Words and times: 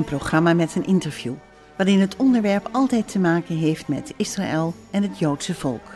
Een 0.00 0.06
programma 0.06 0.54
met 0.54 0.74
een 0.74 0.86
interview, 0.86 1.32
waarin 1.76 2.00
het 2.00 2.16
onderwerp 2.16 2.68
altijd 2.72 3.08
te 3.08 3.18
maken 3.18 3.56
heeft 3.56 3.88
met 3.88 4.14
Israël 4.16 4.74
en 4.90 5.02
het 5.02 5.18
Joodse 5.18 5.54
volk. 5.54 5.86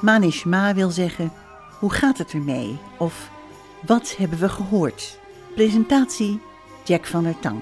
Manishma 0.00 0.74
wil 0.74 0.90
zeggen, 0.90 1.32
hoe 1.78 1.92
gaat 1.92 2.18
het 2.18 2.32
ermee? 2.32 2.78
Of 2.98 3.30
wat 3.86 4.14
hebben 4.18 4.38
we 4.38 4.48
gehoord? 4.48 5.18
Presentatie 5.54 6.40
Jack 6.84 7.06
van 7.06 7.22
der 7.22 7.38
Tang. 7.40 7.60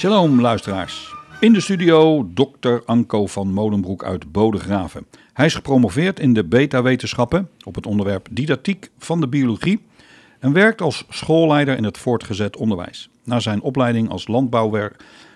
Shalom 0.00 0.40
luisteraars. 0.40 1.14
In 1.40 1.52
de 1.52 1.60
studio 1.60 2.28
Dr. 2.34 2.74
Anko 2.86 3.26
van 3.26 3.52
Molenbroek 3.52 4.04
uit 4.04 4.32
Bodegraven. 4.32 5.06
Hij 5.32 5.46
is 5.46 5.54
gepromoveerd 5.54 6.20
in 6.20 6.32
de 6.32 6.44
beta-wetenschappen 6.44 7.48
op 7.64 7.74
het 7.74 7.86
onderwerp 7.86 8.28
didactiek 8.30 8.90
van 8.98 9.20
de 9.20 9.28
biologie 9.28 9.80
en 10.38 10.52
werkt 10.52 10.80
als 10.80 11.04
schoolleider 11.08 11.76
in 11.76 11.84
het 11.84 11.98
voortgezet 11.98 12.56
onderwijs. 12.56 13.08
Na 13.24 13.40
zijn 13.40 13.60
opleiding 13.60 14.08
als 14.10 14.28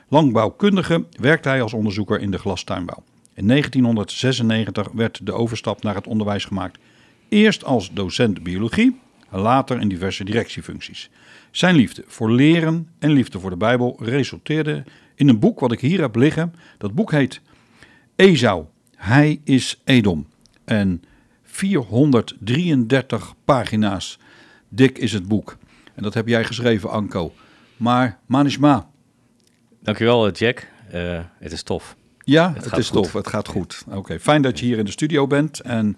landbouwkundige 0.08 1.04
werkte 1.20 1.48
hij 1.48 1.62
als 1.62 1.72
onderzoeker 1.72 2.20
in 2.20 2.30
de 2.30 2.38
glastuinbouw. 2.38 3.02
In 3.34 3.48
1996 3.48 4.88
werd 4.92 5.26
de 5.26 5.32
overstap 5.32 5.82
naar 5.82 5.94
het 5.94 6.06
onderwijs 6.06 6.44
gemaakt. 6.44 6.78
Eerst 7.28 7.64
als 7.64 7.92
docent 7.92 8.42
biologie, 8.42 9.00
later 9.30 9.80
in 9.80 9.88
diverse 9.88 10.24
directiefuncties. 10.24 11.10
Zijn 11.55 11.74
liefde 11.74 12.05
voor 12.06 12.30
leren 12.30 12.88
en 12.98 13.10
liefde 13.10 13.40
voor 13.40 13.51
de 13.51 13.56
Bijbel 13.56 13.96
resulteerde 14.01 14.84
in 15.14 15.28
een 15.28 15.39
boek 15.39 15.61
wat 15.61 15.73
ik 15.73 15.80
hier 15.80 16.01
heb 16.01 16.17
liggen. 16.17 16.55
Dat 16.78 16.95
boek 16.95 17.11
heet 17.11 17.40
Esau, 18.17 18.64
hij 18.96 19.40
is 19.45 19.80
Edom. 19.84 20.27
En 20.64 21.02
433 21.42 23.34
pagina's 23.45 24.18
dik 24.68 24.98
is 24.98 25.12
het 25.12 25.28
boek. 25.28 25.56
En 25.95 26.02
dat 26.02 26.14
heb 26.14 26.28
jij 26.28 26.45
geschreven, 26.45 26.90
Anko. 26.90 27.33
Maar 27.77 28.18
Manishma. 28.27 28.90
Dankjewel, 29.83 30.30
Jack. 30.30 30.68
Uh, 30.95 31.20
het 31.39 31.52
is 31.52 31.62
tof. 31.62 31.96
Ja, 32.18 32.52
het, 32.55 32.77
is 32.77 32.89
tof. 32.89 33.12
Het 33.12 33.28
gaat 33.28 33.48
goed. 33.48 33.84
Oké, 33.90 34.20
fijn 34.20 34.42
dat 34.42 34.58
je 34.58 34.64
hier 34.64 34.78
in 34.78 34.84
de 34.84 34.90
studio 34.90 35.27
bent. 35.27 35.61
En 35.61 35.96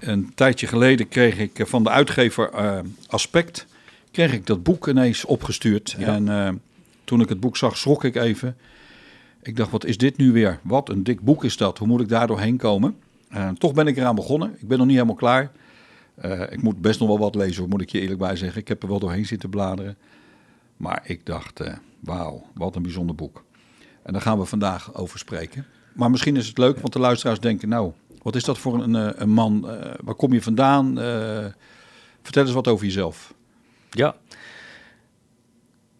een 0.00 0.34
tijdje 0.34 0.66
geleden 0.66 1.08
kreeg 1.08 1.38
ik 1.38 1.60
van 1.66 1.82
de 1.82 1.90
uitgever 1.90 2.50
uh, 2.54 2.78
Aspect 3.06 3.66
kreeg 4.14 4.32
ik 4.32 4.46
dat 4.46 4.62
boek 4.62 4.86
ineens 4.86 5.24
opgestuurd. 5.24 5.96
En 5.98 6.26
uh, 6.26 6.48
toen 7.04 7.20
ik 7.20 7.28
het 7.28 7.40
boek 7.40 7.56
zag, 7.56 7.76
schrok 7.76 8.04
ik 8.04 8.16
even. 8.16 8.56
Ik 9.42 9.56
dacht, 9.56 9.70
wat 9.70 9.84
is 9.84 9.98
dit 9.98 10.16
nu 10.16 10.32
weer? 10.32 10.58
Wat 10.62 10.88
een 10.88 11.02
dik 11.02 11.20
boek 11.20 11.44
is 11.44 11.56
dat. 11.56 11.78
Hoe 11.78 11.88
moet 11.88 12.00
ik 12.00 12.08
daar 12.08 12.26
doorheen 12.26 12.56
komen? 12.56 12.96
Uh, 13.32 13.48
toch 13.48 13.72
ben 13.72 13.86
ik 13.86 13.96
eraan 13.96 14.14
begonnen. 14.14 14.56
Ik 14.60 14.68
ben 14.68 14.78
nog 14.78 14.86
niet 14.86 14.96
helemaal 14.96 15.16
klaar. 15.16 15.52
Uh, 16.24 16.40
ik 16.40 16.62
moet 16.62 16.80
best 16.80 17.00
nog 17.00 17.08
wel 17.08 17.18
wat 17.18 17.34
lezen, 17.34 17.68
moet 17.68 17.80
ik 17.80 17.90
je 17.90 18.00
eerlijk 18.00 18.18
bij 18.18 18.36
zeggen. 18.36 18.60
Ik 18.60 18.68
heb 18.68 18.82
er 18.82 18.88
wel 18.88 18.98
doorheen 18.98 19.26
zitten 19.26 19.50
bladeren. 19.50 19.96
Maar 20.76 21.02
ik 21.04 21.26
dacht, 21.26 21.60
wauw, 22.00 22.46
wat 22.54 22.76
een 22.76 22.82
bijzonder 22.82 23.14
boek. 23.14 23.44
En 24.02 24.12
daar 24.12 24.22
gaan 24.22 24.38
we 24.38 24.44
vandaag 24.44 24.94
over 24.94 25.18
spreken. 25.18 25.66
Maar 25.92 26.10
misschien 26.10 26.36
is 26.36 26.46
het 26.46 26.58
leuk, 26.58 26.80
want 26.80 26.92
de 26.92 26.98
luisteraars 26.98 27.40
denken, 27.40 27.68
nou, 27.68 27.92
wat 28.22 28.36
is 28.36 28.44
dat 28.44 28.58
voor 28.58 28.82
een, 28.82 29.22
een 29.22 29.30
man? 29.30 29.60
waar 30.00 30.14
kom 30.14 30.32
je 30.32 30.42
vandaan? 30.42 30.94
vertel 32.22 32.42
eens 32.42 32.52
wat 32.52 32.68
over 32.68 32.84
jezelf. 32.84 33.34
Ja, 33.96 34.14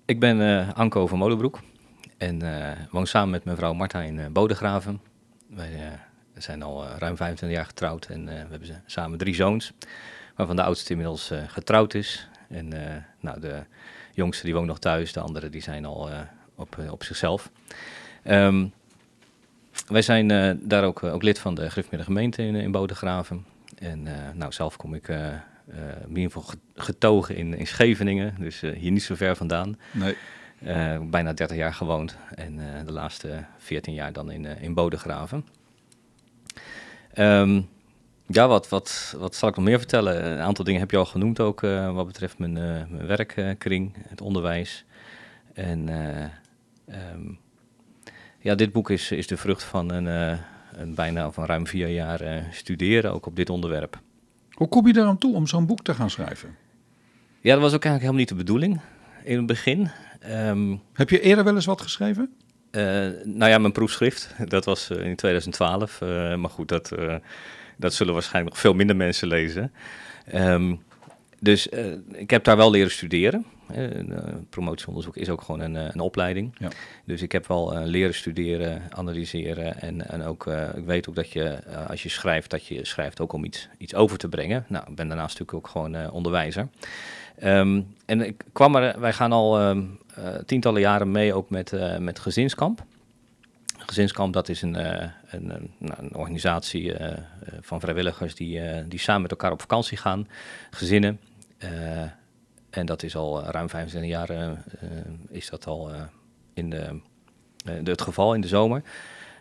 ik 0.05 0.21
ben 0.21 0.41
uh, 0.41 0.73
Anko 0.73 1.07
van 1.07 1.19
Molenbroek 1.19 1.61
en 2.17 2.45
uh, 2.45 2.71
woon 2.91 3.07
samen 3.07 3.31
met 3.31 3.45
mijn 3.45 3.57
vrouw 3.57 4.01
in 4.01 4.19
uh, 4.19 4.27
Bodegraven. 4.27 5.01
Wij 5.47 5.99
zijn 6.37 6.63
al 6.63 6.87
ruim 6.87 7.17
25 7.17 7.59
jaar 7.59 7.67
getrouwd 7.67 8.07
en 8.07 8.25
we 8.25 8.33
hebben 8.33 8.83
samen 8.87 9.19
drie 9.19 9.35
zoons, 9.35 9.73
waarvan 10.37 10.57
de 10.57 10.63
oudste 10.63 10.91
inmiddels 10.91 11.33
getrouwd 11.47 11.95
is. 11.95 12.29
En 12.49 12.69
nou, 13.21 13.41
de 13.41 13.63
jongste 14.13 14.45
die 14.45 14.55
woont 14.55 14.67
nog 14.67 14.79
thuis, 14.79 15.13
de 15.13 15.21
anderen 15.21 15.51
die 15.51 15.63
zijn 15.63 15.85
al 15.85 16.11
op, 16.55 16.77
op 16.91 17.05
zichzelf. 17.05 17.51
Um, 18.25 18.73
wij 19.89 20.03
zijn 20.03 20.59
daar 20.69 20.85
ook, 20.85 21.03
ook 21.03 21.23
lid 21.23 21.39
van 21.39 21.55
de 21.55 21.71
Griffmiddag 21.71 22.07
gemeente 22.07 22.43
in, 22.43 22.55
in 22.55 22.71
Bodegraven. 22.71 23.47
En 23.79 24.03
nou, 24.35 24.53
zelf 24.53 24.77
kom 24.77 24.95
ik 24.95 25.09
in 26.07 26.17
ieder 26.17 26.31
geval 26.33 26.55
getogen 26.75 27.37
in, 27.37 27.55
in 27.55 27.67
Scheveningen, 27.67 28.35
dus 28.39 28.63
uh, 28.63 28.77
hier 28.77 28.91
niet 28.91 29.03
zo 29.03 29.15
ver 29.15 29.37
vandaan. 29.37 29.79
Nee. 29.91 30.17
Uh, 30.63 30.99
bijna 31.11 31.33
30 31.33 31.57
jaar 31.57 31.75
gewoond 31.75 32.17
en 32.35 32.57
de 32.87 32.93
laatste 32.93 33.45
14 33.59 33.95
jaar 33.95 34.13
dan 34.13 34.31
in, 34.31 34.45
in 34.45 34.75
Bodegraven. 34.75 35.47
Um, 37.19 37.69
ja, 38.27 38.49
wat, 38.49 38.69
wat, 38.69 39.15
wat 39.19 39.35
zal 39.35 39.49
ik 39.49 39.57
nog 39.57 39.65
meer 39.65 39.79
vertellen? 39.79 40.27
Een 40.27 40.41
aantal 40.41 40.65
dingen 40.65 40.81
heb 40.81 40.91
je 40.91 40.97
al 40.97 41.05
genoemd 41.05 41.41
ook 41.41 41.61
wat 41.93 42.07
betreft 42.07 42.39
mijn, 42.39 42.53
mijn 42.53 43.07
werkkring, 43.07 43.95
het 44.09 44.21
onderwijs. 44.21 44.85
En 45.55 45.89
um, 46.89 47.39
ja, 48.39 48.55
dit 48.55 48.73
boek 48.73 48.91
is, 48.91 49.11
is 49.11 49.27
de 49.27 49.37
vrucht 49.37 49.63
van 49.63 49.93
een, 49.93 50.39
een 50.73 50.95
bijna 50.95 51.31
van 51.31 51.45
ruim 51.45 51.67
vier 51.67 51.89
jaar 51.89 52.47
studeren, 52.51 53.13
ook 53.13 53.27
op 53.27 53.37
dit 53.37 53.51
onderwerp. 53.51 54.01
Hoe 54.55 54.69
kom 54.69 54.87
je 54.87 54.97
eraan 54.97 55.19
toe 55.19 55.35
om 55.35 55.47
zo'n 55.47 55.67
boek 55.67 55.83
te 55.83 55.95
gaan 55.95 56.11
schrijven? 56.11 56.57
Ja, 57.41 57.53
dat 57.53 57.63
was 57.63 57.75
ook 57.75 57.85
eigenlijk 57.85 58.01
helemaal 58.01 58.21
niet 58.21 58.29
de 58.29 58.35
bedoeling 58.35 58.81
in 59.25 59.37
het 59.37 59.47
begin. 59.47 59.91
Um, 60.31 60.81
Heb 60.93 61.11
je 61.11 61.21
eerder 61.21 61.45
wel 61.45 61.55
eens 61.55 61.65
wat 61.65 61.81
geschreven? 61.81 62.35
Uh, 62.71 62.83
nou 63.25 63.51
ja, 63.51 63.59
mijn 63.59 63.73
proefschrift, 63.73 64.35
dat 64.49 64.65
was 64.65 64.91
uh, 64.91 65.07
in 65.07 65.17
2012. 65.17 66.01
Uh, 66.01 66.33
eh, 66.33 66.39
maar 66.39 66.51
goed, 66.51 66.69
dat, 66.69 66.93
dat 67.77 67.95
zullen 67.95 68.13
waarschijnlijk 68.13 68.55
nog 68.55 68.63
veel 68.63 68.75
minder 68.75 68.97
mensen 68.97 69.29
lezen. 69.29 69.73
Um, 70.35 70.83
dus 71.41 71.69
ik 72.13 72.31
heb 72.31 72.45
daar 72.45 72.57
wel 72.57 72.71
leren 72.71 72.91
studeren. 72.91 73.45
Promotieonderzoek 74.51 75.17
is 75.17 75.29
ook 75.29 75.43
gewoon 75.43 75.61
een, 75.61 75.75
een 75.75 76.01
opleiding. 76.01 76.57
Ja. 76.59 76.69
Dus 77.05 77.23
ik 77.23 77.33
heb 77.33 77.47
wel 77.47 77.85
leren 77.85 78.15
studeren, 78.15 78.83
analyseren. 78.91 79.81
En, 79.81 80.09
en 80.09 80.23
ook, 80.23 80.47
ik 80.77 80.85
weet 80.85 81.09
ook 81.09 81.15
dat 81.15 81.31
je, 81.31 81.59
als 81.89 82.03
je 82.03 82.09
schrijft, 82.09 82.51
dat 82.51 82.67
je 82.67 82.85
schrijft 82.87 83.21
ook 83.21 83.33
om 83.33 83.45
iets, 83.45 83.69
iets 83.79 83.95
over 83.95 84.19
te 84.19 84.29
brengen. 84.29 84.65
Nou, 84.69 84.85
ik 84.89 84.95
ben 84.95 85.09
daarnaast 85.09 85.39
natuurlijk 85.39 85.67
ook 85.67 85.73
gewoon 85.73 86.11
onderwijzer. 86.11 86.69
Um, 87.43 87.95
en 88.07 88.21
ik 88.21 88.45
kwam 88.53 88.77
er, 88.77 89.01
wij 89.01 89.13
gaan 89.13 89.33
al 89.33 89.69
um, 89.69 89.99
tientallen 90.47 90.81
jaren 90.81 91.11
mee 91.11 91.35
ook 91.35 91.51
met, 91.51 91.73
met 91.99 92.19
Gezinskamp. 92.19 92.85
Gezinskamp, 93.79 94.33
dat 94.33 94.49
is 94.49 94.63
een, 94.63 94.75
een, 94.75 95.11
een, 95.31 95.71
nou, 95.79 95.95
een, 95.99 96.15
organisatie 96.15 96.95
van 97.61 97.81
vrijwilligers 97.81 98.35
die, 98.35 98.61
die 98.89 98.99
samen 98.99 99.23
met 99.23 99.31
elkaar 99.31 99.53
op 99.53 99.61
vakantie 99.61 99.97
gaan, 99.97 100.29
gezinnen. 100.71 101.21
En 102.75 102.87
dat 102.87 103.03
is 103.03 103.17
al 103.17 103.43
ruim 103.43 103.69
25 103.69 104.11
jaar 104.11 104.57
is 105.29 105.51
dat 105.51 105.67
al 105.67 105.91
in 106.55 106.71
de, 106.71 107.01
de, 107.65 107.91
het 107.91 108.03
geval 108.03 108.35
in 108.35 108.41
de 108.41 108.49
zomer. 108.49 108.83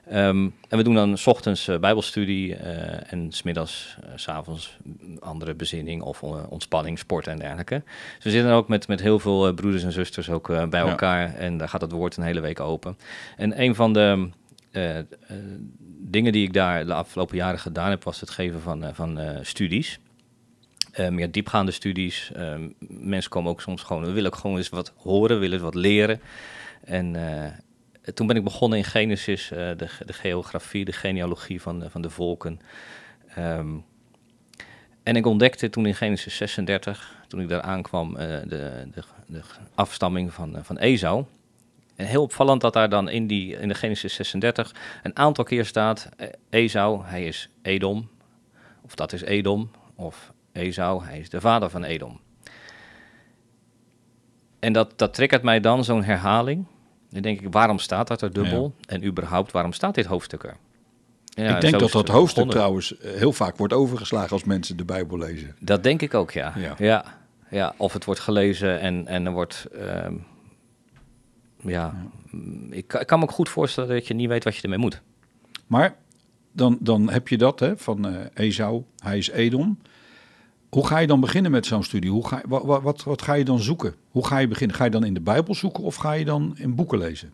Ehm, 0.09 0.49
en 0.69 0.77
we 0.77 0.83
doen 0.83 0.93
dan 0.93 1.17
s 1.17 1.27
ochtends 1.27 1.67
uh, 1.67 1.77
bijbelstudie 1.77 2.49
uh, 2.49 3.11
en 3.11 3.31
smiddags, 3.31 3.97
uh, 4.03 4.09
s 4.15 4.23
s'avonds 4.23 4.77
andere 5.19 5.53
bezinning 5.53 6.01
of 6.01 6.23
ontspanning, 6.23 6.99
sport 6.99 7.27
en 7.27 7.37
dergelijke. 7.37 7.81
Dus 8.15 8.23
we 8.23 8.29
zitten 8.29 8.51
ook 8.51 8.67
met, 8.67 8.87
met 8.87 9.01
heel 9.01 9.19
veel 9.19 9.53
broeders 9.53 9.83
en 9.83 9.91
zusters 9.91 10.29
ook 10.29 10.47
bij 10.69 10.81
elkaar 10.81 11.35
en 11.35 11.57
daar 11.57 11.69
gaat 11.69 11.81
het 11.81 11.91
woord 11.91 12.17
een 12.17 12.23
hele 12.23 12.41
week 12.41 12.59
open. 12.59 12.97
En 13.37 13.61
een 13.61 13.75
van 13.75 13.93
de 13.93 14.29
dingen 15.99 16.31
die 16.31 16.45
ik 16.47 16.53
daar 16.53 16.85
de 16.85 16.93
afgelopen 16.93 17.37
jaren 17.37 17.59
gedaan 17.59 17.89
heb, 17.89 18.03
was 18.03 18.19
het 18.19 18.29
geven 18.29 18.61
van, 18.61 18.89
van 18.93 19.19
studies. 19.41 19.99
Meer 21.09 21.31
diepgaande 21.31 21.71
studies. 21.71 22.31
Ehm, 22.35 22.69
mensen 22.87 23.31
komen 23.31 23.51
ook 23.51 23.61
soms 23.61 23.83
gewoon, 23.83 24.05
we 24.05 24.11
willen 24.11 24.31
ook 24.33 24.39
gewoon 24.39 24.57
eens 24.57 24.69
wat 24.69 24.93
horen, 24.97 25.39
willen 25.39 25.61
wat 25.61 25.75
leren. 25.75 26.21
En, 26.83 27.15
toen 28.13 28.27
ben 28.27 28.35
ik 28.35 28.43
begonnen 28.43 28.77
in 28.77 28.83
Genesis, 28.83 29.47
de, 29.47 29.75
de, 30.05 30.13
geografie, 30.13 30.85
de 30.85 30.91
genealogie 30.91 31.61
van, 31.61 31.83
van 31.89 32.01
de 32.01 32.09
volken. 32.09 32.59
Um, 33.37 33.85
en 35.03 35.15
ik 35.15 35.25
ontdekte 35.25 35.69
toen 35.69 35.85
in 35.85 35.95
Genesis 35.95 36.35
36, 36.35 37.15
toen 37.27 37.41
ik 37.41 37.49
daar 37.49 37.61
aankwam, 37.61 38.13
de, 38.13 38.43
de, 38.47 39.03
de, 39.27 39.41
afstamming 39.75 40.33
van, 40.33 40.57
van 40.61 40.77
Esau. 40.77 41.25
En 41.95 42.05
heel 42.05 42.21
opvallend 42.21 42.61
dat 42.61 42.73
daar 42.73 42.89
dan 42.89 43.09
in, 43.09 43.27
die, 43.27 43.59
in 43.59 43.67
de 43.67 43.73
Genesis 43.73 44.13
36 44.13 44.75
een 45.03 45.17
aantal 45.17 45.43
keer 45.43 45.65
staat: 45.65 46.09
Esau, 46.49 47.05
hij 47.05 47.25
is 47.25 47.49
Edom. 47.61 48.09
Of 48.81 48.95
dat 48.95 49.13
is 49.13 49.21
Edom. 49.21 49.71
Of 49.95 50.33
Esau, 50.53 51.05
hij 51.05 51.19
is 51.19 51.29
de 51.29 51.41
vader 51.41 51.69
van 51.69 51.83
Edom. 51.83 52.19
En 54.59 54.73
dat, 54.73 54.93
dat 54.95 55.13
triggert 55.13 55.43
mij 55.43 55.59
dan, 55.59 55.83
zo'n 55.83 56.03
herhaling. 56.03 56.65
Dan 57.09 57.21
denk 57.21 57.41
ik, 57.41 57.47
waarom 57.51 57.79
staat 57.79 58.07
dat 58.07 58.21
er 58.21 58.33
dubbel? 58.33 58.73
En 58.85 59.05
überhaupt, 59.05 59.51
waarom 59.51 59.73
staat 59.73 59.95
dit 59.95 60.05
hoofdstuk 60.05 60.43
er? 60.43 60.55
Ja, 61.25 61.55
ik 61.55 61.61
denk 61.61 61.79
dat 61.79 61.91
dat 61.91 62.07
hoofdstuk 62.07 62.49
trouwens 62.49 62.97
eh, 62.97 63.11
heel 63.11 63.31
vaak 63.31 63.57
wordt 63.57 63.73
overgeslagen 63.73 64.31
als 64.31 64.43
mensen 64.43 64.77
de 64.77 64.85
Bijbel 64.85 65.17
lezen. 65.17 65.55
Dat 65.59 65.83
denk 65.83 66.01
ik 66.01 66.13
ook, 66.13 66.31
ja. 66.31 66.53
Ja, 66.77 67.03
ja. 67.49 67.73
of 67.77 67.93
het 67.93 68.05
wordt 68.05 68.19
gelezen 68.19 68.79
en, 68.79 69.07
en 69.07 69.25
er 69.25 69.31
wordt... 69.31 69.67
Ehm, 69.71 70.13
ja, 71.57 71.93
Ik, 72.69 72.93
ik, 72.93 73.07
kan 73.07 73.19
me 73.19 73.25
ook 73.25 73.31
goed 73.31 73.49
voorstellen 73.49 73.89
dat 73.89 74.07
je 74.07 74.13
niet 74.13 74.27
weet 74.27 74.43
wat 74.43 74.55
je 74.55 74.61
ermee 74.61 74.77
moet. 74.77 75.01
Maar 75.67 75.95
dan, 76.51 76.77
dan 76.79 77.09
heb 77.09 77.27
je 77.27 77.37
dat 77.37 77.59
hè, 77.59 77.77
van 77.77 78.07
uh, 78.07 78.15
Esau, 78.33 78.83
hij 78.97 79.17
is 79.17 79.29
Edom. 79.29 79.79
Hoe 80.73 80.87
ga 80.87 80.97
je 80.97 81.07
dan 81.07 81.19
beginnen 81.19 81.51
met 81.51 81.65
zo'n 81.65 81.83
studie? 81.83 82.11
Hoe 82.11 82.27
ga, 82.27 82.41
wat, 82.47 82.81
wat, 82.81 83.03
wat 83.03 83.21
ga 83.21 83.33
je 83.33 83.43
dan 83.43 83.59
zoeken? 83.59 83.95
Hoe 84.11 84.27
ga 84.27 84.37
je 84.37 84.47
beginnen? 84.47 84.75
Ga 84.75 84.83
je 84.83 84.89
dan 84.89 85.05
in 85.05 85.13
de 85.13 85.21
Bijbel 85.21 85.55
zoeken 85.55 85.83
of 85.83 85.95
ga 85.95 86.11
je 86.11 86.25
dan 86.25 86.53
in 86.57 86.75
boeken 86.75 86.97
lezen? 86.97 87.33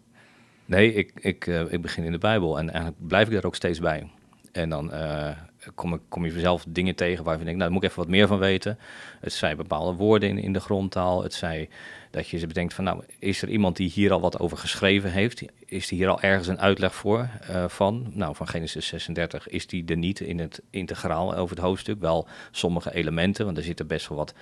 Nee, 0.66 0.94
ik, 0.94 1.12
ik, 1.16 1.48
uh, 1.48 1.72
ik 1.72 1.82
begin 1.82 2.04
in 2.04 2.12
de 2.12 2.18
Bijbel 2.18 2.60
en 2.60 2.70
eigenlijk 2.70 3.08
blijf 3.08 3.28
ik 3.28 3.34
daar 3.34 3.46
ook 3.46 3.56
steeds 3.56 3.80
bij. 3.80 4.12
En 4.52 4.70
dan 4.70 4.94
uh, 4.94 5.30
kom, 5.76 5.94
ik, 5.94 6.00
kom 6.10 6.26
je 6.26 6.32
vanzelf 6.32 6.66
dingen 6.68 6.96
tegen 6.96 7.24
waarvan 7.24 7.40
je 7.40 7.46
denkt, 7.46 7.60
nou, 7.60 7.72
daar 7.72 7.72
moet 7.72 7.84
ik 7.84 7.90
even 7.90 8.02
wat 8.02 8.12
meer 8.12 8.28
van 8.28 8.40
weten. 8.40 8.78
Het 9.20 9.34
zijn 9.34 9.58
bepaalde 9.58 9.98
woorden 9.98 10.30
in, 10.30 10.38
in 10.38 10.54
de 10.54 10.60
grondtaal. 10.60 11.24
Het 11.24 11.34
zijn 11.34 11.70
dat 12.10 12.28
je 12.28 12.38
ze 12.38 12.48
bedenkt 12.48 12.74
van, 12.74 12.84
nou, 12.84 13.04
is 13.20 13.42
er 13.42 13.50
iemand 13.50 13.76
die 13.76 13.90
hier 13.90 14.12
al 14.12 14.22
wat 14.22 14.40
over 14.40 14.58
geschreven 14.58 15.12
heeft? 15.12 15.44
Is 15.66 15.90
er 15.90 15.96
hier 15.96 16.08
al 16.08 16.22
ergens 16.22 16.48
een 16.48 16.60
uitleg 16.60 16.96
voor 16.96 17.30
uh, 17.50 17.68
van? 17.68 18.12
Nou, 18.14 18.36
van 18.36 18.48
Genesis 18.48 18.88
36 18.88 19.48
is 19.48 19.68
die 19.68 19.86
er 19.86 19.98
niet 19.98 20.20
in 20.20 20.40
het 20.40 20.62
integraal 20.70 21.36
over 21.36 21.56
het 21.56 21.66
hoofdstuk. 21.66 22.00
Wel 22.00 22.28
sommige 22.52 22.94
elementen, 22.94 23.46
want 23.46 23.58
er 23.58 23.64
zitten 23.64 23.88
best 23.88 24.08
wel 24.08 24.18
wat 24.18 24.34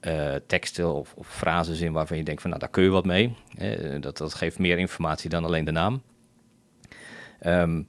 uh, 0.00 0.34
teksten 0.46 0.94
of, 0.94 1.14
of 1.16 1.28
frases 1.28 1.80
in 1.80 1.92
waarvan 1.92 2.16
je 2.16 2.24
denkt 2.24 2.40
van, 2.40 2.50
nou, 2.50 2.62
daar 2.62 2.72
kun 2.72 2.82
je 2.82 2.88
wat 2.88 3.04
mee. 3.04 3.34
Dat, 4.00 4.16
dat 4.16 4.34
geeft 4.34 4.58
meer 4.58 4.78
informatie 4.78 5.30
dan 5.30 5.44
alleen 5.44 5.64
de 5.64 5.70
naam. 5.70 6.02
Um, 7.46 7.88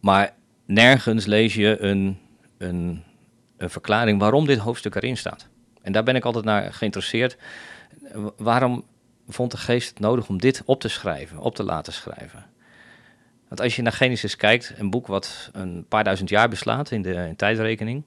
maar 0.00 0.34
nergens 0.66 1.26
lees 1.26 1.54
je 1.54 1.80
een, 1.80 2.18
een, 2.58 3.02
een 3.56 3.70
verklaring 3.70 4.20
waarom 4.20 4.46
dit 4.46 4.58
hoofdstuk 4.58 4.94
erin 4.94 5.16
staat. 5.16 5.48
En 5.82 5.92
daar 5.92 6.02
ben 6.02 6.16
ik 6.16 6.24
altijd 6.24 6.44
naar 6.44 6.72
geïnteresseerd 6.72 7.36
waarom 8.36 8.84
vond 9.28 9.50
de 9.50 9.56
geest 9.56 9.88
het 9.88 9.98
nodig 9.98 10.28
om 10.28 10.38
dit 10.38 10.62
op 10.64 10.80
te 10.80 10.88
schrijven, 10.88 11.38
op 11.38 11.54
te 11.54 11.62
laten 11.62 11.92
schrijven? 11.92 12.46
Want 13.48 13.60
als 13.60 13.76
je 13.76 13.82
naar 13.82 13.92
Genesis 13.92 14.36
kijkt, 14.36 14.72
een 14.76 14.90
boek 14.90 15.06
wat 15.06 15.50
een 15.52 15.84
paar 15.88 16.04
duizend 16.04 16.28
jaar 16.28 16.48
beslaat 16.48 16.90
in 16.90 17.02
de 17.02 17.14
in 17.14 17.36
tijdrekening, 17.36 18.02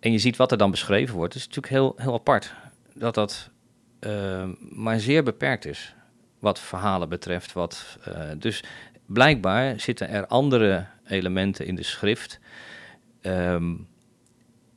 en 0.00 0.12
je 0.12 0.18
ziet 0.18 0.36
wat 0.36 0.52
er 0.52 0.58
dan 0.58 0.70
beschreven 0.70 1.14
wordt, 1.14 1.34
is 1.34 1.46
natuurlijk 1.46 1.72
heel, 1.72 1.94
heel 1.96 2.14
apart. 2.14 2.54
Dat 2.94 3.14
dat 3.14 3.50
uh, 4.00 4.48
maar 4.70 5.00
zeer 5.00 5.22
beperkt 5.22 5.64
is, 5.64 5.94
wat 6.38 6.58
verhalen 6.58 7.08
betreft. 7.08 7.52
Wat, 7.52 7.98
uh, 8.08 8.30
dus 8.38 8.64
blijkbaar 9.06 9.80
zitten 9.80 10.08
er 10.08 10.26
andere 10.26 10.86
elementen 11.06 11.66
in 11.66 11.74
de 11.74 11.82
schrift 11.82 12.40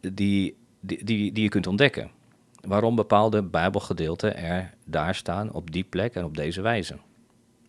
die, 0.01 0.57
die, 0.79 1.03
die, 1.03 1.31
die 1.31 1.43
je 1.43 1.49
kunt 1.49 1.67
ontdekken 1.67 2.11
waarom 2.67 2.95
bepaalde 2.95 3.43
Bijbelgedeelten 3.43 4.37
er 4.37 4.73
daar 4.85 5.15
staan 5.15 5.51
op 5.51 5.71
die 5.71 5.83
plek 5.83 6.15
en 6.15 6.23
op 6.23 6.37
deze 6.37 6.61
wijze. 6.61 6.97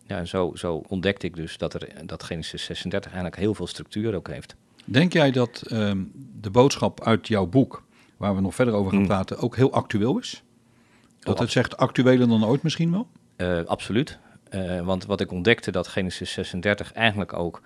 Ja, 0.07 0.17
en 0.17 0.27
zo, 0.27 0.51
zo 0.55 0.83
ontdekte 0.87 1.25
ik 1.25 1.35
dus 1.35 1.57
dat, 1.57 1.73
er, 1.73 1.87
dat 2.05 2.23
Genesis 2.23 2.63
36 2.63 3.11
eigenlijk 3.11 3.41
heel 3.41 3.53
veel 3.53 3.67
structuur 3.67 4.15
ook 4.15 4.27
heeft. 4.27 4.55
Denk 4.85 5.13
jij 5.13 5.31
dat 5.31 5.63
ehm, 5.67 6.03
de 6.41 6.49
boodschap 6.49 7.03
uit 7.03 7.27
jouw 7.27 7.45
boek, 7.45 7.83
waar 8.17 8.35
we 8.35 8.41
nog 8.41 8.55
verder 8.55 8.73
over 8.73 8.89
gaan 8.89 8.99
hmm. 8.99 9.07
praten, 9.07 9.37
ook 9.37 9.55
heel 9.55 9.71
actueel 9.71 10.19
is? 10.19 10.43
Dat 11.19 11.35
oh, 11.35 11.41
het 11.41 11.51
zegt 11.51 11.77
actueler 11.77 12.27
dan 12.27 12.45
ooit 12.45 12.63
misschien 12.63 12.91
wel? 12.91 13.07
Uh, 13.37 13.65
absoluut. 13.65 14.19
Uh, 14.49 14.81
want 14.81 15.05
wat 15.05 15.21
ik 15.21 15.31
ontdekte 15.31 15.71
dat 15.71 15.87
Genesis 15.87 16.31
36 16.31 16.93
eigenlijk 16.93 17.33
ook, 17.33 17.61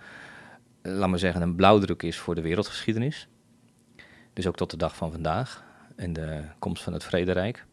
uh, 0.81 0.93
laat 0.93 1.09
maar 1.09 1.19
zeggen, 1.19 1.41
een 1.41 1.55
blauwdruk 1.55 2.03
is 2.03 2.17
voor 2.17 2.35
de 2.35 2.41
wereldgeschiedenis. 2.41 3.27
Dus 4.33 4.47
ook 4.47 4.55
tot 4.55 4.71
de 4.71 4.77
dag 4.77 4.95
van 4.95 5.11
vandaag 5.11 5.67
en 5.99 6.13
de 6.13 6.41
komst 6.59 6.83
van 6.83 6.93
het 6.93 7.03
Vrederijk. 7.03 7.65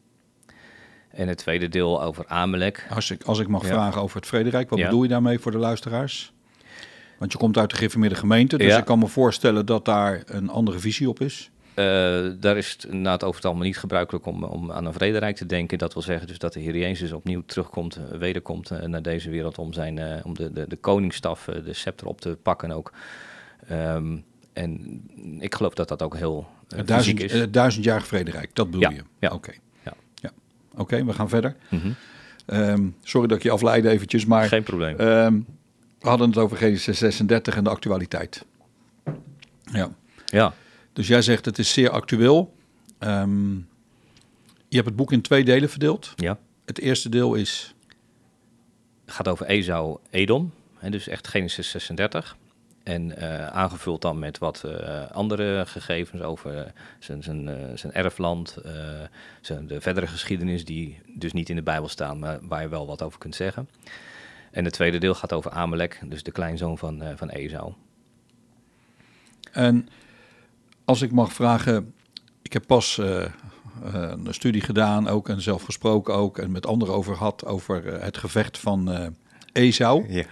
En 1.10 1.28
het 1.28 1.38
tweede 1.38 1.68
deel 1.68 2.02
over 2.02 2.26
Amalek. 2.26 2.86
Als 2.90 3.10
ik, 3.10 3.22
als 3.22 3.38
ik 3.38 3.48
mag 3.48 3.66
vragen 3.66 4.02
over 4.02 4.16
het 4.16 4.26
Vrederijk, 4.26 4.70
wat 4.70 4.78
bedoel 4.78 5.02
je 5.02 5.08
daarmee 5.08 5.38
voor 5.38 5.52
de 5.52 5.58
luisteraars? 5.58 6.32
Want 7.18 7.32
je 7.32 7.38
komt 7.38 7.58
uit 7.58 7.70
de 7.70 7.76
gereformeerde 7.76 8.14
gemeente, 8.14 8.58
dus 8.58 8.76
ik 8.76 8.84
kan 8.84 8.98
me 8.98 9.06
voorstellen 9.06 9.66
dat 9.66 9.84
daar 9.84 10.22
een 10.26 10.48
andere 10.48 10.78
visie 10.78 11.08
op 11.08 11.20
is. 11.20 11.50
Uh, 11.68 11.84
daar 12.40 12.56
is 12.56 12.72
het 12.72 12.92
na 12.92 13.12
het 13.12 13.22
over 13.24 13.36
het 13.36 13.44
algemeen 13.44 13.66
niet 13.66 13.78
gebruikelijk 13.78 14.26
om, 14.26 14.44
om 14.44 14.72
aan 14.72 14.84
een 14.84 14.92
vrederijk 14.92 15.36
te 15.36 15.46
denken. 15.46 15.78
Dat 15.78 15.92
wil 15.92 16.02
zeggen 16.02 16.26
dus 16.26 16.38
dat 16.38 16.52
de 16.52 16.60
Heer 16.60 16.76
Jezus 16.76 17.12
opnieuw 17.12 17.42
terugkomt, 17.46 17.98
uh, 17.98 18.18
wederkomt 18.18 18.70
uh, 18.70 18.82
naar 18.82 19.02
deze 19.02 19.30
wereld 19.30 19.58
om, 19.58 19.72
zijn, 19.72 20.24
om 20.24 20.34
de, 20.34 20.52
de, 20.52 20.68
de 20.68 20.76
koningsstaf, 20.76 21.44
de 21.64 21.72
scepter 21.72 22.06
op 22.06 22.20
te 22.20 22.38
pakken 22.42 22.70
ook. 22.70 22.92
Um, 23.72 24.24
en 24.52 25.00
ik 25.40 25.54
geloof 25.54 25.74
dat 25.74 25.88
dat 25.88 26.02
ook 26.02 26.16
heel 26.16 26.46
duizend, 26.84 27.20
is. 27.20 27.34
Uh, 27.34 27.44
duizendjarig 27.50 28.06
vrederijk, 28.06 28.50
dat 28.52 28.70
bedoel 28.70 28.90
je? 28.90 29.02
Ja. 29.18 29.30
Oké. 29.30 29.52
Ja. 29.84 29.92
ja. 30.14 30.30
Oké, 30.74 31.04
we 31.04 31.12
gaan 31.12 31.28
verder. 31.28 31.56
Mm 31.68 31.80
-hmm. 31.80 31.94
um, 32.58 32.96
sorry 33.02 33.28
dat 33.28 33.36
ik 33.36 33.42
je 33.42 33.50
afleidde 33.50 33.88
eventjes, 33.88 34.24
maar... 34.24 34.48
Geen 34.48 34.62
probleem. 34.62 35.00
Um, 35.00 35.46
we 35.98 36.08
hadden 36.08 36.28
het 36.28 36.38
over 36.38 36.56
Genesis 36.56 36.98
36 36.98 37.56
en 37.56 37.64
de 37.64 37.70
actualiteit. 37.70 38.44
Ja. 39.72 39.90
Ja. 40.24 40.54
Dus 40.92 41.06
jij 41.06 41.22
zegt 41.22 41.44
het 41.44 41.58
is 41.58 41.72
zeer 41.72 41.90
actueel. 41.90 42.54
Um, 42.98 43.68
je 44.68 44.76
hebt 44.76 44.86
het 44.86 44.96
boek 44.96 45.12
in 45.12 45.20
twee 45.20 45.44
delen 45.44 45.70
verdeeld. 45.70 46.12
Ja. 46.16 46.38
Het 46.64 46.78
eerste 46.78 47.08
deel 47.08 47.34
is... 47.34 47.74
Het 49.04 49.14
gaat 49.14 49.28
over 49.28 49.46
Esau 49.46 49.98
Edom. 50.10 50.52
Hè, 50.78 50.90
dus 50.90 51.08
echt 51.08 51.28
Genesis 51.28 51.70
36. 51.70 52.36
En 52.86 53.12
uh, 53.18 53.46
aangevuld 53.46 54.02
dan 54.02 54.18
met 54.18 54.38
wat 54.38 54.62
uh, 54.66 55.10
andere 55.10 55.66
gegevens 55.66 56.22
over 56.22 56.72
zijn, 56.98 57.22
zijn, 57.22 57.46
uh, 57.46 57.54
zijn 57.74 57.92
erfland, 57.92 58.58
zijn, 59.40 59.66
de 59.66 59.80
verdere 59.80 60.06
geschiedenis 60.06 60.64
die 60.64 60.98
dus 61.06 61.32
niet 61.32 61.48
in 61.48 61.56
de 61.56 61.62
Bijbel 61.62 61.88
staan, 61.88 62.18
maar 62.18 62.38
waar 62.42 62.62
je 62.62 62.68
wel 62.68 62.86
wat 62.86 63.02
over 63.02 63.18
kunt 63.18 63.34
zeggen. 63.34 63.68
En 64.50 64.64
het 64.64 64.72
tweede 64.72 64.98
deel 64.98 65.14
gaat 65.14 65.32
over 65.32 65.50
Amalek, 65.50 66.00
dus 66.04 66.22
de 66.22 66.30
kleinzoon 66.30 66.78
van, 66.78 67.02
van 67.16 67.28
Esau. 67.28 67.72
En 69.52 69.88
als 70.84 71.02
ik 71.02 71.12
mag 71.12 71.32
vragen, 71.32 71.94
ik 72.42 72.52
heb 72.52 72.66
pas 72.66 73.00
een 73.82 74.26
studie 74.30 74.62
gedaan 74.62 75.08
ook 75.08 75.28
en 75.28 75.40
zelf 75.40 75.62
gesproken 75.62 76.14
ook 76.14 76.38
en 76.38 76.50
met 76.52 76.66
anderen 76.66 76.94
over 76.94 77.16
gehad 77.16 77.44
over 77.44 78.02
het 78.02 78.16
gevecht 78.16 78.58
van 78.58 79.14
Esau. 79.52 80.12
Ja 80.12 80.24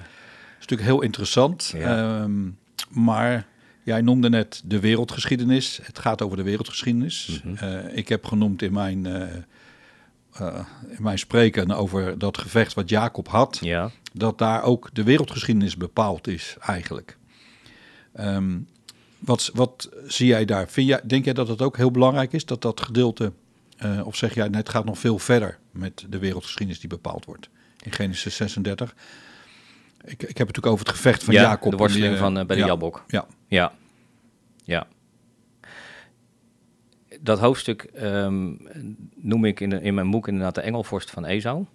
is 0.65 0.71
natuurlijk 0.71 0.99
heel 0.99 1.09
interessant. 1.09 1.73
Ehm, 1.77 2.51
maar 2.91 3.47
jij 3.83 4.01
noemde 4.01 4.29
net 4.29 4.63
de 4.65 4.81
wereldgeschiedenis. 4.81 5.81
Het 5.83 5.99
gaat 5.99 6.23
over 6.23 6.37
de 6.37 6.43
wereldgeschiedenis. 6.43 7.41
Mhm. 7.45 7.65
Eh, 7.65 7.97
ik 7.97 8.09
heb 8.09 8.25
genoemd 8.27 8.63
in 8.63 8.73
mijn, 8.73 9.07
uh, 9.07 9.23
uh, 10.41 10.59
in 10.89 11.03
mijn 11.03 11.19
spreken 11.19 11.71
over 11.71 12.19
dat 12.19 12.39
gevecht 12.39 12.75
wat 12.75 12.89
Jacob 12.89 13.29
had. 13.29 13.59
Ja. 13.61 13.91
Dat 14.13 14.39
daar 14.39 14.63
ook 14.63 14.91
de 14.93 15.03
wereldgeschiedenis 15.03 15.77
bepaald 15.77 16.27
is 16.27 16.57
eigenlijk. 16.61 17.17
Ehm, 18.13 18.59
wat, 19.19 19.51
wat 19.55 19.89
zie 20.07 20.27
jij 20.27 20.45
daar? 20.45 20.69
Vind 20.69 20.89
jij, 20.89 21.01
denk 21.07 21.25
jij 21.25 21.35
dat 21.35 21.49
het 21.49 21.63
ook 21.63 21.77
heel 21.77 21.91
belangrijk 21.91 22.33
is 22.33 22.45
dat 22.45 22.63
dat 22.63 22.81
gedeelte, 22.81 23.33
of 24.05 24.17
zeg 24.17 24.35
jij, 24.35 24.49
het 24.51 24.69
gaat 24.69 24.85
nog 24.85 24.99
veel 24.99 25.19
verder 25.19 25.59
met 25.71 26.05
de 26.09 26.19
wereldgeschiedenis 26.19 26.81
die 26.81 26.89
bepaald 26.89 27.25
wordt 27.25 27.49
in 27.83 27.93
Genesis 27.93 28.37
36? 28.37 28.95
Ik, 30.05 30.23
ik 30.23 30.39
heb 30.39 30.47
het 30.47 30.57
natuurlijk 30.57 30.67
over 30.67 30.87
het 30.87 30.95
gevecht 30.95 31.25
van 31.25 31.35
Jacob. 31.35 31.71
de 31.71 31.77
worsteling 31.77 32.19
van, 32.19 32.35
bij 32.35 32.45
de 32.45 32.57
ja, 32.57 32.67
Jabok. 32.67 33.05
Ja. 33.07 33.27
Ja. 33.47 33.73
Ja. 34.65 34.87
Dat 37.21 37.39
hoofdstuk 37.39 37.83
ehm, 37.83 38.55
noem 39.15 39.45
ik 39.45 39.61
in, 39.61 39.73
in 39.83 39.95
mijn 39.95 40.11
boek 40.11 40.29
inderdaad 40.29 40.55
de 40.55 40.61
Engelvorst 40.61 41.11
van 41.11 41.25
Esau. 41.25 41.67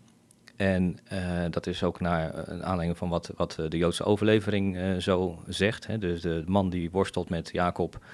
En 0.55 0.99
uh, 1.13 1.43
dat 1.49 1.67
is 1.67 1.83
ook 1.83 1.99
naar 1.99 2.47
een 2.49 2.63
aanleiding 2.63 2.97
van 2.97 3.09
wat, 3.09 3.31
wat 3.35 3.59
de 3.69 3.77
Joodse 3.77 4.03
overlevering 4.03 4.75
uh, 4.75 4.97
zo 4.97 5.43
zegt. 5.47 5.87
Hè. 5.87 5.97
Dus 5.97 6.21
de 6.21 6.43
man 6.47 6.69
die 6.69 6.91
worstelt 6.91 7.29
met 7.29 7.49
Jacob 7.51 8.05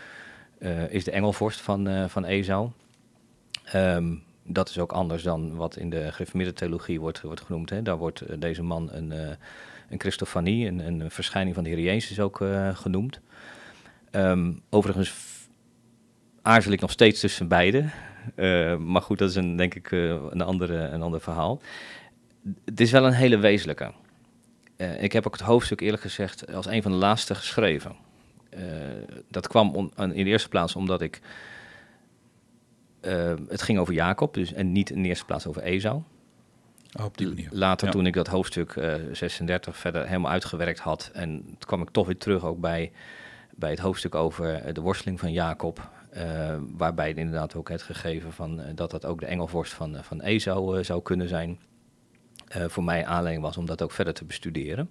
uh, 0.60 0.90
is 0.90 1.04
de 1.04 1.12
engelvorst 1.12 1.62
van, 1.62 2.10
van 2.10 2.26
Esau. 2.26 2.70
Um, 3.76 4.24
dat 4.44 4.70
is 4.70 4.80
ook 4.80 4.92
anders 4.92 5.24
dan 5.24 5.56
wat 5.56 5.78
in 5.78 5.90
de 5.90 6.12
gereformeerde 6.12 6.54
theologie 6.54 7.00
wordt, 7.00 7.22
wordt 7.22 7.42
genoemd. 7.42 7.70
Hè. 7.70 7.82
Daar 7.82 7.98
wordt 7.98 8.42
deze 8.42 8.64
man 8.64 8.90
een, 8.92 9.38
een 9.90 10.00
Christofanie, 10.00 10.68
een, 10.68 10.80
een 10.80 11.12
verschijning 11.12 11.56
van 11.56 11.64
de 11.64 11.70
Heer 11.70 11.80
Jezus 11.80 12.20
ook 12.20 12.44
genoemd. 12.74 13.20
Um, 14.12 14.62
overigens 14.70 15.14
aarzel 16.42 16.72
ik 16.72 16.82
nog 16.82 16.92
steeds 16.92 17.20
tussen 17.20 17.48
beide. 17.48 17.86
maar 18.80 19.02
goed, 19.02 19.18
dat 19.18 19.30
is 19.30 19.36
een, 19.36 19.56
denk 19.56 19.76
ik 19.76 19.92
een, 19.92 20.42
andere, 20.42 20.78
een 20.78 21.02
ander 21.02 21.22
verhaal 21.22 21.62
het 22.66 22.80
is 22.80 22.92
wel 22.92 23.06
een 23.06 23.14
hele 23.14 23.38
wezenlijke. 23.38 23.94
Uh, 24.78 25.04
ik 25.04 25.14
heb 25.14 25.26
ook 25.28 25.34
het 25.34 25.42
hoofdstuk 25.42 25.82
eerlijk 25.82 26.02
gezegd 26.02 26.54
als 26.54 26.66
een 26.66 26.82
van 26.82 26.92
de 26.92 26.98
laatste 26.98 27.36
geschreven. 27.36 27.96
Dat 29.30 29.48
kwam 29.48 29.92
in 29.98 30.10
de 30.10 30.24
eerste 30.24 30.50
plaats 30.50 30.76
omdat 30.76 31.02
ik... 31.02 31.22
Het 33.48 33.62
ging 33.62 33.80
over 33.80 33.94
Jacob 33.94 34.34
dus, 34.34 34.54
en 34.54 34.72
niet 34.72 34.90
in 34.90 35.02
de 35.02 35.08
eerste 35.08 35.26
plaats 35.26 35.48
over 35.48 35.62
Esau. 35.62 36.02
Oh, 36.96 37.06
op 37.06 37.18
die 37.18 37.28
manier. 37.28 37.50
Later, 37.52 37.88
ja. 37.88 37.94
toen 37.94 38.06
ik 38.06 38.14
dat 38.14 38.28
hoofdstuk 38.28 38.74
36 39.12 39.78
verder 39.78 40.08
helemaal 40.08 40.32
uitgewerkt 40.32 40.80
had... 40.80 41.10
en 41.14 41.44
toen 41.46 41.58
kwam 41.60 41.82
ik 41.82 41.90
toch 41.90 42.06
weer 42.06 42.18
terug 42.18 42.44
ook 42.44 42.60
bij, 42.60 42.92
bij 43.56 43.70
het 43.70 43.80
hoofdstuk 43.80 44.16
over 44.16 44.74
de 44.74 44.82
worsteling 44.82 45.20
van 45.20 45.32
Jacob... 45.32 45.90
waarbij 46.78 47.14
inderdaad 47.14 47.56
ook 47.56 47.70
het 47.70 47.82
gegeven 47.82 48.34
van 48.34 48.62
dat 48.76 48.92
dat 48.92 49.06
ook 49.06 49.20
de 49.20 49.26
engelvorst 49.26 49.74
van, 49.74 49.98
van 50.02 50.22
Esau 50.22 50.84
zou 50.84 51.02
kunnen 51.02 51.28
zijn... 51.28 51.60
Uh, 52.58 52.66
voor 52.68 52.84
mij 52.84 53.06
aanleiding 53.06 53.46
was 53.46 53.58
om 53.58 53.66
dat 53.66 53.82
ook 53.82 53.92
verder 53.92 54.14
te 54.14 54.26
bestuderen. 54.26 54.90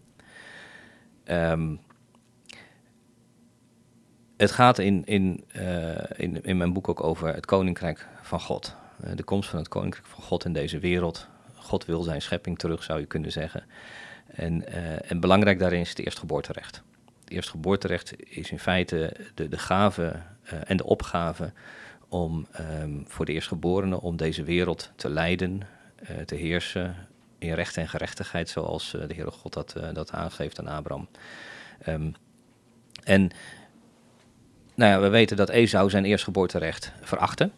Um, 1.25 1.81
het 4.37 4.51
gaat 4.51 4.79
in, 4.79 5.05
in, 5.05 5.45
uh, 5.57 5.95
in, 6.17 6.43
in 6.43 6.57
mijn 6.57 6.73
boek 6.73 6.89
ook 6.89 7.03
over 7.03 7.35
het 7.35 7.47
koninkrijk 7.47 8.09
van 8.23 8.41
God. 8.41 8.77
Uh, 9.05 9.11
de 9.17 9.23
komst 9.23 9.49
van 9.49 9.59
het 9.59 9.69
koninkrijk 9.69 10.07
van 10.07 10.23
God 10.23 10.45
in 10.45 10.53
deze 10.53 10.79
wereld. 10.79 11.29
God 11.65 11.85
wil 11.85 12.03
zijn 12.03 12.23
schepping 12.23 12.59
terug, 12.59 12.83
zou 12.83 13.01
je 13.01 13.07
kunnen 13.07 13.33
zeggen. 13.33 13.65
En, 14.27 14.73
en 15.09 15.21
belangrijk 15.21 15.59
daarin 15.59 15.81
is 15.81 15.89
het 15.89 15.99
eerstgeboorterecht. 15.99 16.83
Het 17.21 17.31
eerstgeboorterecht 17.33 18.15
is 18.25 18.51
in 18.51 18.59
feite 18.59 19.17
de, 19.35 19.49
de 19.49 19.59
gave 19.59 20.23
en 20.65 20.77
de 20.77 20.85
opgave 20.85 21.53
om 22.09 22.47
um, 22.83 23.05
voor 23.07 23.25
de 23.25 23.33
eerstgeborenen 23.33 24.01
om 24.01 24.17
deze 24.17 24.43
wereld 24.43 24.91
te 24.97 25.09
leiden, 25.09 25.61
te 26.27 26.35
heersen, 26.35 26.97
in 27.39 27.53
recht 27.53 27.77
en 27.77 27.89
gerechtigheid, 27.89 28.49
zoals 28.49 28.91
de 28.91 29.15
Heere 29.15 29.31
God 29.31 29.53
dat, 29.53 29.77
dat 29.93 30.13
aangeeft 30.13 30.59
aan 30.59 30.69
Abraham. 30.69 31.09
Um, 31.89 32.15
en 33.05 33.31
nou 34.75 34.91
ja, 34.91 35.01
we 35.01 35.09
weten 35.09 35.37
dat 35.37 35.49
Esau 35.49 35.91
zijn 35.91 36.05
eerstgeboorterecht 36.05 36.93
verachtte. 37.01 37.51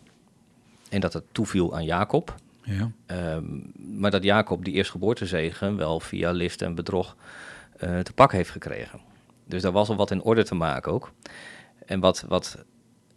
En 0.89 1.01
dat 1.01 1.13
het 1.13 1.25
toeviel 1.33 1.75
aan 1.75 1.85
Jacob. 1.85 2.35
Ja. 2.67 2.91
Um, 3.35 3.73
maar 3.99 4.11
dat 4.11 4.23
Jacob 4.23 4.65
die 4.65 4.75
eerstgeboortezegen 4.75 5.77
wel 5.77 6.01
via 6.01 6.31
list 6.31 6.63
en 6.63 6.75
bedrog 6.75 7.17
uh, 7.85 7.99
te 8.01 8.13
pak 8.13 8.33
heeft 8.33 8.51
gekregen. 8.51 9.01
Dus 9.45 9.63
daar 9.63 9.73
was 9.73 9.89
al 9.89 9.97
wat 9.97 10.11
in 10.11 10.23
orde 10.23 10.45
te 10.45 10.55
maken 10.55 10.93
ook. 10.93 11.13
En 11.85 12.01
wat, 12.01 12.25
wat, 12.29 12.65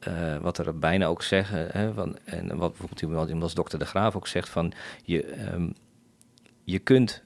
uh, 0.08 0.38
wat 0.38 0.58
er 0.58 0.80
bijna 0.80 1.06
ook 1.06 1.24
zeggen, 1.24 1.68
hè, 1.72 1.94
van, 1.94 2.18
en 2.24 2.58
wat 2.58 2.70
bijvoorbeeld 2.70 3.02
iemand 3.02 3.42
als 3.42 3.54
dokter 3.54 3.80
De 3.80 3.86
Graaf 3.86 4.16
ook 4.16 4.28
zegt, 4.28 4.50
van 4.50 4.74
je, 5.04 5.52
um, 5.54 5.74
je 6.64 6.80
kunt 6.80 7.24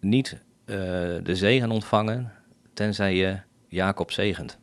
niet 0.00 0.32
uh, 0.32 0.76
de 1.22 1.36
zegen 1.36 1.70
ontvangen 1.70 2.32
tenzij 2.74 3.14
je 3.16 3.38
Jacob 3.68 4.10
zegent. 4.10 4.58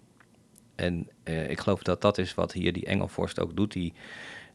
En 0.76 1.10
ik 1.24 1.60
geloof 1.60 1.84
dat 1.84 2.02
dat 2.02 2.18
is 2.18 2.34
wat 2.34 2.52
hier 2.52 2.74
die 2.74 2.86
engelvorst 2.86 3.40
ook 3.40 3.56
doet. 3.56 3.72
Die, 3.72 3.94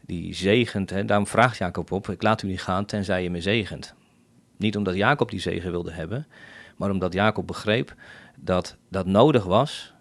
die 0.07 0.35
zegent, 0.35 0.91
hè, 0.91 1.05
daarom 1.05 1.27
vraagt 1.27 1.59
Jacob 1.59 1.91
op, 1.91 2.09
ik 2.09 2.23
laat 2.23 2.43
u 2.43 2.47
niet 2.47 2.63
gaan 2.63 2.85
tenzij 2.85 3.23
je 3.23 3.31
me 3.31 3.41
zegent. 3.41 3.95
Niet 4.57 4.77
omdat 4.77 4.95
Jacob 4.95 5.31
die 5.31 5.41
zegen 5.41 5.71
wilde 5.71 5.93
hebben, 5.93 6.27
maar 6.77 6.91
omdat 6.91 7.13
Jacob 7.13 7.47
begreep 7.47 7.95
dat 8.37 8.77
dat 8.89 9.07
nodig 9.07 9.45
was 9.45 9.95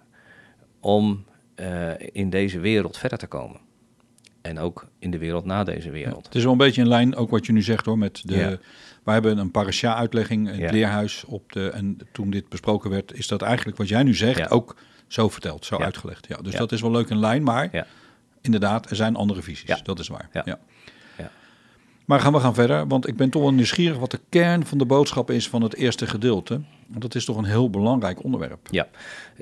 om 0.79 1.25
uh, 1.55 1.91
in 2.12 2.29
deze 2.29 2.60
wereld 2.60 2.98
verder 2.98 3.17
te 3.17 3.27
komen. 3.27 3.60
En 4.41 4.60
ook 4.60 4.88
in 5.00 5.12
de 5.12 5.17
wereld 5.17 5.46
na 5.46 5.63
deze 5.63 5.91
wereld. 5.91 6.15
Ja, 6.15 6.24
het 6.24 6.36
is 6.36 6.43
wel 6.43 6.51
een 6.51 6.58
beetje 6.58 6.81
in 6.81 6.88
lijn, 6.88 7.15
ook 7.15 7.29
wat 7.29 7.46
je 7.46 7.51
nu 7.51 7.62
zegt 7.62 7.86
hoor, 7.86 7.98
met 7.98 8.22
de... 8.25 8.36
Ja. 8.36 8.58
Wij 9.03 9.13
hebben 9.13 9.38
een 9.38 9.51
parasha-uitlegging 9.51 10.48
in 10.48 10.53
het 10.53 10.62
ja. 10.62 10.72
leerhuis 10.72 11.24
op 11.24 11.51
de... 11.51 11.70
En 11.70 11.98
toen 12.12 12.29
dit 12.29 12.50
besproken 12.50 12.89
werd, 12.89 13.13
is 13.13 13.27
dat 13.27 13.41
eigenlijk 13.41 13.77
wat 13.77 13.88
jij 13.88 14.03
nu 14.03 14.15
zegt 14.15 14.51
ook 14.51 14.75
zo 15.08 15.29
verteld, 15.29 15.65
zo 15.65 15.77
uitgelegd. 15.77 16.27
Ja, 16.27 16.38
dus 16.38 16.55
dat 16.55 16.72
is 16.72 16.81
wel 16.81 16.91
leuk 16.91 17.10
in 17.10 17.20
lijn, 17.20 17.43
maar 17.43 17.88
inderdaad, 18.41 18.89
er 18.89 18.95
zijn 18.95 19.15
andere 19.15 19.41
visies. 19.41 19.83
Dat 19.83 20.00
is 20.00 20.07
waar. 20.07 20.29
ja. 20.31 20.60
Maar 22.12 22.19
gaan 22.19 22.33
we 22.33 22.39
gaan 22.39 22.53
verder, 22.53 22.88
want 22.88 23.07
ik 23.07 23.15
ben 23.15 23.29
toch 23.29 23.41
wel 23.41 23.53
nieuwsgierig 23.53 23.98
wat 23.98 24.12
de 24.12 24.19
kern 24.29 24.65
van 24.65 24.77
de 24.77 24.86
boodschap 24.86 25.29
is 25.29 25.50
van 25.50 25.62
het 25.62 25.75
eerste 25.75 26.07
gedeelte. 26.07 26.62
Want 26.88 27.01
dat 27.01 27.15
is 27.15 27.25
toch 27.25 27.38
een 27.38 27.45
heel 27.45 27.69
belangrijk 27.69 28.24
onderwerp. 28.24 28.67
Ja, 28.71 28.88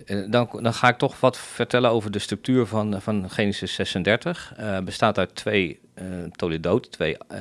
dan, 0.05 0.49
dan 0.51 0.73
ga 0.73 0.89
ik 0.89 0.97
toch 0.97 1.19
wat 1.19 1.37
vertellen 1.37 1.89
over 1.89 2.11
de 2.11 2.19
structuur 2.19 2.65
van, 2.65 3.01
van 3.01 3.29
Genesis 3.29 3.73
36. 3.73 4.53
Uh, 4.59 4.79
bestaat 4.79 5.17
uit 5.17 5.35
twee 5.35 5.79
uh, 6.01 6.03
Toledot, 6.31 6.91
twee 6.91 7.17
uh, 7.31 7.37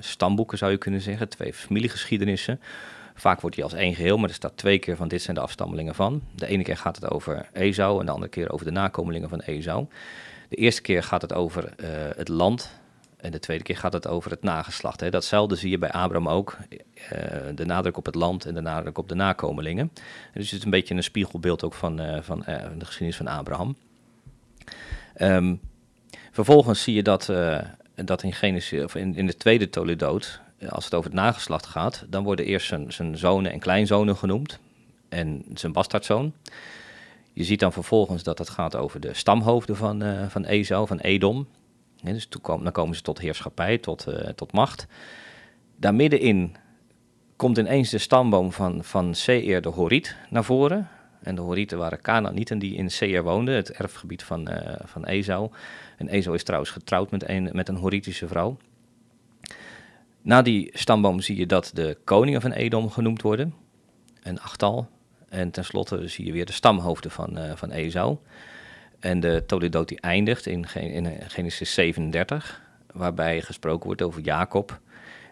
stamboeken 0.00 0.58
zou 0.58 0.70
je 0.70 0.78
kunnen 0.78 1.00
zeggen, 1.00 1.28
twee 1.28 1.54
familiegeschiedenissen. 1.54 2.60
Vaak 3.14 3.40
wordt 3.40 3.56
die 3.56 3.64
als 3.64 3.74
één 3.74 3.94
geheel, 3.94 4.18
maar 4.18 4.28
er 4.28 4.34
staat 4.34 4.56
twee 4.56 4.78
keer 4.78 4.96
van 4.96 5.08
dit 5.08 5.22
zijn 5.22 5.36
de 5.36 5.42
afstammelingen 5.42 5.94
van. 5.94 6.22
De 6.34 6.46
ene 6.46 6.62
keer 6.62 6.76
gaat 6.76 6.96
het 6.96 7.10
over 7.10 7.48
Esau 7.52 8.00
en 8.00 8.06
de 8.06 8.12
andere 8.12 8.30
keer 8.30 8.52
over 8.52 8.66
de 8.66 8.72
nakomelingen 8.72 9.28
van 9.28 9.40
Esau. 9.40 9.86
De 10.52 10.58
eerste 10.58 10.82
keer 10.82 11.02
gaat 11.02 11.22
het 11.22 11.32
over 11.32 11.74
het 12.16 12.28
land 12.28 12.70
en 13.16 13.30
de 13.30 13.38
tweede 13.38 13.64
keer 13.64 13.76
gaat 13.76 13.92
het 13.92 14.06
over 14.06 14.30
het 14.30 14.42
nageslacht. 14.42 15.00
Hè. 15.00 15.10
Datzelfde 15.10 15.56
zie 15.56 15.70
je 15.70 15.78
bij 15.78 15.90
Abraham 15.90 16.28
ook. 16.28 16.56
Uh, 16.70 16.78
de 17.54 17.64
nadruk 17.64 17.96
op 17.96 18.06
het 18.06 18.14
land 18.14 18.44
en 18.44 18.54
de 18.54 18.60
nadruk 18.60 18.98
op 18.98 19.08
de 19.08 19.14
nakomelingen. 19.14 19.92
dus 20.34 20.50
het 20.50 20.58
is 20.58 20.64
een 20.64 20.70
beetje 20.70 20.94
een 20.94 21.02
spiegelbeeld 21.02 21.64
ook 21.64 21.74
van, 21.74 22.00
uh, 22.00 22.18
van 22.20 22.38
de 22.78 22.84
geschiedenis 22.84 23.16
van 23.16 23.26
Abraham. 23.26 23.76
Um, 25.20 25.60
vervolgens 26.32 26.82
zie 26.82 26.94
je 26.94 27.02
dat, 27.02 27.32
dat 27.94 28.22
in, 28.22 28.32
Genesis, 28.32 28.84
of 28.84 28.94
in, 28.94 29.16
in 29.16 29.26
de 29.26 29.36
tweede 29.36 29.70
Toledoot, 29.70 30.40
als 30.68 30.84
het 30.84 30.94
over 30.94 31.10
het 31.10 31.20
nageslacht 31.20 31.66
gaat, 31.66 32.04
dan 32.08 32.24
worden 32.24 32.44
eerst 32.44 32.66
zijn, 32.66 32.92
zijn 32.92 33.18
zonen 33.18 33.52
en 33.52 33.58
kleinzonen 33.58 34.16
genoemd. 34.16 34.58
En 35.08 35.44
zijn 35.54 35.72
bastardzoon. 35.72 36.32
Je 37.32 37.44
ziet 37.44 37.60
dan 37.60 37.72
vervolgens 37.72 38.22
dat 38.22 38.38
het 38.38 38.48
gaat 38.48 38.76
over 38.76 39.00
de 39.00 39.14
stamhoofden 39.14 39.76
van, 39.76 40.02
van 40.28 40.44
Esau, 40.44 40.86
van 40.86 40.98
Edom. 40.98 41.46
Dus 42.02 42.26
toen 42.26 42.42
dan 42.62 42.72
komen 42.72 42.96
ze 42.96 43.02
tot 43.02 43.18
heerschappij, 43.18 43.78
tot, 43.78 44.06
uh, 44.08 44.14
tot 44.14 44.52
macht. 44.52 44.86
Daar 45.76 45.94
middenin 45.94 46.56
komt 47.36 47.58
ineens 47.58 47.90
de 47.90 47.98
stamboom 47.98 48.52
van, 48.52 48.84
van 48.84 49.14
Seir 49.14 49.62
de 49.62 49.68
Horiet 49.68 50.16
naar 50.30 50.44
voren. 50.44 50.88
En 51.22 51.34
de 51.34 51.40
Horieten 51.40 51.78
waren 51.78 52.00
Canaanieten 52.00 52.58
die 52.58 52.74
in 52.74 52.90
Seir 52.90 53.22
woonden, 53.22 53.54
het 53.54 53.72
erfgebied 53.72 54.22
van, 54.22 54.50
uh, 54.50 54.74
van 54.84 55.04
Esau. 55.04 55.50
En 55.96 56.08
Esau 56.08 56.34
is 56.36 56.44
trouwens 56.44 56.70
getrouwd 56.70 57.10
met 57.10 57.28
een, 57.28 57.48
met 57.52 57.68
een 57.68 57.76
Horitische 57.76 58.28
vrouw. 58.28 58.56
Na 60.22 60.42
die 60.42 60.70
stamboom 60.72 61.20
zie 61.20 61.36
je 61.36 61.46
dat 61.46 61.70
de 61.74 61.98
koningen 62.04 62.40
van 62.40 62.52
Edom 62.52 62.90
genoemd 62.90 63.22
worden. 63.22 63.54
Een 64.22 64.40
achttal. 64.40 64.88
En 65.32 65.50
tenslotte 65.50 66.08
zie 66.08 66.24
je 66.24 66.32
weer 66.32 66.46
de 66.46 66.52
stamhoofden 66.52 67.10
van, 67.10 67.38
uh, 67.38 67.52
van 67.56 67.70
Esau. 67.70 68.16
En 68.98 69.20
de 69.20 69.42
Toledot 69.46 69.88
die 69.88 70.00
eindigt 70.00 70.46
in, 70.46 70.66
in 70.74 71.30
Genesis 71.30 71.74
37, 71.74 72.62
waarbij 72.92 73.42
gesproken 73.42 73.86
wordt 73.86 74.02
over 74.02 74.20
Jacob, 74.20 74.80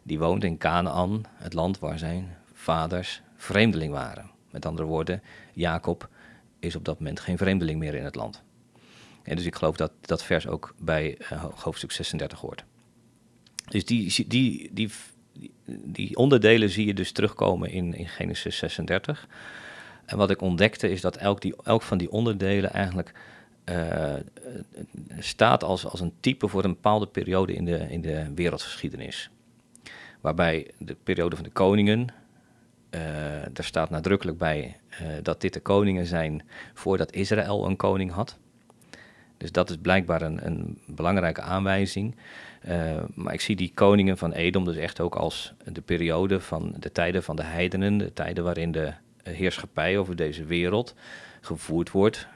die 0.03 0.19
woont 0.19 0.45
in 0.45 0.59
Canaan, 0.59 1.23
het 1.35 1.53
land 1.53 1.79
waar 1.79 1.99
zijn 1.99 2.37
vaders 2.53 3.23
vreemdeling 3.37 3.93
waren. 3.93 4.31
Met 4.51 4.67
andere 4.67 4.89
woorden, 4.89 5.23
Jacob 5.53 6.09
is 6.59 6.77
op 6.77 6.85
dat 6.85 6.99
moment 6.99 7.21
geen 7.21 7.39
vreemdeling 7.39 7.79
meer 7.79 7.95
in 7.95 8.05
het 8.05 8.15
land. 8.15 8.43
En 9.23 9.37
dus 9.37 9.45
ik 9.45 9.55
geloof 9.55 9.77
dat 9.77 9.93
dat 10.01 10.25
vers 10.25 10.47
ook 10.47 10.75
bij 10.79 11.19
uh, 11.33 11.45
hoofdstuk 11.55 11.93
36 11.93 12.41
hoort. 12.41 12.65
Dus 13.69 13.85
die, 13.85 14.25
die, 14.29 14.71
die, 14.73 14.91
die 15.67 16.17
onderdelen 16.17 16.71
zie 16.71 16.87
je 16.87 16.95
dus 16.95 17.13
terugkomen 17.13 17.71
in, 17.71 17.95
in 17.95 18.09
Genesis 18.09 18.57
36. 18.57 19.29
En 20.11 20.17
wat 20.17 20.31
ik 20.31 20.41
ontdekte 20.41 20.91
is 20.91 21.01
dat 21.01 21.17
elk, 21.17 21.41
die, 21.41 21.55
elk 21.63 21.83
van 21.83 21.99
die 21.99 22.11
onderdelen 22.11 22.73
eigenlijk 22.73 23.13
uh, 23.65 24.15
staat 25.19 25.65
als, 25.65 25.87
als 25.87 26.01
een 26.01 26.13
type 26.21 26.49
voor 26.49 26.65
een 26.65 26.73
bepaalde 26.73 27.07
periode 27.07 27.55
in 27.55 27.65
de, 27.65 27.79
in 27.91 28.01
de 28.01 28.35
wereldgeschiedenis. 28.35 29.31
Waarbij 30.21 30.71
de 30.79 30.97
periode 31.03 31.37
van 31.37 31.45
de 31.45 31.51
koningen 31.51 32.09
daar 33.53 33.65
staat 33.65 33.91
nadrukkelijk 33.91 34.39
bij 34.39 34.77
dat 35.23 35.41
dit 35.41 35.53
de 35.53 35.61
koningen 35.61 36.07
zijn 36.07 36.43
voordat 36.75 37.13
Israël 37.13 37.67
een 37.67 37.77
koning 37.77 38.11
had. 38.13 38.39
Dus 39.37 39.53
dat 39.53 39.71
is 39.71 39.77
blijkbaar 39.77 40.23
een, 40.23 40.47
een 40.47 40.79
belangrijke 40.87 41.41
aanwijzing. 41.41 42.17
maar 43.15 43.33
ik 43.33 43.41
zie 43.41 43.57
die 43.57 43.73
koningen 43.75 44.19
van 44.19 44.33
Edom 44.33 44.65
dus 44.65 44.77
echt 44.77 45.01
ook 45.01 45.15
als 45.15 45.53
de 45.73 45.81
periode 45.81 46.41
van 46.41 46.75
de 46.79 46.93
tijden 46.93 47.23
van 47.23 47.37
de 47.37 47.45
heidenen, 47.45 47.99
de 47.99 48.13
tijden 48.13 48.45
waarin 48.45 48.73
de 48.73 48.93
heerschappij 49.23 49.99
over 49.99 50.17
deze 50.17 50.45
wereld 50.45 50.95
gevoerd 51.41 51.91
wordt. 51.91 52.27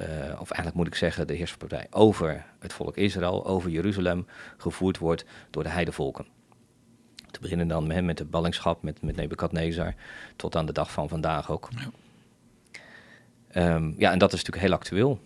Uh, 0.00 0.06
of 0.40 0.50
eigenlijk 0.50 0.74
moet 0.74 0.86
ik 0.86 0.94
zeggen, 0.94 1.26
de 1.26 1.34
heerschappij 1.34 1.86
over 1.90 2.44
het 2.58 2.72
volk 2.72 2.96
Israël, 2.96 3.46
over 3.46 3.70
Jeruzalem, 3.70 4.26
gevoerd 4.56 4.98
wordt 4.98 5.24
door 5.50 5.62
de 5.62 5.68
heidevolken. 5.68 6.26
Te 7.30 7.40
beginnen 7.40 7.68
dan 7.68 7.86
met, 7.86 8.04
met 8.04 8.18
de 8.18 8.24
ballingschap, 8.24 8.82
met, 8.82 9.02
met 9.02 9.16
Nebukadnezar, 9.16 9.94
tot 10.36 10.56
aan 10.56 10.66
de 10.66 10.72
dag 10.72 10.92
van 10.92 11.08
vandaag 11.08 11.50
ook. 11.50 11.68
Ja, 11.76 13.74
um, 13.74 13.94
ja 13.98 14.12
en 14.12 14.18
dat 14.18 14.32
is 14.32 14.38
natuurlijk 14.38 14.66
heel 14.66 14.74
actueel. 14.74 15.20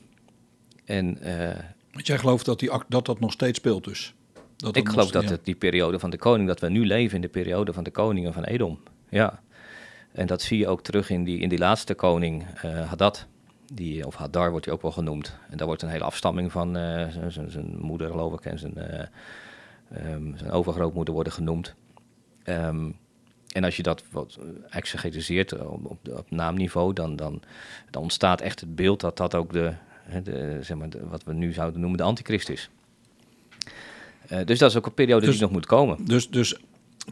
En, 0.84 1.18
uh, 1.28 1.56
Want 1.92 2.06
jij 2.06 2.18
gelooft 2.18 2.44
dat, 2.44 2.58
die, 2.58 2.70
dat 2.88 3.06
dat 3.06 3.20
nog 3.20 3.32
steeds 3.32 3.58
speelt 3.58 3.84
dus? 3.84 4.14
Dat 4.56 4.76
ik 4.76 4.88
geloof 4.88 5.10
dat 5.10 5.28
het 5.28 5.44
die 5.44 5.54
periode 5.54 5.98
van 5.98 6.10
de 6.10 6.16
koning, 6.16 6.48
dat 6.48 6.60
we 6.60 6.68
nu 6.68 6.86
leven 6.86 7.14
in 7.14 7.20
de 7.20 7.28
periode 7.28 7.72
van 7.72 7.84
de 7.84 7.90
koningen 7.90 8.32
van 8.32 8.44
Edom. 8.44 8.78
Ja. 9.08 9.42
En 10.18 10.26
dat 10.26 10.42
zie 10.42 10.58
je 10.58 10.68
ook 10.68 10.82
terug 10.82 11.10
in 11.10 11.24
die, 11.24 11.38
in 11.38 11.48
die 11.48 11.58
laatste 11.58 11.94
koning, 11.94 12.44
uh, 12.64 12.88
Hadad. 12.88 13.26
Die, 13.72 14.06
of 14.06 14.14
Hadar 14.14 14.50
wordt 14.50 14.64
hij 14.64 14.74
ook 14.74 14.82
wel 14.82 14.92
genoemd. 14.92 15.36
En 15.50 15.56
daar 15.56 15.66
wordt 15.66 15.82
een 15.82 15.88
hele 15.88 16.04
afstamming 16.04 16.52
van 16.52 16.76
uh, 16.76 17.06
zijn 17.28 17.78
moeder, 17.78 18.10
geloof 18.10 18.32
ik, 18.32 18.44
en 18.44 18.58
zijn, 18.58 18.74
uh, 18.76 20.12
um, 20.12 20.36
zijn 20.36 20.50
overgrootmoeder 20.50 21.14
worden 21.14 21.32
genoemd. 21.32 21.74
Um, 22.44 22.96
en 23.52 23.64
als 23.64 23.76
je 23.76 23.82
dat 23.82 24.04
wat 24.10 24.38
exegetiseert 24.68 25.66
op, 25.66 25.84
op, 25.84 26.08
op 26.08 26.30
naamniveau, 26.30 26.92
dan, 26.92 27.16
dan, 27.16 27.42
dan 27.90 28.02
ontstaat 28.02 28.40
echt 28.40 28.60
het 28.60 28.74
beeld 28.74 29.00
dat 29.00 29.16
dat 29.16 29.34
ook 29.34 29.52
de, 29.52 29.74
de 30.22 30.58
zeg 30.62 30.76
maar, 30.76 30.88
wat 31.08 31.24
we 31.24 31.32
nu 31.32 31.52
zouden 31.52 31.80
noemen 31.80 31.98
de 31.98 32.04
antichrist 32.04 32.48
is. 32.48 32.70
Uh, 34.32 34.38
dus 34.44 34.58
dat 34.58 34.70
is 34.70 34.76
ook 34.76 34.86
een 34.86 34.94
periode 34.94 35.26
dus, 35.26 35.34
die 35.34 35.42
nog 35.42 35.52
moet 35.52 35.66
komen. 35.66 36.04
Dus, 36.04 36.30
dus 36.30 36.56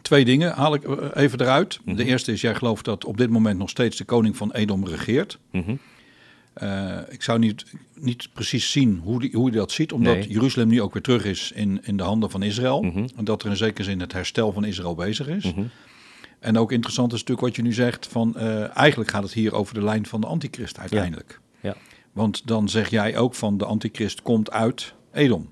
twee 0.01 0.25
dingen 0.25 0.53
haal 0.53 0.73
ik 0.73 0.83
even 1.15 1.41
eruit. 1.41 1.79
De 1.85 1.91
mhm. 1.91 2.01
eerste 2.01 2.31
is, 2.31 2.41
jij 2.41 2.55
gelooft 2.55 2.85
dat 2.85 3.05
op 3.05 3.17
dit 3.17 3.29
moment 3.29 3.57
nog 3.57 3.69
steeds 3.69 3.97
de 3.97 4.05
koning 4.05 4.37
van 4.37 4.51
Edom 4.51 4.87
regeert. 4.87 5.39
Mm 5.51 5.79
uh, 6.63 6.97
ik 7.09 7.23
zou 7.23 7.39
niet, 7.39 7.65
niet 7.93 8.29
precies 8.33 8.71
zien 8.71 8.99
hoe, 9.03 9.19
die, 9.19 9.31
hoe 9.33 9.49
hij 9.49 9.57
dat 9.57 9.71
ziet, 9.71 9.91
omdat 9.91 10.25
Jeruzalem 10.25 10.67
nu 10.67 10.81
ook 10.81 10.93
weer 10.93 11.01
terug 11.01 11.25
is 11.25 11.51
in, 11.51 11.79
in 11.83 11.97
de 11.97 12.03
handen 12.03 12.29
van 12.29 12.43
Israël. 12.43 12.81
Mhm. 12.81 13.07
En 13.15 13.25
dat 13.25 13.43
er 13.43 13.49
in 13.49 13.57
zekere 13.57 13.83
zin 13.83 13.99
het 13.99 14.13
herstel 14.13 14.51
van 14.51 14.65
Israël 14.65 14.95
bezig 14.95 15.27
is. 15.27 15.53
En 16.39 16.57
ook 16.57 16.71
interessant 16.71 17.13
is 17.13 17.19
natuurlijk 17.19 17.47
wat 17.47 17.55
je 17.55 17.61
nu 17.61 17.73
zegt, 17.73 18.07
van 18.07 18.33
uh, 18.37 18.77
eigenlijk 18.77 19.09
gaat 19.09 19.23
het 19.23 19.33
hier 19.33 19.53
over 19.53 19.73
de 19.73 19.83
lijn 19.83 20.05
van 20.05 20.21
de 20.21 20.27
antichrist 20.27 20.79
uiteindelijk. 20.79 21.39
Ja. 21.61 21.69
ja. 21.69 21.75
Want 22.11 22.47
dan 22.47 22.69
zeg 22.69 22.89
jij 22.89 23.17
ook 23.17 23.35
van 23.35 23.57
de 23.57 23.65
antichrist 23.65 24.21
komt 24.21 24.51
uit 24.51 24.93
Edom. 25.13 25.49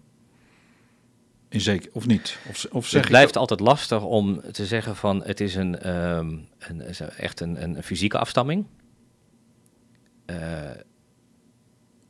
In 1.55 1.61
zeker, 1.61 1.89
of 1.93 2.07
niet? 2.07 2.37
Of, 2.49 2.65
of 2.71 2.87
zeg 2.87 3.01
het 3.01 3.09
blijft 3.09 3.37
altijd 3.37 3.59
lastig 3.59 4.03
om 4.03 4.41
te 4.51 4.65
zeggen 4.65 4.95
van 4.95 5.23
het 5.23 5.39
is 5.39 5.55
een, 5.55 5.89
um, 5.89 6.47
een 6.59 6.81
echt 7.17 7.39
een, 7.39 7.63
een 7.63 7.83
fysieke 7.83 8.17
afstamming. 8.17 8.65
Uh, 10.25 10.37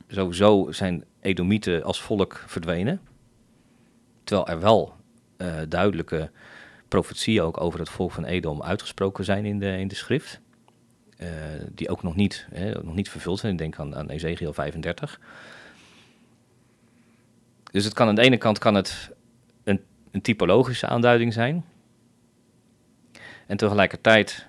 sowieso 0.08 0.72
zijn 0.72 1.04
Edomieten 1.20 1.82
als 1.82 2.00
volk 2.00 2.44
verdwenen. 2.46 3.00
Terwijl 4.24 4.48
er 4.48 4.60
wel 4.60 4.94
uh, 5.38 5.54
duidelijke 5.68 6.30
profetieën 6.88 7.42
ook 7.42 7.60
over 7.60 7.78
het 7.78 7.88
volk 7.88 8.12
van 8.12 8.24
Edom 8.24 8.62
uitgesproken 8.62 9.24
zijn 9.24 9.44
in 9.44 9.58
de, 9.58 9.78
in 9.78 9.88
de 9.88 9.94
schrift. 9.94 10.40
Uh, 11.18 11.28
die 11.74 11.88
ook 11.88 12.02
nog 12.02 12.16
niet, 12.16 12.46
hè, 12.50 12.70
nog 12.70 12.94
niet 12.94 13.10
vervuld 13.10 13.38
zijn. 13.38 13.52
Ik 13.52 13.58
denk 13.58 13.78
aan, 13.78 13.96
aan 13.96 14.08
Ezekiel 14.08 14.52
35. 14.52 15.20
Dus 17.70 17.84
het 17.84 17.94
kan 17.94 18.08
aan 18.08 18.14
de 18.14 18.22
ene 18.22 18.36
kant 18.36 18.58
kan 18.58 18.74
het 18.74 19.14
een, 20.16 20.22
typologische 20.22 20.86
aanduiding 20.86 21.32
zijn. 21.32 21.64
En 23.46 23.56
tegelijkertijd, 23.56 24.46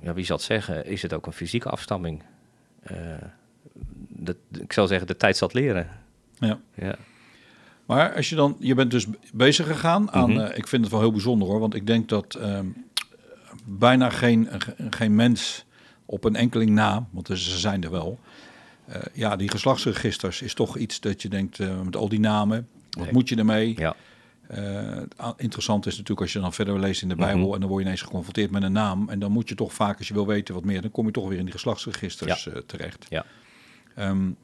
ja, 0.00 0.14
wie 0.14 0.24
zal 0.24 0.36
het 0.36 0.44
zeggen, 0.44 0.86
is 0.86 1.02
het 1.02 1.12
ook 1.12 1.26
een 1.26 1.32
fysieke 1.32 1.68
afstamming. 1.68 2.22
Uh, 2.90 2.96
dat, 4.08 4.36
ik 4.60 4.72
zou 4.72 4.86
zeggen, 4.86 5.06
de 5.06 5.16
tijd 5.16 5.36
zat 5.36 5.54
leren. 5.54 5.88
Ja. 6.38 6.58
ja. 6.74 6.94
Maar 7.86 8.14
als 8.14 8.28
je 8.28 8.34
dan, 8.34 8.56
je 8.58 8.74
bent 8.74 8.90
dus 8.90 9.06
bezig 9.32 9.66
gegaan 9.66 10.10
aan, 10.10 10.30
mhm. 10.30 10.40
eh, 10.40 10.58
ik 10.58 10.68
vind 10.68 10.82
het 10.82 10.92
wel 10.92 11.00
heel 11.00 11.12
bijzonder 11.12 11.48
hoor, 11.48 11.60
want 11.60 11.74
ik 11.74 11.86
denk 11.86 12.08
dat 12.08 12.38
uh, 12.40 12.58
bijna 13.64 14.10
geen, 14.10 14.48
geen 14.90 15.14
mens 15.14 15.64
op 16.04 16.24
een 16.24 16.36
enkeling 16.36 16.70
na, 16.70 17.06
want 17.10 17.26
ze 17.26 17.58
zijn 17.58 17.84
er 17.84 17.90
wel, 17.90 18.18
ja, 19.12 19.36
die 19.36 19.50
geslachtsregisters 19.50 20.42
is 20.42 20.54
toch 20.54 20.76
iets 20.76 21.00
dat 21.00 21.22
je 21.22 21.28
denkt, 21.28 21.58
met 21.84 21.96
al 21.96 22.08
die 22.08 22.20
namen, 22.20 22.68
wat 22.90 23.10
moet 23.10 23.28
je 23.28 23.36
ermee? 23.36 23.74
Ja. 23.78 23.96
Interessant 25.36 25.86
is 25.86 25.92
natuurlijk 25.92 26.20
als 26.20 26.32
je 26.32 26.40
dan 26.40 26.52
verder 26.52 26.80
leest 26.80 27.02
in 27.02 27.08
de 27.08 27.14
Bijbel 27.14 27.44
mhm. 27.44 27.54
en 27.54 27.60
dan 27.60 27.68
word 27.68 27.80
je 27.82 27.86
ineens 27.86 28.02
geconfronteerd 28.02 28.50
met 28.50 28.62
een 28.62 28.72
naam 28.72 29.08
en 29.08 29.18
dan 29.18 29.32
moet 29.32 29.48
je 29.48 29.54
toch 29.54 29.74
vaak, 29.74 29.98
als 29.98 30.08
je 30.08 30.14
wil 30.14 30.26
weten 30.26 30.54
wat 30.54 30.64
meer, 30.64 30.80
dan 30.80 30.90
kom 30.90 31.06
je 31.06 31.12
toch 31.12 31.28
weer 31.28 31.38
in 31.38 31.44
die 31.44 31.52
geslachtsregisters 31.52 32.48
terecht. 32.66 33.06
Ja. 33.08 33.24
Um, 33.98 34.36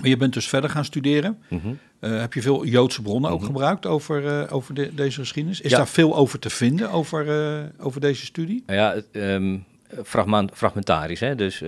maar 0.00 0.08
je 0.08 0.16
bent 0.16 0.32
dus 0.32 0.48
verder 0.48 0.70
gaan 0.70 0.84
studeren. 0.84 1.38
Mhm. 1.48 1.68
Eh, 2.00 2.20
heb 2.20 2.32
je 2.32 2.42
veel 2.42 2.64
Joodse 2.64 3.02
bronnen 3.02 3.30
ook 3.30 3.38
mhm. 3.38 3.46
gebruikt 3.46 3.86
over, 3.86 4.50
over 4.50 4.74
de, 4.74 4.94
deze 4.94 5.20
geschiedenis? 5.20 5.60
Is 5.60 5.70
daar 5.70 5.88
veel 5.88 6.16
over 6.16 6.38
te 6.38 6.50
vinden, 6.50 6.90
over, 6.90 7.72
over 7.78 8.00
deze 8.00 8.24
studie? 8.24 8.62
Ja, 8.66 9.02
um, 9.12 9.64
fragment, 10.04 10.50
fragmentarisch. 10.54 11.20
Hè? 11.20 11.34
Dus 11.34 11.62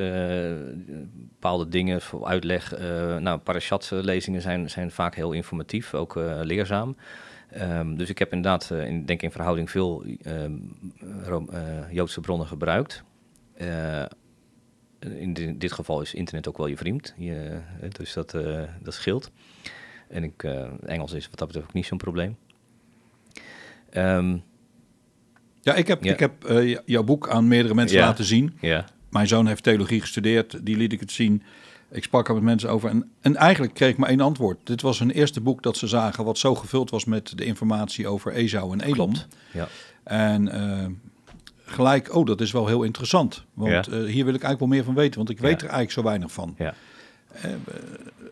bepaalde 1.13 1.69
dingen, 1.69 2.01
uitleg. 2.23 2.79
nou, 3.21 3.39
parashat-lezingen 3.39 4.43
zijn, 4.43 4.71
zijn 4.71 4.91
vaak 4.91 5.15
heel 5.15 5.33
informatief, 5.33 5.95
ook 5.95 6.15
leerzaam. 6.43 6.97
Um, 7.57 7.97
dus 7.97 8.09
ik 8.09 8.19
heb 8.19 8.33
inderdaad, 8.33 8.71
in, 8.71 9.05
denk 9.05 9.23
in 9.23 9.31
verhouding, 9.31 9.71
veel 9.71 10.05
Joodse 11.91 12.21
bronnen 12.21 12.47
gebruikt 12.47 13.03
in 14.99 15.59
dit 15.59 15.73
geval 15.73 16.01
is 16.01 16.15
internet 16.15 16.49
ook 16.49 16.57
wel 16.57 16.67
je 16.67 16.77
vriend. 16.77 17.15
Je, 17.17 17.61
dus 17.93 18.13
dat, 18.13 18.31
dat 18.83 18.95
scheelt. 18.95 19.31
En 20.09 20.25
ik, 20.25 20.43
Engels 20.87 21.13
is 21.13 21.29
wat 21.29 21.39
dat 21.39 21.47
betreft 21.47 21.69
ook 21.69 21.75
niet 21.75 21.87
zo'n 21.87 21.99
probleem. 21.99 22.37
Um, 23.93 24.43
ja, 25.61 25.75
ik 25.75 25.87
heb, 25.87 26.05
Ik 26.05 26.19
heb 26.19 26.33
jouw 26.85 27.03
boek 27.03 27.29
aan 27.29 27.49
meerdere 27.49 27.75
mensen 27.75 27.99
laten 27.99 28.25
zien. 28.25 28.59
Ja. 28.61 28.85
Mijn 29.11 29.27
zoon 29.27 29.47
heeft 29.47 29.63
theologie 29.63 30.01
gestudeerd, 30.01 30.67
die 30.67 30.77
liet 30.77 30.93
ik 30.93 31.01
het 31.01 31.13
zien. 31.13 31.43
Ik 31.91 32.03
sprak 32.03 32.29
er 32.29 32.35
met 32.35 32.43
mensen 32.43 32.71
over 32.71 32.91
en, 32.91 33.11
en 33.21 33.37
eigenlijk 33.37 33.75
kreeg 33.75 33.91
ik 33.91 33.97
maar 33.97 34.09
één 34.09 34.21
antwoord. 34.21 34.59
Dit 34.65 34.83
was 34.83 34.99
hun 34.99 35.11
eerste 35.11 35.41
boek 35.41 35.63
dat 35.63 35.77
ze 35.77 35.87
zagen, 35.87 36.25
wat 36.25 36.39
zo 36.39 36.55
gevuld 36.55 36.91
was 36.91 37.05
met 37.05 37.39
de 37.39 37.45
informatie 37.45 38.09
over 38.09 38.33
Esau 38.33 38.73
en 38.73 38.81
Elom. 38.81 39.15
Ja. 39.53 39.69
En 40.03 40.51
gelijk, 41.65 42.15
oh, 42.15 42.27
dat 42.27 42.41
is 42.41 42.53
wel 42.53 42.67
heel 42.67 42.83
interessant. 42.83 43.45
Want 43.55 43.87
ja. 43.87 43.93
uh, 43.93 44.11
hier 44.11 44.25
wil 44.25 44.35
ik 44.35 44.43
eigenlijk 44.43 44.59
wel 44.59 44.69
meer 44.69 44.85
van 44.85 44.95
weten, 44.95 45.17
want 45.17 45.31
ik 45.31 45.39
weet 45.39 45.55
er 45.55 45.61
eigenlijk 45.61 45.91
zo 45.91 46.03
weinig 46.03 46.33
van. 46.33 46.55
Ja. 46.59 46.75
Uh, 47.45 47.53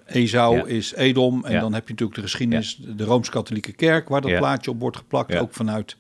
Esau 0.06 0.68
is 0.68 0.94
Edom 0.94 1.44
en 1.44 1.60
dan 1.60 1.72
heb 1.72 1.84
je 1.86 1.90
natuurlijk 1.90 2.18
de 2.18 2.24
geschiedenis, 2.24 2.80
de 2.96 3.04
Rooms-Katholieke 3.04 3.72
Kerk, 3.72 4.08
waar 4.08 4.20
dat 4.20 4.36
plaatje 4.36 4.70
op 4.70 4.80
wordt 4.80 4.96
geplakt, 4.96 5.36
ook 5.36 5.52
vanuit... 5.52 5.96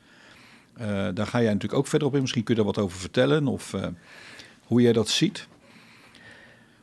Uh, 0.80 0.86
daar 1.14 1.26
ga 1.26 1.38
jij 1.38 1.52
natuurlijk 1.52 1.80
ook 1.80 1.86
verder 1.86 2.08
op 2.08 2.14
in. 2.14 2.20
Misschien 2.20 2.42
kun 2.44 2.54
je 2.54 2.62
daar 2.62 2.72
wat 2.72 2.84
over 2.84 2.98
vertellen 2.98 3.46
of 3.46 3.74
hoe 4.64 4.80
jij 4.80 4.92
dat 4.92 5.08
ziet. 5.08 5.48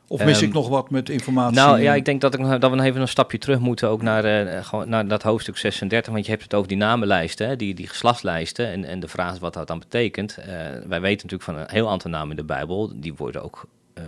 Of 0.08 0.24
mis 0.24 0.42
ik 0.42 0.48
ehm, 0.48 0.54
nog 0.56 0.68
wat 0.68 0.90
met 0.90 1.08
informatie? 1.08 1.56
Nou 1.56 1.80
ja, 1.80 1.94
ik 1.94 2.04
denk 2.04 2.20
dat, 2.20 2.34
ik, 2.34 2.60
dat 2.60 2.70
we 2.70 2.82
even 2.82 3.00
een 3.00 3.08
stapje 3.08 3.38
terug 3.38 3.58
moeten 3.58 3.88
ook 3.88 4.02
naar, 4.02 4.46
uh, 4.46 4.64
gewoon 4.64 4.88
naar 4.88 5.08
dat 5.08 5.22
hoofdstuk 5.22 5.56
36. 5.56 6.12
Want 6.12 6.24
je 6.24 6.30
hebt 6.30 6.42
het 6.42 6.54
over 6.54 6.68
die 6.68 6.76
namenlijsten, 6.76 7.58
die, 7.58 7.74
die 7.74 7.86
geslachtslijsten. 7.86 8.66
En, 8.66 8.84
en 8.84 9.00
de 9.00 9.08
vraag 9.08 9.32
is 9.32 9.38
wat 9.38 9.54
dat 9.54 9.66
dan 9.66 9.78
betekent. 9.78 10.38
Uh, 10.38 10.46
wij 10.86 11.00
weten 11.00 11.28
natuurlijk 11.28 11.42
van 11.42 11.56
een 11.56 11.66
heel 11.70 11.88
aantal 11.88 12.10
namen 12.10 12.30
in 12.30 12.36
de 12.36 12.44
Bijbel. 12.44 13.00
Die 13.00 13.14
worden 13.14 13.42
ook 13.42 13.68
uh, 13.98 14.04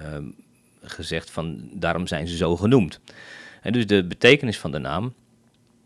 gezegd 0.82 1.30
van 1.30 1.68
daarom 1.72 2.06
zijn 2.06 2.28
ze 2.28 2.36
zo 2.36 2.56
genoemd. 2.56 3.00
En 3.62 3.72
dus 3.72 3.86
de 3.86 4.04
betekenis 4.04 4.58
van 4.58 4.70
de 4.70 4.78
naam 4.78 5.14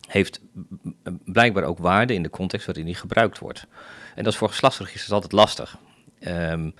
heeft 0.06 0.40
blijkbaar 1.24 1.64
ook 1.64 1.78
waarde 1.78 2.14
in 2.14 2.22
de 2.22 2.30
context 2.30 2.66
waarin 2.66 2.84
die 2.84 2.94
gebruikt 2.94 3.38
wordt. 3.38 3.66
En 4.14 4.24
dat 4.24 4.32
is 4.32 4.38
voor 4.38 4.48
geslachtsregisters 4.48 5.12
altijd 5.12 5.32
lastig. 5.32 5.76
Um, 6.20 6.74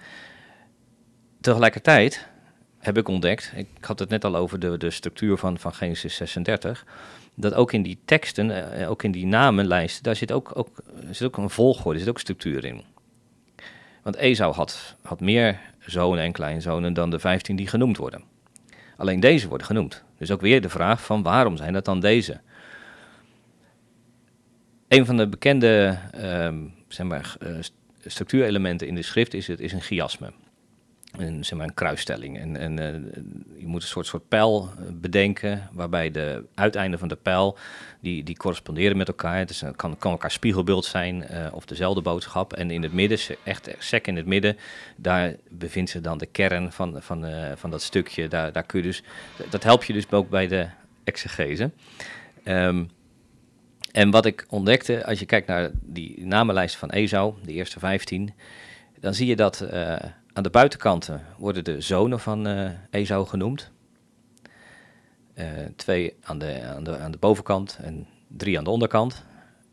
tegelijkertijd 1.40 2.29
heb 2.81 2.99
ik 2.99 3.09
ontdekt, 3.09 3.53
ik 3.57 3.69
had 3.81 3.99
het 3.99 4.09
net 4.09 4.25
al 4.25 4.37
over 4.37 4.59
de, 4.59 4.79
de 4.79 4.90
structuur 4.90 5.37
van, 5.37 5.59
van 5.59 5.75
Genesis 5.75 6.16
36, 6.16 6.85
dat 7.35 7.55
ook 7.55 7.73
in 7.73 7.83
die 7.83 7.99
teksten, 8.05 8.79
uh, 8.81 8.90
ook 8.90 9.03
in 9.03 9.12
die 9.12 9.27
namenlijsten, 9.27 10.03
daar 10.03 10.16
zit 10.16 10.33
ook, 10.33 10.51
ook, 10.55 10.83
zit 11.11 11.27
ook 11.27 11.37
een 11.37 11.51
volgorde, 11.51 11.99
zit 11.99 12.09
ook 12.09 12.19
structuur 12.19 12.64
in. 12.64 12.83
Want 14.03 14.16
Esau 14.16 14.55
had, 14.55 14.97
had 15.03 15.21
meer 15.21 15.61
zonen 15.79 16.25
en 16.25 16.33
kleinzonen 16.33 16.93
dan 16.93 17.11
de 17.11 17.19
vijftien 17.19 17.57
die 17.57 17.66
genoemd 17.66 17.97
worden. 17.97 18.23
Alleen 18.97 19.21
deze 19.21 19.49
worden 19.49 19.66
genoemd. 19.66 20.05
Dus 20.19 20.31
ook 20.31 20.40
weer 20.40 20.61
de 20.61 20.69
vraag 20.69 21.05
van 21.05 21.23
waarom 21.23 21.57
zijn 21.57 21.73
dat 21.73 21.85
dan 21.85 22.01
deze? 22.01 22.40
Een 24.88 25.07
van 25.07 25.16
de 25.16 25.29
bekende 25.29 25.99
uh, 26.14 26.55
zeg 26.88 27.07
maar, 27.07 27.37
uh, 27.43 27.59
structuurelementen 28.05 28.87
in 28.87 28.95
de 28.95 29.03
schrift 29.03 29.35
is 29.35 29.47
het 29.47 29.61
is 29.61 29.73
een 29.73 29.81
chiasme. 29.81 30.33
Een, 31.18 31.44
zeg 31.44 31.59
maar 31.59 31.66
een 31.66 31.75
kruisstelling. 31.75 32.38
En, 32.38 32.57
en 32.57 32.81
uh, 32.81 32.87
je 33.61 33.66
moet 33.66 33.83
een 33.83 33.88
soort, 33.88 34.07
soort 34.07 34.29
pijl 34.29 34.68
bedenken, 34.92 35.68
waarbij 35.73 36.11
de 36.11 36.44
uiteinden 36.55 36.99
van 36.99 37.09
de 37.09 37.16
pijl, 37.16 37.59
die, 38.01 38.25
die 38.25 38.37
corresponderen 38.37 38.96
met 38.96 39.09
elkaar. 39.09 39.38
Het 39.38 39.64
kan, 39.77 39.96
kan 39.99 40.11
elkaar 40.11 40.31
spiegelbeeld 40.31 40.85
zijn 40.85 41.27
uh, 41.31 41.46
of 41.53 41.64
dezelfde 41.64 42.01
boodschap. 42.01 42.53
En 42.53 42.70
in 42.70 42.83
het 42.83 42.92
midden, 42.92 43.18
echt 43.44 43.70
sec 43.79 44.07
in 44.07 44.16
het 44.16 44.27
midden, 44.27 44.57
daar 44.96 45.35
bevindt 45.49 45.90
zich 45.90 46.01
dan 46.01 46.18
de 46.18 46.27
kern 46.27 46.73
van, 46.73 47.03
van, 47.03 47.27
van 47.57 47.70
dat 47.70 47.83
stukje. 47.83 48.29
Daar, 48.29 48.53
daar 48.53 48.64
kun 48.64 48.79
je 48.79 48.87
dus, 48.87 49.03
dat 49.51 49.62
helpt 49.62 49.87
je 49.87 49.92
dus 49.92 50.11
ook 50.11 50.29
bij 50.29 50.46
de 50.46 50.66
exegese. 51.05 51.70
Um, 52.44 52.90
en 53.92 54.11
wat 54.11 54.27
ik 54.27 54.46
ontdekte, 54.49 55.07
als 55.07 55.18
je 55.18 55.27
kijkt 55.27 55.46
naar 55.46 55.70
die 55.83 56.27
namenlijst 56.27 56.77
van 56.77 56.90
Esau, 56.90 57.35
de 57.44 57.53
eerste 57.53 57.79
15, 57.79 58.35
dan 59.01 59.14
zie 59.14 59.27
je 59.27 59.37
dat 59.37 59.66
aan 60.33 60.43
de 60.43 60.51
buitenkanten 60.51 61.27
worden 61.38 61.64
de 61.64 61.81
zonen 61.81 62.21
van 62.21 62.47
uh, 62.47 62.71
Esau 62.90 63.27
genoemd. 63.27 63.71
Uh, 65.35 65.47
twee 65.77 66.16
aan 66.23 66.38
de, 66.38 66.62
aan, 66.62 66.85
de, 66.85 66.99
aan 66.99 67.11
de 67.11 67.19
bovenkant 67.19 67.79
en 67.83 68.07
drie 68.29 68.59
aan 68.59 68.64
de 68.64 68.71
onderkant. 68.71 69.25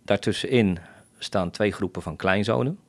Daartussenin 0.05 0.79
staan 1.17 1.51
twee 1.51 1.71
groepen 1.71 2.01
van 2.01 2.15
kleinzonen. 2.15 2.79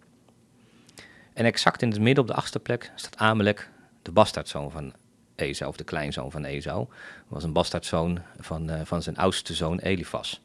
En 1.33 1.45
exact 1.45 1.83
in 1.83 1.91
het 1.91 2.01
midden 2.01 2.25
op 2.25 2.31
de 2.31 2.37
achtste 2.37 2.61
plek 2.61 2.93
staat 2.95 3.17
Amalek, 3.17 3.71
de 4.03 4.13
bastaardzoon 4.13 4.71
van 4.71 4.93
Esau, 5.35 5.71
of 5.71 5.77
de 5.77 5.85
kleinzoon 5.85 6.31
van 6.31 6.45
Esau. 6.45 6.87
was 7.29 7.45
een 7.45 7.53
bastaardzoon 7.53 8.19
van, 8.39 8.71
van 8.85 9.03
zijn 9.03 9.17
oudste 9.17 9.55
zoon 9.55 9.79
Elifas. 9.79 10.41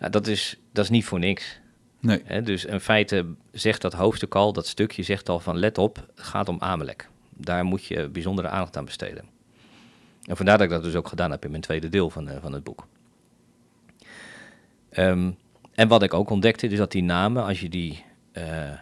Ja, 0.00 0.08
dat, 0.08 0.26
is, 0.26 0.58
dat 0.72 0.84
is 0.84 0.90
niet 0.90 1.04
voor 1.04 1.18
niks. 1.18 1.60
Nee. 2.00 2.42
dus 2.42 2.64
in 2.64 2.80
feite 2.80 3.26
zegt 3.52 3.80
dat 3.80 3.92
hoofdstuk 3.92 4.34
al, 4.34 4.52
dat 4.52 4.66
stukje 4.66 5.02
zegt 5.02 5.28
al 5.28 5.40
van 5.40 5.58
let 5.58 5.78
op, 5.78 5.96
het 5.96 6.24
gaat 6.24 6.48
om 6.48 6.60
Amalek. 6.60 7.08
Daar 7.30 7.64
moet 7.64 7.84
je 7.84 8.08
bijzondere 8.08 8.48
aandacht 8.48 8.76
aan 8.76 8.84
besteden. 8.84 9.24
En 10.26 10.36
vandaar 10.36 10.58
dat 10.58 10.66
ik 10.66 10.72
dat 10.72 10.82
dus 10.82 10.94
ook 10.94 11.08
gedaan 11.08 11.30
heb 11.30 11.44
in 11.44 11.50
mijn 11.50 11.62
tweede 11.62 11.88
deel 11.88 12.10
van, 12.10 12.28
uh, 12.28 12.34
van 12.40 12.52
het 12.52 12.64
boek. 12.64 12.86
Um, 14.98 15.36
en 15.74 15.88
wat 15.88 16.02
ik 16.02 16.14
ook 16.14 16.30
ontdekte, 16.30 16.66
is 16.66 16.78
dat 16.78 16.92
die 16.92 17.02
namen, 17.02 17.44
als 17.44 17.60
je 17.60 17.68
die 17.68 18.04
uh, 18.32 18.72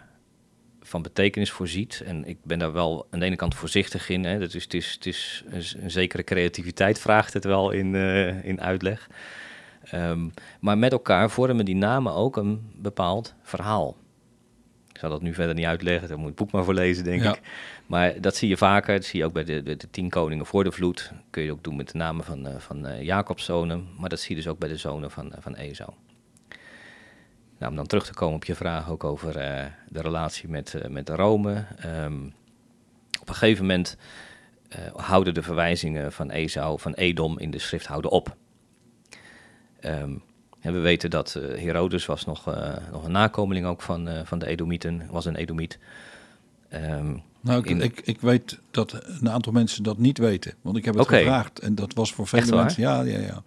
van 0.81 1.01
betekenis 1.01 1.51
voorziet, 1.51 2.01
en 2.05 2.25
ik 2.25 2.37
ben 2.43 2.59
daar 2.59 2.73
wel 2.73 3.07
aan 3.09 3.19
de 3.19 3.25
ene 3.25 3.35
kant 3.35 3.55
voorzichtig 3.55 4.09
in, 4.09 4.23
hè, 4.23 4.39
dat 4.39 4.53
is, 4.53 4.63
het 4.63 4.73
is, 4.73 4.91
het 4.91 5.05
is 5.05 5.43
een, 5.77 5.91
zekere 5.91 6.23
creativiteit 6.23 6.99
vraagt 6.99 7.33
het 7.33 7.43
wel 7.43 7.71
in, 7.71 7.93
uh, 7.93 8.45
in 8.45 8.61
uitleg. 8.61 9.09
Um, 9.93 10.33
maar 10.59 10.77
met 10.77 10.91
elkaar 10.91 11.29
vormen 11.29 11.65
die 11.65 11.75
namen 11.75 12.13
ook 12.13 12.37
een 12.37 12.71
bepaald 12.75 13.33
verhaal. 13.41 13.95
Ik 14.95 15.01
zal 15.01 15.09
dat 15.09 15.21
nu 15.21 15.33
verder 15.33 15.55
niet 15.55 15.65
uitleggen, 15.65 16.07
daar 16.07 16.17
moet 16.17 16.27
het 16.27 16.35
boek 16.35 16.51
maar 16.51 16.63
voor 16.63 16.73
lezen, 16.73 17.03
denk 17.03 17.23
ja. 17.23 17.33
ik. 17.33 17.41
Maar 17.85 18.21
dat 18.21 18.35
zie 18.35 18.49
je 18.49 18.57
vaker, 18.57 18.95
dat 18.95 19.05
zie 19.05 19.19
je 19.19 19.25
ook 19.25 19.33
bij 19.33 19.43
de, 19.43 19.63
de, 19.63 19.75
de, 19.75 19.89
tien 19.89 20.09
koningen 20.09 20.45
voor 20.45 20.63
de 20.63 20.71
vloed. 20.71 21.11
kun 21.29 21.43
je 21.43 21.51
ook 21.51 21.63
doen 21.63 21.75
met 21.75 21.91
de 21.91 21.97
namen 21.97 22.25
van, 22.25 22.47
uh, 22.47 22.55
van 22.57 22.85
uh, 22.85 23.01
Jacob's 23.01 23.45
zonen, 23.45 23.87
maar 23.99 24.09
dat 24.09 24.19
zie 24.19 24.35
je 24.35 24.41
dus 24.41 24.51
ook 24.51 24.59
bij 24.59 24.69
de 24.69 24.77
zonen 24.77 25.11
van, 25.11 25.25
uh, 25.25 25.33
van 25.39 25.55
Esau. 25.55 25.91
Nou, 27.57 27.71
om 27.71 27.77
dan 27.77 27.87
terug 27.87 28.05
te 28.05 28.13
komen 28.13 28.35
op 28.35 28.45
je 28.45 28.55
vraag 28.55 28.89
ook 28.89 29.03
over 29.03 29.33
de 29.89 30.01
relatie 30.01 30.49
met, 30.49 30.75
met 30.89 31.09
Rome. 31.09 31.65
Um, 31.85 32.33
op 33.21 33.29
een 33.29 33.35
gegeven 33.35 33.65
moment 33.65 33.97
houden 34.95 35.33
de 35.33 35.43
verwijzingen 35.43 36.11
van 36.11 36.29
Esau, 36.29 36.79
van 36.79 36.93
Edom 36.93 37.39
in 37.39 37.51
de 37.51 37.59
schrift 37.59 37.85
houden 37.85 38.11
op. 38.11 38.35
Um, 39.85 40.21
en 40.65 40.73
we 40.73 40.79
weten 40.79 41.09
dat 41.09 41.35
uh, 41.37 41.61
Herodes 41.61 42.05
was 42.05 42.25
nog, 42.25 42.47
uh, 42.47 42.73
nog 42.91 43.05
een 43.05 43.11
nakomeling 43.11 43.65
ook 43.65 43.81
van, 43.81 44.09
uh, 44.09 44.19
van 44.23 44.39
de 44.39 44.45
Edomieten, 44.45 45.01
was 45.11 45.25
een 45.25 45.35
Edomiet. 45.35 45.79
Um, 46.73 47.23
nou, 47.41 47.59
ik, 47.59 47.69
in... 47.69 47.81
ik, 47.81 48.01
ik, 48.03 48.21
weet 48.21 48.59
dat 48.71 49.01
een 49.19 49.29
aantal 49.29 49.51
mensen 49.51 49.83
dat 49.83 49.97
niet 49.97 50.17
weten, 50.17 50.53
want 50.61 50.77
ik 50.77 50.85
heb 50.85 50.93
het 50.93 51.03
okay. 51.03 51.19
gevraagd 51.19 51.59
en 51.59 51.75
dat 51.75 51.93
was 51.93 52.13
voor 52.13 52.27
vele 52.27 52.55
mensen. 52.55 52.81
Ja, 52.81 53.01
ja, 53.01 53.19
ja. 53.19 53.43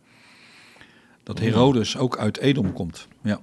Dat 1.22 1.38
Herodes 1.38 1.96
ook 1.96 2.18
uit 2.18 2.38
Edom 2.38 2.72
komt. 2.72 3.08
Ja. 3.22 3.40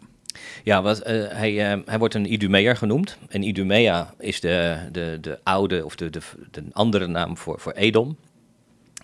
Ja, 0.64 0.82
wat, 0.82 1.04
hij, 1.04 1.54
hij 1.86 2.00
wordt 2.00 2.14
een 2.14 2.34
Idumeer 2.34 2.78
genoemd. 2.78 3.18
En 3.28 3.44
Idumea 3.44 4.14
is 4.20 4.40
de, 4.40 4.78
de, 4.92 5.18
de 5.22 5.40
oude 5.44 5.86
of 5.86 5.96
de, 5.96 6.10
de, 6.10 6.20
de 6.52 6.64
andere 6.72 7.08
naam 7.08 7.38
voor, 7.38 7.60
voor 7.60 7.72
Edom. 7.72 8.18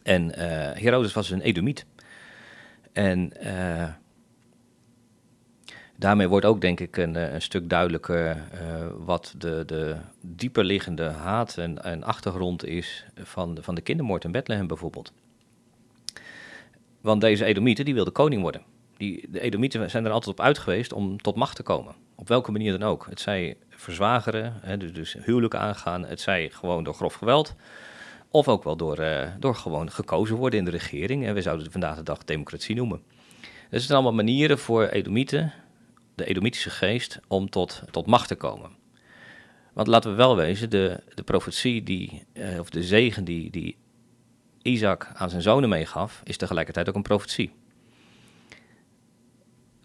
En 0.03 0.39
Herodes 0.77 1.13
was 1.13 1.29
een 1.29 1.41
Edomiet. 1.41 1.85
En 2.93 3.31
uh, 3.43 3.87
daarmee 5.95 6.27
wordt 6.27 6.45
ook, 6.45 6.61
denk 6.61 6.79
ik, 6.79 6.97
een, 6.97 7.15
een 7.33 7.41
stuk 7.41 7.69
duidelijker 7.69 8.35
uh, 8.35 8.87
wat 8.97 9.35
de, 9.37 9.63
de 9.65 9.95
dieper 10.21 10.63
liggende 10.63 11.09
haat 11.09 11.57
en, 11.57 11.83
en 11.83 12.03
achtergrond 12.03 12.65
is 12.65 13.05
van 13.15 13.55
de, 13.55 13.63
van 13.63 13.75
de 13.75 13.81
kindermoord 13.81 14.23
in 14.23 14.31
Bethlehem 14.31 14.67
bijvoorbeeld. 14.67 15.13
Want 17.01 17.21
deze 17.21 17.45
Edomieten, 17.45 17.85
die 17.85 17.93
wilden 17.93 18.13
koning 18.13 18.41
worden. 18.41 18.61
Die, 18.97 19.27
de 19.29 19.39
Edomieten 19.39 19.89
zijn 19.89 20.05
er 20.05 20.11
altijd 20.11 20.39
op 20.39 20.45
uit 20.45 20.57
geweest 20.57 20.93
om 20.93 21.21
tot 21.21 21.35
macht 21.35 21.55
te 21.55 21.63
komen. 21.63 21.95
Op 22.15 22.27
welke 22.27 22.51
manier 22.51 22.71
dan 22.79 22.89
ook. 22.89 23.05
Het 23.09 23.19
zij 23.19 23.57
verzwageren, 23.69 24.53
hè, 24.61 24.77
dus, 24.77 24.93
dus 24.93 25.13
huwelijken 25.13 25.59
aangaan. 25.59 26.05
Het 26.05 26.21
zij 26.21 26.49
gewoon 26.49 26.83
door 26.83 26.93
grof 26.93 27.13
geweld. 27.13 27.55
Of 28.31 28.47
ook 28.47 28.63
wel 28.63 28.75
door, 28.75 28.99
uh, 28.99 29.27
door 29.39 29.55
gewoon 29.55 29.91
gekozen 29.91 30.35
worden 30.35 30.59
in 30.59 30.65
de 30.65 30.71
regering. 30.71 31.25
En 31.25 31.33
we 31.33 31.41
zouden 31.41 31.63
het 31.63 31.71
vandaag 31.71 31.95
de 31.95 32.03
dag 32.03 32.23
democratie 32.23 32.75
noemen. 32.75 33.01
Dus 33.41 33.49
het 33.69 33.81
zijn 33.81 33.93
allemaal 33.93 34.25
manieren 34.25 34.57
voor 34.57 34.87
Edomieten, 34.87 35.53
de 36.15 36.25
Edomitische 36.25 36.69
geest, 36.69 37.19
om 37.27 37.49
tot, 37.49 37.83
tot 37.91 38.05
macht 38.05 38.27
te 38.27 38.35
komen. 38.35 38.71
Want 39.73 39.87
laten 39.87 40.11
we 40.11 40.17
wel 40.17 40.35
wezen, 40.35 40.69
de, 40.69 41.03
de 41.13 41.23
profetie, 41.23 41.83
die, 41.83 42.25
uh, 42.33 42.59
of 42.59 42.69
de 42.69 42.83
zegen 42.83 43.23
die, 43.23 43.51
die 43.51 43.77
Isaac 44.61 45.11
aan 45.13 45.29
zijn 45.29 45.41
zonen 45.41 45.69
meegaf, 45.69 46.21
is 46.23 46.37
tegelijkertijd 46.37 46.89
ook 46.89 46.95
een 46.95 47.01
profetie. 47.01 47.51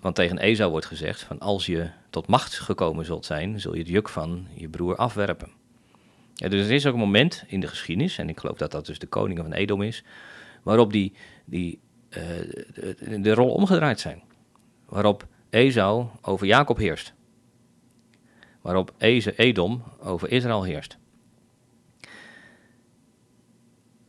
Want 0.01 0.15
tegen 0.15 0.39
Esau 0.39 0.71
wordt 0.71 0.87
gezegd: 0.87 1.23
van 1.23 1.39
als 1.39 1.67
je 1.67 1.91
tot 2.11 2.27
macht 2.27 2.59
gekomen 2.59 3.05
zult 3.05 3.25
zijn, 3.25 3.61
zul 3.61 3.73
je 3.73 3.79
het 3.79 3.89
juk 3.89 4.09
van 4.09 4.47
je 4.55 4.69
broer 4.69 4.97
afwerpen. 4.97 5.51
Dus 6.37 6.67
er 6.67 6.73
is 6.73 6.87
ook 6.87 6.93
een 6.93 7.01
moment 7.01 7.45
in 7.47 7.61
de 7.61 7.67
geschiedenis, 7.67 8.19
en 8.19 8.29
ik 8.29 8.39
geloof 8.39 8.57
dat 8.57 8.71
dat 8.71 8.87
dus 8.87 8.99
de 8.99 9.07
koningen 9.07 9.43
van 9.43 9.53
Edom 9.53 9.83
is, 9.83 10.05
waarop 10.63 10.93
die, 10.93 11.13
die, 11.45 11.81
de, 12.09 13.21
de 13.21 13.35
rol 13.35 13.53
omgedraaid 13.53 14.01
zijn. 14.01 14.23
Waarop 14.87 15.27
Esau 15.51 16.07
over 16.21 16.47
Jacob 16.47 16.77
heerst. 16.77 17.15
Waarop 18.61 18.95
Edom 18.99 19.83
over 20.01 20.31
Israël 20.31 20.63
heerst. 20.63 20.99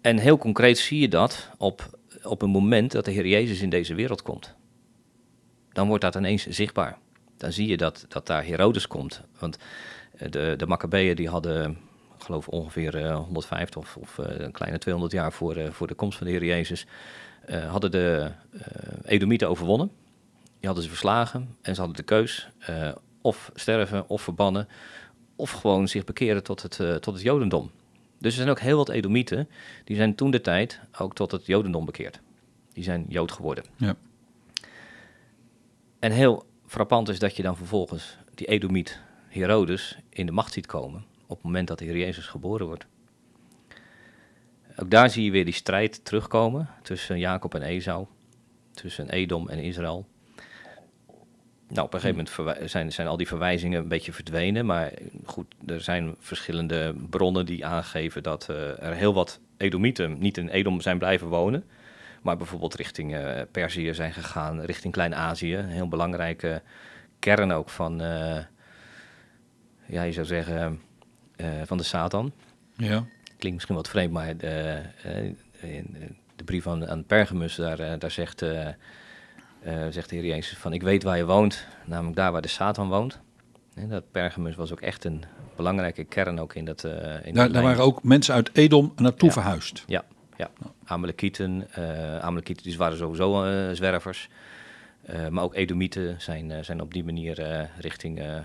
En 0.02 0.18
heel 0.18 0.38
concreet 0.38 0.78
zie 0.78 1.00
je 1.00 1.08
dat 1.08 1.50
op, 1.58 2.00
op 2.24 2.42
een 2.42 2.50
moment 2.50 2.92
dat 2.92 3.06
de 3.06 3.12
Heer 3.12 3.28
Jezus 3.28 3.62
in 3.62 3.70
deze 3.70 3.96
wereld 3.96 4.22
komt. 4.22 4.56
Dan 5.72 5.88
wordt 5.88 6.04
dat 6.04 6.16
ineens 6.16 6.48
zichtbaar. 6.48 6.98
Dan 7.38 7.52
zie 7.52 7.68
je 7.68 7.78
dat, 7.78 8.06
dat 8.08 8.28
daar 8.28 8.46
Herodes 8.46 8.88
komt. 8.88 9.22
Want 9.40 9.58
eh, 10.18 10.32
de, 10.32 10.54
de 10.58 10.66
Maccabeeën 10.66 11.16
die 11.16 11.30
hadden 11.30 11.78
geloof 12.24 12.48
ongeveer 12.48 12.96
uh, 12.96 13.10
eh, 13.10 13.16
150 13.16 13.82
of, 13.82 13.98
of 13.98 14.18
uh, 14.18 14.26
een 14.28 14.52
kleine 14.52 14.78
200 14.78 15.14
jaar 15.14 15.34
voor, 15.34 15.58
uh, 15.58 15.70
voor 15.70 15.88
de 15.88 15.94
komst 15.94 16.18
van 16.18 16.28
de 16.28 16.34
Heer 16.34 16.44
Jezus, 16.44 16.86
hadden 17.68 17.92
de 17.92 18.32
Edomieten 19.04 19.50
overwonnen. 19.50 19.92
Die 20.60 20.66
hadden 20.66 20.84
ze 20.84 20.90
verslagen 20.90 21.56
en 21.62 21.74
ze 21.76 21.80
hadden 21.80 21.98
de 21.98 22.04
keus 22.04 22.50
of 23.22 23.52
sterven 23.54 24.10
of 24.10 24.22
verbannen 24.22 24.68
of 25.36 25.52
gewoon 25.52 25.88
zich 25.88 26.04
bekeren 26.04 26.44
tot 26.44 26.62
het, 26.62 27.02
tot 27.02 27.14
het 27.14 27.22
Jodendom. 27.22 27.72
Dus 28.20 28.32
er 28.32 28.38
zijn 28.38 28.50
ook 28.50 28.60
heel 28.60 28.78
wat 28.78 28.90
Edomieten, 28.90 29.50
die 29.84 29.96
zijn 29.96 30.16
toen 30.16 30.32
de 30.32 30.42
tijd 30.42 30.80
ook 30.98 31.16
tot 31.16 31.32
het 31.32 31.46
Jodendom 31.46 31.86
bekeerd. 31.86 32.20
Die 32.74 32.84
zijn 32.84 33.06
Jood 33.10 33.32
geworden. 33.32 33.64
Ja. 33.76 33.96
En 36.00 36.12
heel 36.12 36.46
frappant 36.66 37.10
is 37.10 37.20
dat 37.20 37.36
je 37.36 37.44
dan 37.44 37.58
vervolgens 37.58 38.18
die 38.36 38.48
Edomiet 38.48 39.00
Herodes 39.28 39.98
in 40.10 40.26
de 40.26 40.32
macht 40.32 40.54
ziet 40.54 40.66
komen 40.66 41.06
op 41.28 41.36
het 41.36 41.46
moment 41.46 41.68
dat 41.68 41.80
de 41.80 41.86
Jezus 41.86 42.28
geboren 42.28 42.66
wordt. 42.66 42.86
Ook 44.76 44.90
daar 44.90 45.10
zie 45.10 45.24
je 45.24 45.32
weer 45.32 45.46
die 45.46 45.54
strijd 45.54 46.06
terugkomen 46.06 46.70
tussen 46.82 47.20
Jacob 47.20 47.56
en 47.56 47.62
Esau, 47.62 48.06
tussen 48.74 49.10
Edom 49.10 49.50
en 49.50 49.60
Israël. 49.60 50.08
Nou, 51.70 51.86
op 51.86 51.94
een 51.94 52.00
gegeven 52.00 52.26
moment 52.46 52.70
zijn, 52.72 52.92
zijn 52.92 53.08
al 53.08 53.18
die 53.18 53.28
verwijzingen 53.28 53.82
een 53.82 53.88
beetje 53.88 54.14
verdwenen, 54.14 54.66
maar 54.66 54.92
goed, 55.26 55.56
er 55.66 55.82
zijn 55.82 56.16
verschillende 56.20 56.96
bronnen 57.10 57.46
die 57.46 57.66
aangeven 57.66 58.24
dat 58.24 58.48
uh, 58.52 58.84
er 58.84 58.94
heel 58.94 59.14
wat 59.14 59.40
Edomieten 59.58 60.20
niet 60.20 60.38
in 60.38 60.50
Edom 60.50 60.82
zijn 60.82 60.98
blijven 60.98 61.28
wonen, 61.28 61.64
maar 62.22 62.38
bijvoorbeeld 62.38 62.76
richting 62.76 63.16
uh, 63.16 63.42
Perzië 63.52 63.94
zijn 63.94 64.14
gegaan, 64.14 64.62
richting 64.62 64.94
Klein-Azië, 64.94 65.56
een 65.56 65.66
heel 65.66 65.88
belangrijke 65.88 66.62
kern 67.20 67.52
ook 67.52 67.70
van, 67.70 68.02
uh, 68.02 68.38
ja, 69.86 70.04
je 70.04 70.12
zou 70.12 70.26
zeggen, 70.26 70.82
van 71.66 71.78
de 71.78 71.84
Satan. 71.84 72.32
Ja. 72.78 73.04
Klinkt 73.38 73.54
misschien 73.58 73.76
wat 73.76 73.90
vreemd, 73.90 74.12
maar 74.12 74.38
de, 74.38 74.82
uh, 75.64 75.84
de 76.36 76.44
brief 76.44 76.68
aan, 76.68 76.88
aan 76.88 77.06
Pergamus, 77.06 77.56
daar, 77.56 78.00
daar 78.00 78.12
zegt, 78.12 78.40
zegt 79.90 80.10
de 80.10 80.16
Heer 80.16 80.26
Jezus 80.26 80.58
van... 80.58 80.74
ik 80.74 80.82
weet 80.82 81.04
waar 81.04 81.18
je 81.18 81.26
woont, 81.26 81.68
namelijk 81.86 82.16
daar 82.16 82.32
waar 82.32 82.42
de 82.42 82.48
Satan 82.48 82.90
woont. 82.90 83.20
En 83.76 83.90
dat 83.90 84.12
Pergamus 84.12 84.56
was 84.56 84.72
ook 84.72 84.82
echt 84.82 85.04
een 85.04 85.24
belangrijke 85.56 86.04
kern 86.04 86.40
ook 86.40 86.56
in 86.56 86.66
dat. 86.66 86.84
Uh, 86.84 87.26
in 87.26 87.34
daar, 87.34 87.52
daar 87.52 87.64
waren 87.64 87.84
ook 87.84 88.04
mensen 88.04 88.34
uit 88.34 88.50
Edom 88.54 88.94
naartoe 88.96 89.28
Ja. 89.28 89.34
verhuisd. 89.34 89.84
Ja, 89.88 90.04
ja. 90.38 90.50
Amalekieten, 90.86 91.68
eh 91.72 92.20
Amalekieten 92.20 92.64
dus 92.66 92.76
waren 92.76 92.98
sowieso 92.98 93.44
eh, 93.44 93.72
zwervers. 93.76 94.30
Eh, 95.06 95.28
maar 95.28 95.44
ook 95.44 95.56
Edomieten 95.56 96.22
zijn, 96.22 96.52
eh, 96.52 96.64
zijn 96.64 96.82
op 96.82 96.94
die 96.94 97.04
manier 97.04 97.40
eh, 97.42 97.66
richting 97.80 98.20
eh, 98.20 98.36
eh, 98.36 98.42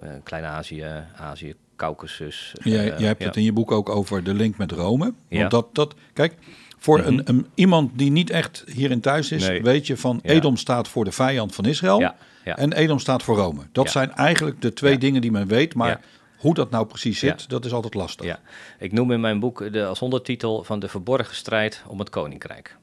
eh, 0.00 0.10
Klein-Azië, 0.22 0.86
Azië, 1.16 1.54
Caucasus. 1.82 2.52
Jij, 2.62 2.90
eh, 2.92 2.98
jij 2.98 3.06
hebt 3.08 3.20
ja. 3.20 3.26
het 3.26 3.36
in 3.36 3.42
je 3.42 3.52
boek 3.52 3.70
ook 3.72 3.88
over 3.88 4.24
de 4.24 4.34
link 4.34 4.56
met 4.56 4.72
Rome. 4.72 5.04
Want 5.04 5.14
Ja. 5.28 5.48
dat, 5.48 5.74
dat, 5.74 5.94
kijk, 6.12 6.34
voor 6.78 6.98
Mhm. 6.98 7.08
een, 7.08 7.20
een, 7.24 7.46
iemand 7.54 7.90
die 7.98 8.10
niet 8.10 8.30
echt 8.30 8.64
hierin 8.72 9.00
thuis 9.00 9.32
is, 9.32 9.46
Nee. 9.46 9.62
weet 9.62 9.86
je 9.86 9.96
van 9.96 10.20
Ja. 10.22 10.30
Edom 10.30 10.56
staat 10.56 10.88
voor 10.88 11.04
de 11.04 11.12
vijand 11.12 11.54
van 11.54 11.64
Israël 11.64 11.98
Ja, 12.00 12.16
ja. 12.44 12.56
en 12.56 12.72
Edom 12.72 12.98
staat 12.98 13.22
voor 13.22 13.36
Rome. 13.36 13.62
Dat 13.72 13.90
zijn 13.90 14.12
eigenlijk 14.12 14.60
de 14.62 14.72
twee 14.72 14.98
dingen 14.98 15.20
die 15.20 15.30
men 15.30 15.46
weet, 15.46 15.74
maar 15.74 16.00
hoe 16.36 16.54
dat 16.54 16.70
nou 16.70 16.86
precies 16.86 17.18
zit, 17.18 17.48
dat 17.48 17.64
is 17.64 17.72
altijd 17.72 17.94
lastig. 17.94 18.26
Ja, 18.26 18.40
ik 18.78 18.92
noem 18.92 19.12
in 19.12 19.20
mijn 19.20 19.40
boek 19.40 19.72
de, 19.72 19.84
als 19.86 20.02
ondertitel 20.02 20.64
van 20.64 20.78
de 20.80 20.88
verborgen 20.88 21.36
strijd 21.36 21.82
om 21.86 21.98
het 21.98 22.10
koninkrijk. 22.10 22.76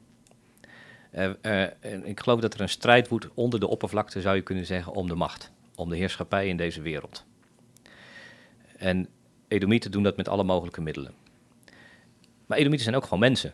Eh, 1.12 1.30
eh, 1.42 1.70
ik 2.04 2.20
geloof 2.20 2.40
dat 2.40 2.54
er 2.54 2.62
een 2.62 2.70
strijd 2.70 3.08
woedt 3.08 3.28
onder 3.34 3.60
de 3.60 3.68
oppervlakte, 3.68 4.22
zou 4.22 4.36
je 4.36 4.42
kunnen 4.42 4.66
zeggen, 4.66 4.94
om 4.94 5.08
de 5.08 5.16
macht. 5.16 5.52
Om 5.76 5.90
de 5.90 5.96
heerschappij 5.96 6.48
in 6.48 6.58
deze 6.58 6.82
wereld. 6.82 7.26
En 8.80 9.08
Edomieten 9.48 9.92
doen 9.92 10.04
dat 10.04 10.18
met 10.18 10.28
alle 10.28 10.44
mogelijke 10.44 10.82
middelen. 10.82 11.14
Maar 12.46 12.58
Edomieten 12.58 12.84
zijn 12.84 12.96
ook 12.96 13.04
gewoon 13.04 13.20
mensen. 13.20 13.54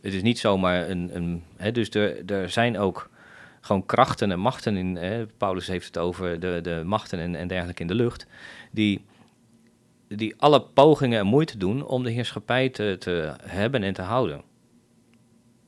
Het 0.00 0.14
is 0.14 0.22
niet 0.22 0.38
zomaar 0.38 0.90
een... 0.90 1.16
een 1.16 1.42
hè, 1.56 1.72
dus 1.72 1.90
er, 1.90 2.30
er 2.32 2.50
zijn 2.50 2.78
ook 2.78 3.10
gewoon 3.60 3.86
krachten 3.86 4.30
en 4.30 4.40
machten 4.40 4.76
in... 4.76 4.96
Hè, 4.96 5.26
Paulus 5.26 5.66
heeft 5.66 5.86
het 5.86 5.98
over 5.98 6.40
de, 6.40 6.58
de 6.62 6.82
machten 6.84 7.18
en, 7.18 7.34
en 7.34 7.48
dergelijke 7.48 7.82
in 7.82 7.88
de 7.88 7.94
lucht... 7.94 8.26
die 8.70 9.04
die 10.08 10.34
alle 10.36 10.62
pogingen 10.62 11.18
en 11.18 11.26
moeite 11.26 11.58
doen 11.58 11.86
om 11.86 12.02
de 12.02 12.10
heerschappij 12.10 12.68
te, 12.68 12.96
te 12.98 13.34
hebben 13.42 13.82
en 13.82 13.94
te 13.94 14.02
houden. 14.02 14.42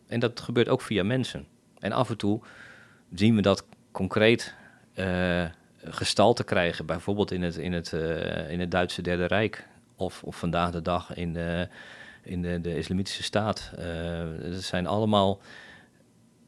En 0.06 0.20
dat 0.20 0.40
gebeurt 0.40 0.68
ook 0.68 0.80
via 0.80 1.02
mensen. 1.02 1.46
En 1.78 1.92
af 1.92 2.10
en 2.10 2.16
toe 2.16 2.40
zien 3.14 3.34
we 3.34 3.42
dat 3.42 3.66
concreet 3.92 4.54
eh 4.94 5.44
gestalte 5.90 6.44
krijgen, 6.44 6.86
bijvoorbeeld 6.86 7.30
in 7.30 7.42
het, 7.42 7.56
in 7.56 7.72
het, 7.72 7.92
eh, 7.92 8.50
in 8.50 8.60
het 8.60 8.70
Duitse 8.70 9.02
Derde 9.02 9.24
Rijk 9.26 9.66
of, 9.96 10.22
of 10.22 10.36
vandaag 10.36 10.70
de 10.70 10.82
dag 10.82 11.14
in 11.14 11.32
de, 11.32 11.68
in 12.22 12.42
de, 12.42 12.60
de 12.60 12.76
Islamitische 12.76 13.22
Staat. 13.22 13.70
Eh 13.78 14.20
dat 14.50 14.62
zijn 14.62 14.86
allemaal, 14.86 15.40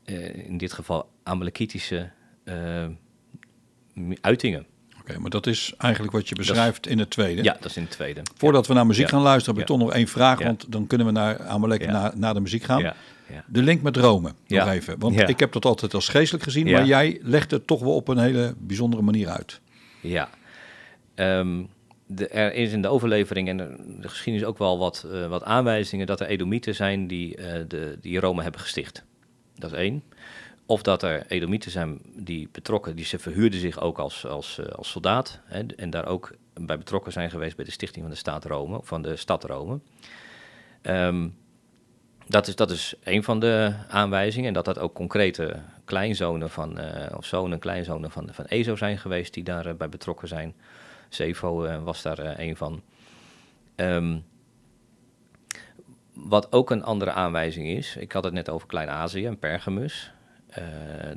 eh, 0.04 0.46
in 0.48 0.58
dit 0.58 0.72
geval, 0.72 1.10
Amalekitische 1.22 2.10
uitingen. 4.20 4.66
Oké, 5.00 5.18
maar 5.18 5.30
dat 5.30 5.46
is 5.46 5.74
eigenlijk 5.78 6.12
wat 6.12 6.28
je 6.28 6.34
beschrijft 6.34 6.86
in 6.86 6.98
het 6.98 7.10
tweede. 7.10 7.42
Ja, 7.42 7.52
dat 7.52 7.64
is 7.64 7.76
in 7.76 7.82
het 7.82 7.90
tweede. 7.92 8.22
Voordat 8.36 8.66
we 8.66 8.74
naar 8.74 8.86
muziek 8.86 9.04
Ja. 9.04 9.10
gaan 9.10 9.22
luisteren, 9.22 9.54
heb 9.54 9.64
ik 9.64 9.70
Ja. 9.70 9.76
toch 9.76 9.86
nog 9.86 9.96
één 9.96 10.08
vraag, 10.08 10.38
want 10.42 10.72
dan 10.72 10.86
kunnen 10.86 11.06
we 11.06 11.12
naar 11.12 11.46
Amalek 11.46 11.82
Ja. 11.82 11.90
na, 11.92 12.12
na 12.14 12.32
de 12.32 12.40
muziek 12.40 12.62
gaan. 12.62 12.92
Ja. 13.32 13.44
De 13.48 13.62
link 13.62 13.82
met 13.82 13.96
Rome, 13.96 14.28
nog 14.28 14.34
Ja. 14.46 14.72
even. 14.72 14.98
Want 14.98 15.14
Ja. 15.14 15.26
ik 15.26 15.38
heb 15.38 15.52
dat 15.52 15.64
altijd 15.64 15.94
als 15.94 16.08
geestelijk 16.08 16.44
gezien, 16.44 16.70
maar 16.70 16.84
jij 16.86 17.18
legt 17.22 17.50
het 17.50 17.66
toch 17.66 17.80
wel 17.80 17.94
op 17.94 18.08
een 18.08 18.18
hele 18.18 18.54
bijzondere 18.58 19.02
manier 19.02 19.28
uit. 19.28 19.60
Ja. 20.00 20.28
Ehm, 21.14 21.62
de, 22.06 22.28
er 22.28 22.52
is 22.54 22.72
in 22.72 22.82
de 22.82 22.88
overlevering 22.88 23.48
en 23.48 23.56
de, 23.56 23.96
de 24.00 24.08
geschiedenis 24.08 24.48
ook 24.48 24.58
wel 24.58 24.78
wat, 24.78 25.06
eh, 25.12 25.26
wat 25.26 25.44
aanwijzingen 25.44 26.06
dat 26.06 26.20
er 26.20 26.26
Edomieten 26.26 26.74
zijn 26.74 27.06
die, 27.06 27.36
eh, 27.36 27.64
de, 27.68 27.98
die 28.00 28.20
Rome 28.20 28.42
hebben 28.42 28.60
gesticht. 28.60 29.04
Dat 29.54 29.72
is 29.72 29.78
één. 29.78 30.02
Of 30.66 30.82
dat 30.82 31.02
er 31.02 31.24
Edomieten 31.28 31.70
zijn 31.70 31.98
die 32.16 32.48
betrokken, 32.52 32.96
die 32.96 33.04
ze 33.04 33.18
verhuurden 33.18 33.60
zich 33.60 33.80
ook 33.80 33.98
als, 33.98 34.26
als, 34.26 34.58
eh, 34.58 34.66
als 34.66 34.90
soldaat. 34.90 35.40
Hè, 35.44 35.62
en 35.76 35.90
daar 35.90 36.06
ook 36.06 36.32
bij 36.54 36.78
betrokken 36.78 37.12
zijn 37.12 37.30
geweest 37.30 37.56
bij 37.56 37.64
de 37.64 37.70
stichting 37.70 38.04
van 38.04 38.12
de 38.14 38.18
staat 38.20 38.44
Rome, 38.44 38.78
of 38.78 38.86
van 38.86 39.02
de 39.02 39.16
stad 39.16 39.44
Rome. 39.44 39.80
Ehm, 40.82 41.28
dat, 42.26 42.46
is, 42.46 42.56
dat 42.56 42.70
is 42.70 42.94
een 43.04 43.24
van 43.24 43.40
de 43.40 43.74
aanwijzingen. 43.88 44.48
En 44.48 44.54
dat 44.54 44.64
dat 44.64 44.78
ook 44.78 44.94
concrete 44.94 45.56
kleinzonen 45.84 46.50
van, 46.50 46.78
eh, 46.78 47.16
of 47.16 47.24
zonen 47.26 47.52
en 47.52 47.58
kleinzonen 47.58 48.10
van, 48.10 48.28
van 48.32 48.44
EZO 48.44 48.76
zijn 48.76 48.98
geweest 48.98 49.34
die 49.34 49.44
daarbij 49.44 49.76
bij 49.76 49.88
betrokken 49.88 50.28
zijn. 50.28 50.54
Zevo 51.08 51.64
eh, 51.64 51.82
was 51.82 52.02
daar 52.02 52.18
eh, 52.18 52.46
een 52.46 52.56
van. 52.56 52.82
Ehm, 53.74 54.18
wat 56.12 56.52
ook 56.52 56.70
een 56.70 56.82
andere 56.82 57.10
aanwijzing 57.10 57.68
is, 57.68 57.96
ik 57.96 58.12
had 58.12 58.24
het 58.24 58.32
net 58.32 58.48
over 58.48 58.66
Klein-Azië 58.66 59.26
en 59.26 59.38
Pergamus. 59.38 60.12
Eh, 60.48 60.64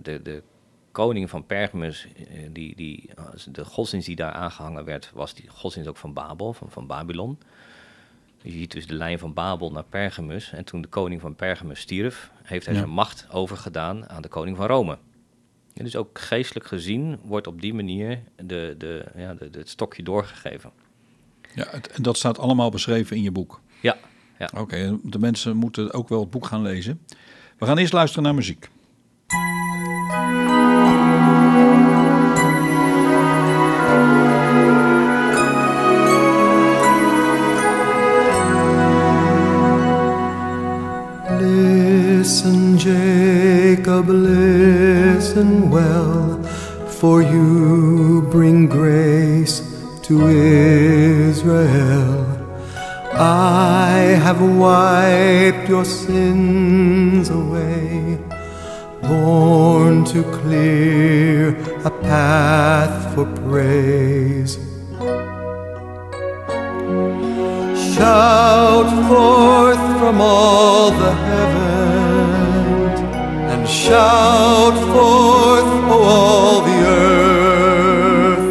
de, 0.02 0.22
de 0.22 0.44
koning 0.92 1.30
van 1.30 1.46
Pergamus, 1.46 2.08
eh, 2.16 2.26
die, 2.52 2.76
die, 2.76 3.10
de 3.52 3.66
godsdienst 3.66 4.08
die 4.08 4.16
daar 4.16 4.32
aangehangen 4.32 4.86
werd, 4.86 5.12
was 5.14 5.34
die 5.34 5.50
godsdienst 5.50 5.90
ook 5.90 5.98
van 5.98 6.14
Babel, 6.14 6.54
van, 6.54 6.72
van 6.72 6.88
Babylon. 6.88 7.40
Je 8.44 8.52
ziet 8.52 8.72
dus 8.72 8.88
de 8.88 8.94
lijn 8.94 9.20
van 9.20 9.34
Babel 9.34 9.72
naar 9.72 9.84
Pergamus. 9.84 10.52
En 10.52 10.66
toen 10.66 10.82
de 10.82 10.88
koning 10.88 11.22
van 11.22 11.36
Pergamus 11.36 11.80
stierf, 11.80 12.32
heeft 12.44 12.66
hij 12.66 12.74
Ja. 12.76 12.80
zijn 12.82 12.92
macht 12.94 13.28
overgedaan 13.32 14.10
aan 14.10 14.22
de 14.22 14.28
koning 14.28 14.58
van 14.58 14.66
Rome. 14.68 14.98
En 15.74 15.84
dus 15.84 15.96
ook 15.96 16.20
geestelijk 16.20 16.66
gezien 16.68 17.20
wordt 17.24 17.48
op 17.48 17.62
die 17.62 17.74
manier 17.74 18.20
de, 18.36 18.76
de, 18.78 19.06
ja, 19.16 19.34
de, 19.34 19.50
de- 19.50 19.60
het 19.60 19.70
stokje 19.70 20.04
doorgegeven. 20.04 20.72
Ja, 21.56 21.66
het- 21.70 21.88
en 21.88 22.04
dat 22.04 22.18
staat 22.18 22.40
allemaal 22.40 22.70
beschreven 22.70 23.16
in 23.16 23.24
je 23.24 23.32
boek. 23.32 23.62
Ja, 23.82 23.98
ja. 24.40 24.50
Oké, 24.58 24.98
de 25.04 25.20
mensen 25.20 25.56
moeten 25.58 25.94
ook 25.94 26.10
wel 26.10 26.20
het 26.20 26.30
boek 26.30 26.46
gaan 26.46 26.62
lezen. 26.62 27.02
We 27.58 27.66
gaan 27.66 27.78
eerst 27.78 27.94
luisteren 27.94 28.24
naar 28.24 28.36
muziek. 28.36 28.70
Listen, 42.24 42.78
Jacob, 42.78 44.08
listen 44.08 45.70
well, 45.70 46.42
for 46.88 47.22
you 47.22 48.26
bring 48.32 48.68
grace 48.68 49.60
to 50.04 50.28
Israel. 50.30 52.26
I 53.12 54.16
have 54.24 54.40
wiped 54.42 55.68
your 55.68 55.84
sins 55.84 57.30
away, 57.30 58.18
born 59.02 60.06
to 60.06 60.24
clear 60.40 61.50
a 61.84 61.92
path 61.92 63.14
for 63.14 63.26
praise. 63.44 64.58
Shout 67.94 68.90
forth 69.10 69.84
from 70.00 70.22
all 70.22 70.90
the 70.92 71.12
heavens, 71.12 71.83
shout 73.74 74.76
forth, 74.94 75.72
O 75.94 75.98
all 76.14 76.62
the 76.62 76.80
earth. 77.02 78.46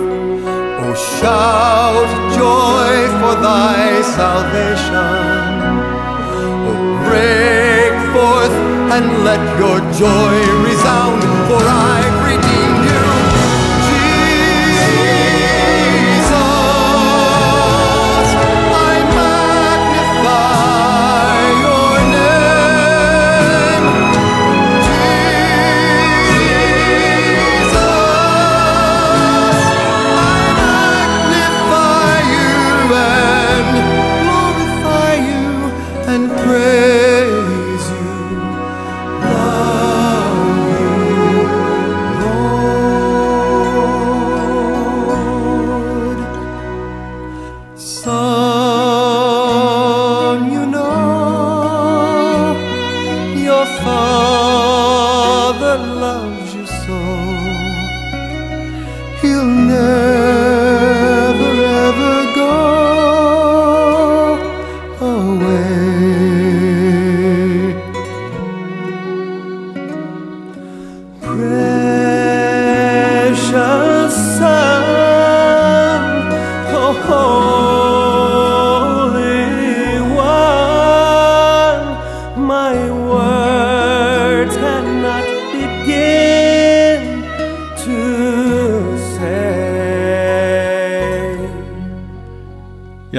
O 0.82 0.88
shout 1.16 2.10
joy 2.38 2.94
for 3.20 3.34
thy 3.46 4.02
salvation. 4.18 5.54
O 6.68 6.72
break 7.06 7.94
forth 8.12 8.56
and 8.94 9.06
let 9.28 9.42
your 9.62 9.78
joy 10.02 10.36
resound, 10.66 11.22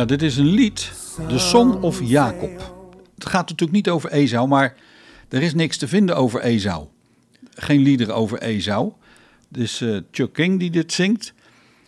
Dit 0.06 0.22
is 0.22 0.38
een 0.38 0.46
lied, 0.46 0.92
de 1.28 1.40
Song 1.40 1.82
of 1.82 2.02
Jacob. 2.04 2.76
Het 3.16 3.26
gaat 3.26 3.50
natuurlijk 3.50 3.72
niet 3.72 3.90
over 3.90 4.12
Esau, 4.12 4.48
maar 4.48 4.76
er 5.30 5.42
is 5.42 5.54
niks 5.54 5.78
te 5.78 5.88
vinden 5.88 6.16
over 6.16 6.42
Esau. 6.42 6.88
Geen 7.54 7.82
liederen 7.82 8.16
over 8.16 8.42
Esau. 8.42 8.92
Dus 9.50 9.82
eh 9.82 9.98
Chuck 10.12 10.34
King 10.34 10.60
die 10.60 10.70
dit 10.70 10.94
zingt. 10.94 11.34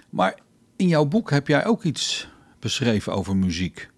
Maar 0.10 0.40
in 0.76 0.88
jouw 0.88 1.06
boek 1.06 1.30
heb 1.30 1.48
jij 1.48 1.66
ook 1.66 1.84
iets 1.84 2.28
beschreven 2.60 3.14
over 3.14 3.36
muziek. 3.36 3.90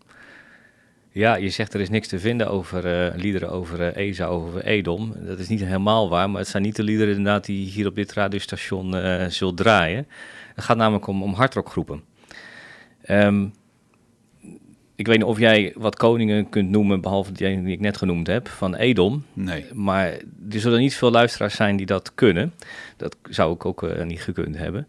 Ja, 1.12 1.36
je 1.36 1.50
zegt 1.50 1.74
er 1.74 1.82
is 1.82 1.90
niks 1.90 2.08
te 2.08 2.20
vinden 2.20 2.50
over 2.50 2.86
eh, 2.86 3.18
liederen 3.20 3.50
over 3.50 3.82
eh 3.82 4.08
Esau, 4.08 4.32
over 4.32 4.64
Edom. 4.64 5.14
Dat 5.20 5.40
is 5.40 5.48
niet 5.48 5.60
helemaal 5.60 6.10
waar, 6.10 6.30
maar 6.30 6.42
het 6.42 6.50
zijn 6.50 6.64
niet 6.64 6.76
de 6.76 6.84
liederen 6.84 7.16
inderdaad 7.16 7.46
die 7.46 7.70
hier 7.70 7.88
op 7.88 7.96
dit 7.96 8.14
radiostation 8.14 8.96
eh 8.96 9.28
zult 9.28 9.58
draaien. 9.58 10.08
Het 10.56 10.64
gaat 10.64 10.78
namelijk 10.78 11.08
om, 11.08 11.24
om 11.24 11.34
hardrockgroepen. 11.34 12.04
Ehm, 13.02 13.46
ik 14.98 15.08
weet 15.08 15.18
niet 15.18 15.28
of 15.28 15.40
jij 15.40 15.74
wat 15.76 15.96
koningen 15.96 16.50
kunt 16.50 16.70
noemen, 16.70 17.02
behalve 17.02 17.32
die 17.32 17.64
die 17.64 17.74
ik 17.74 17.80
net 17.80 17.98
genoemd 17.98 18.28
heb, 18.28 18.48
van 18.48 18.76
Edom. 18.76 19.26
Nee. 19.34 19.66
Maar 19.74 20.08
er 20.50 20.60
zullen 20.60 20.80
niet 20.80 20.96
veel 20.96 21.12
luisteraars 21.12 21.56
zijn 21.56 21.78
die 21.78 21.86
dat 21.86 22.16
kunnen. 22.16 22.54
Dat 22.98 23.16
zou 23.30 23.54
ik 23.54 23.66
ook 23.66 23.84
eh, 23.84 24.06
niet 24.06 24.22
gekund 24.22 24.58
hebben. 24.58 24.88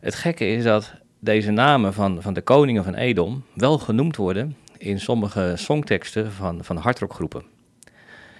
Het 0.00 0.14
gekke 0.14 0.46
is 0.46 0.62
dat 0.62 0.94
deze 1.18 1.50
namen 1.50 1.92
van, 1.92 2.22
van 2.22 2.34
de 2.34 2.40
koningen 2.40 2.84
van 2.84 2.94
Edom 2.94 3.44
wel 3.54 3.78
genoemd 3.78 4.16
worden 4.16 4.56
in 4.78 5.00
sommige 5.00 5.52
songteksten 5.56 6.32
van, 6.32 6.64
van 6.64 6.76
hardrockgroepen. 6.76 7.44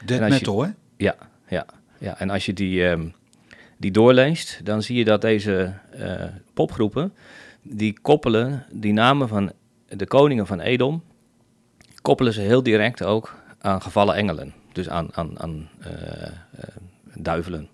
Je- 0.06 0.20
metal, 0.20 0.62
hè? 0.62 0.70
Ja, 0.96 1.14
ja, 1.48 1.66
ja. 1.98 2.18
En 2.18 2.30
als 2.30 2.46
je 2.46 2.52
die, 2.52 2.88
ehm, 2.88 3.08
die 3.76 3.90
doorleest, 3.90 4.60
dan 4.64 4.82
zie 4.82 4.96
je 4.96 5.04
dat 5.04 5.20
deze 5.20 5.72
eh, 5.90 6.24
popgroepen, 6.54 7.12
die 7.62 7.98
koppelen 8.02 8.66
die 8.70 8.92
namen 8.92 9.28
van 9.28 9.52
de 9.96 10.06
koningen 10.06 10.46
van 10.46 10.60
Edom, 10.60 11.02
koppelen 12.02 12.32
ze 12.32 12.40
heel 12.40 12.62
direct 12.62 13.02
ook 13.02 13.34
aan 13.58 13.82
gevallen 13.82 14.14
engelen. 14.14 14.54
Dus 14.72 14.88
aan, 14.88 15.08
aan, 15.12 15.40
aan 15.40 15.68
eh, 15.80 16.26
eh, 16.26 16.32
duivelen. 17.14 17.68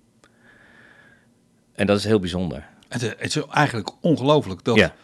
En 1.73 1.87
dat 1.87 1.99
is 1.99 2.05
heel 2.05 2.21
bijzonder. 2.21 2.69
Het, 2.89 3.01
het 3.01 3.37
is 3.37 3.45
eigenlijk 3.47 3.91
ongelooflijk 4.01 4.65
dat, 4.65 4.77
Ja. 4.77 4.95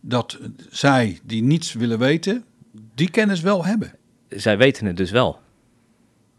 dat 0.00 0.38
zij 0.70 1.20
die 1.22 1.42
niets 1.42 1.72
willen 1.72 1.98
weten, 1.98 2.44
die 2.94 3.10
kennis 3.10 3.40
wel 3.40 3.64
hebben. 3.64 3.92
Zij 4.28 4.58
weten 4.58 4.86
het 4.86 4.96
dus 4.96 5.10
wel. 5.10 5.40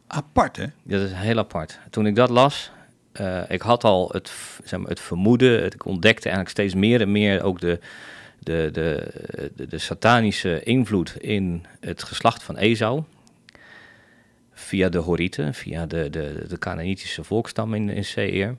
Apart, 0.07 0.57
hè? 0.57 0.65
Dat 0.83 1.01
is 1.01 1.11
heel 1.13 1.37
apart. 1.37 1.79
Toen 1.89 2.05
ik 2.05 2.15
dat 2.15 2.29
las, 2.29 2.71
eh, 3.11 3.41
ik 3.49 3.61
had 3.61 3.83
al 3.83 4.09
het, 4.11 4.31
zeg 4.63 4.79
maar, 4.79 4.89
het 4.89 4.99
vermoeden, 4.99 5.63
het, 5.63 5.73
ik 5.73 5.85
ontdekte 5.85 6.23
eigenlijk 6.29 6.49
steeds 6.49 6.73
meer 6.73 7.01
en 7.01 7.11
meer 7.11 7.43
ook 7.43 7.59
de, 7.59 7.79
de, 8.43 8.69
de, 8.71 9.67
de, 9.67 9.77
satanische 9.77 10.63
invloed 10.63 11.15
in 11.17 11.65
het 11.79 12.03
geslacht 12.03 12.43
van 12.43 12.57
Esau. 12.57 13.03
Via 14.53 14.89
de 14.89 14.97
Horieten, 14.97 15.53
via 15.53 15.85
de, 15.85 16.09
de, 16.09 16.45
de 16.47 16.57
Canaanitische 16.57 17.23
volkstam 17.23 17.73
in, 17.73 17.89
in 17.89 18.05
Seir. 18.05 18.57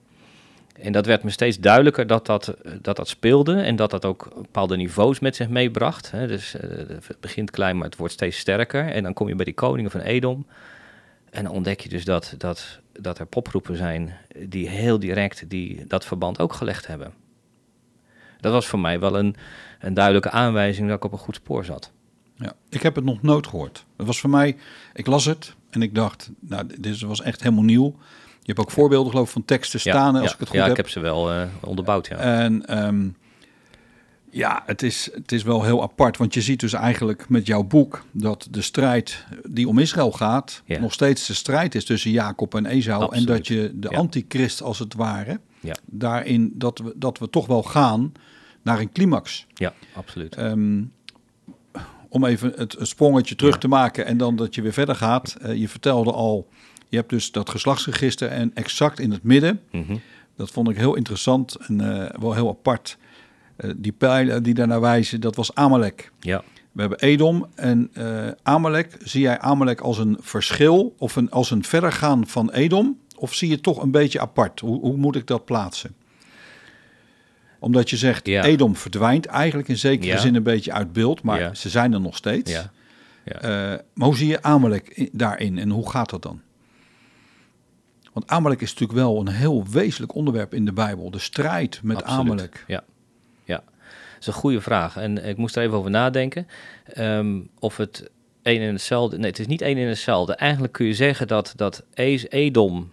En 0.73 0.93
dat 0.93 1.07
werd 1.07 1.23
me 1.23 1.31
steeds 1.31 1.59
duidelijker 1.59 2.07
dat 2.07 2.27
dat, 2.27 2.55
dat 2.81 2.97
dat 2.97 3.09
speelde 3.09 3.61
en 3.61 3.77
dat 3.77 3.91
dat 3.91 4.05
ook 4.05 4.33
bepaalde 4.35 4.77
niveaus 4.77 5.19
met 5.19 5.37
zich 5.37 5.49
meebracht. 5.49 6.11
Hè. 6.11 6.27
Dus 6.27 6.55
eh, 6.55 6.71
het 6.89 7.21
begint 7.21 7.51
klein, 7.51 7.77
maar 7.77 7.87
het 7.87 7.97
wordt 7.97 8.13
steeds 8.13 8.39
sterker. 8.39 8.89
En 8.89 9.03
dan 9.03 9.13
kom 9.13 9.29
je 9.29 9.35
bij 9.35 9.45
die 9.45 9.55
koningen 9.55 9.91
van 9.91 10.01
Edom. 10.01 10.47
En 11.31 11.45
dan 11.45 11.53
ontdek 11.53 11.81
je 11.81 11.89
dus 11.89 12.05
dat, 12.05 12.35
dat, 12.39 12.81
dat 12.93 13.19
er 13.19 13.27
popgroepen 13.27 13.77
zijn 13.77 14.17
die 14.47 14.69
heel 14.69 14.99
direct 14.99 15.51
die, 15.51 15.87
dat 15.87 16.05
verband 16.05 16.39
ook 16.39 16.53
gelegd 16.53 16.87
hebben. 16.87 17.13
Dat 18.41 18.53
was 18.53 18.67
voor 18.67 18.79
mij 18.79 19.01
wel 19.01 19.19
een, 19.19 19.37
een 19.83 19.95
duidelijke 19.95 20.31
aanwijzing 20.31 20.89
dat 20.89 20.97
ik 20.97 21.05
op 21.05 21.13
een 21.13 21.19
goed 21.19 21.35
spoor 21.35 21.65
zat. 21.65 21.91
Ja. 22.37 22.53
Ik 22.69 22.83
heb 22.83 22.95
het 22.95 23.05
nog 23.05 23.23
nooit 23.23 23.47
gehoord. 23.47 23.85
Het 23.97 24.07
was 24.07 24.21
voor 24.21 24.31
mij, 24.31 24.57
ik 24.95 25.07
las 25.07 25.25
het 25.25 25.55
en 25.71 25.83
ik 25.83 25.95
dacht, 25.95 26.31
nou, 26.41 26.67
dit 26.79 27.01
was 27.01 27.23
echt 27.23 27.43
helemaal 27.43 27.65
nieuw. 27.65 27.97
Je 28.39 28.53
hebt 28.53 28.59
ook 28.59 28.71
voorbeelden 28.71 29.11
geloof 29.11 29.27
ik 29.27 29.33
van 29.33 29.45
teksten 29.45 29.81
staan, 29.81 30.15
als 30.15 30.29
ja, 30.29 30.33
ik 30.33 30.39
het 30.39 30.49
goed 30.49 30.57
ja, 30.57 30.63
heb. 30.63 30.71
ik 30.71 30.77
heb 30.77 30.89
ze 30.89 31.01
wel 31.01 31.33
eh, 31.33 31.43
onderbouwd, 31.61 32.07
ja. 32.07 32.17
En 32.17 32.67
ehm, 32.67 33.09
ja, 34.31 34.63
het 34.67 34.83
is, 34.83 35.11
het 35.15 35.33
is 35.33 35.43
wel 35.43 35.63
heel 35.63 35.83
apart. 35.83 36.17
Want 36.17 36.35
je 36.35 36.41
ziet 36.43 36.61
dus 36.61 36.73
eigenlijk 36.73 37.29
met 37.29 37.47
jouw 37.47 37.63
boek 37.63 38.05
dat 38.13 38.49
de 38.51 38.63
strijd 38.63 39.25
die 39.49 39.69
om 39.69 39.79
Israël 39.79 40.13
gaat, 40.13 40.63
Ja. 40.65 40.81
nog 40.81 40.93
steeds 40.93 41.27
de 41.27 41.35
strijd 41.35 41.75
is 41.75 41.85
tussen 41.85 42.11
Jacob 42.11 42.55
en 42.55 42.67
Esau. 42.67 43.03
Absoluut. 43.03 43.29
En 43.29 43.35
dat 43.35 43.47
je 43.47 43.73
de 43.75 43.89
Ja. 43.91 43.97
antichrist 43.99 44.63
als 44.63 44.79
het 44.79 44.95
ware, 44.95 45.41
Ja. 45.61 45.75
daarin 45.85 46.53
dat 46.55 46.79
we, 46.79 46.93
dat 46.97 47.19
we 47.19 47.31
toch 47.31 47.47
wel 47.47 47.63
gaan 47.63 48.13
naar 48.63 48.81
een 48.81 48.93
climax. 48.93 49.47
ja, 49.55 49.73
absoluut. 49.95 50.37
Ehm, 50.37 50.83
om 52.09 52.25
even 52.25 52.53
het, 52.57 52.77
sprongetje 52.81 53.35
terug 53.35 53.53
Ja. 53.55 53.59
te 53.61 53.69
maken 53.69 54.07
en 54.07 54.17
dan 54.17 54.37
dat 54.37 54.55
je 54.55 54.63
weer 54.63 54.73
verder 54.73 54.95
gaat. 54.95 55.37
Eh, 55.41 55.55
je 55.55 55.69
vertelde 55.69 56.13
al, 56.13 56.49
je 56.89 56.97
hebt 56.97 57.11
dus 57.11 57.33
dat 57.33 57.51
geslachtsregister 57.51 58.29
en 58.29 58.51
exact 58.55 58.99
in 59.01 59.11
het 59.11 59.23
midden 59.23 59.61
Mhm. 59.71 59.97
dat 60.37 60.51
vond 60.51 60.69
ik 60.71 60.77
heel 60.77 60.95
interessant 60.95 61.55
en 61.55 61.81
eh, 62.11 62.21
wel 62.21 62.33
heel 62.35 62.49
apart. 62.49 62.99
Eh, 63.57 63.71
die 63.77 63.93
pijlen 63.93 64.43
die 64.43 64.55
daarnaar 64.55 64.81
wijzen, 64.81 65.21
dat 65.21 65.37
was 65.37 65.55
Amalek. 65.55 66.13
Ja, 66.21 66.43
We 66.73 66.81
hebben 66.81 66.99
Edom 67.01 67.47
en 67.55 67.91
Amalek. 68.43 68.97
Zie 69.05 69.21
jij 69.21 69.39
Amalek 69.39 69.81
als 69.81 69.99
een 69.99 70.17
verschil 70.21 70.95
of 70.99 71.17
een, 71.17 71.31
als 71.31 71.51
een 71.51 71.65
verdergaan 71.65 72.27
van 72.27 72.51
Edom? 72.51 72.99
Of 73.17 73.35
zie 73.35 73.49
je 73.49 73.55
het 73.55 73.63
toch 73.63 73.83
een 73.83 73.91
beetje 73.91 74.21
apart? 74.21 74.61
Hoe, 74.61 74.81
hoe 74.81 74.97
moet 74.97 75.17
ik 75.17 75.27
dat 75.27 75.45
plaatsen? 75.45 75.95
Omdat 77.63 77.91
je 77.91 77.97
zegt, 77.97 78.27
Ja. 78.27 78.45
Edom 78.45 78.77
verdwijnt 78.77 79.27
eigenlijk 79.27 79.69
in 79.69 79.77
zekere 79.79 80.07
Ja. 80.13 80.19
zin 80.19 80.35
een 80.35 80.43
beetje 80.43 80.73
uit 80.73 80.93
beeld, 80.93 81.23
maar 81.23 81.41
Ja. 81.41 81.55
ze 81.55 81.69
zijn 81.69 81.93
er 81.93 82.01
nog 82.01 82.17
steeds. 82.17 82.51
ja. 82.53 82.71
ja. 83.25 83.35
Eh, 83.41 83.79
maar 83.95 84.07
hoe 84.07 84.17
zie 84.17 84.29
je 84.29 84.43
Amalek 84.43 85.09
daarin 85.13 85.59
en 85.59 85.71
hoe 85.71 85.91
gaat 85.91 86.11
dat 86.11 86.23
dan? 86.23 86.41
Want 88.13 88.27
Amalek 88.31 88.61
is 88.61 88.71
natuurlijk 88.71 88.99
wel 88.99 89.21
een 89.21 89.29
heel 89.29 89.67
wezenlijk 89.71 90.15
onderwerp 90.15 90.55
in 90.55 90.65
de 90.65 90.73
Bijbel. 90.73 91.11
De 91.11 91.19
strijd 91.19 91.81
met 91.83 91.97
Absoluut. 91.97 92.21
Amalek. 92.21 92.65
Ja, 92.67 92.85
ja. 93.45 93.57
Dat 93.57 94.21
is 94.21 94.27
een 94.27 94.33
goede 94.33 94.61
vraag. 94.61 94.97
En 94.97 95.25
ik 95.29 95.37
moest 95.37 95.57
er 95.57 95.63
even 95.63 95.77
over 95.77 95.91
nadenken. 95.91 96.47
Ehm, 96.85 97.41
of 97.59 97.77
het 97.77 98.11
een 98.43 98.61
en 98.61 98.73
hetzelfde... 98.73 99.19
Nee, 99.19 99.31
het 99.31 99.39
is 99.39 99.47
niet 99.47 99.61
één 99.63 99.77
en 99.77 99.89
hetzelfde. 99.89 100.35
Eigenlijk 100.35 100.73
kun 100.73 100.87
je 100.87 100.95
zeggen 100.95 101.27
dat, 101.27 101.53
dat 101.57 101.85
Edom 101.95 102.93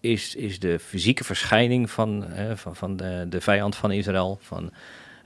is, 0.00 0.34
is 0.34 0.58
de 0.58 0.78
fysieke 0.78 1.24
verschijning 1.24 1.90
van, 1.90 2.24
hè, 2.24 2.56
van, 2.56 2.76
van 2.76 2.96
de, 2.96 3.26
de 3.28 3.40
vijand 3.40 3.76
van 3.76 3.90
Israël, 3.90 4.38
van 4.40 4.72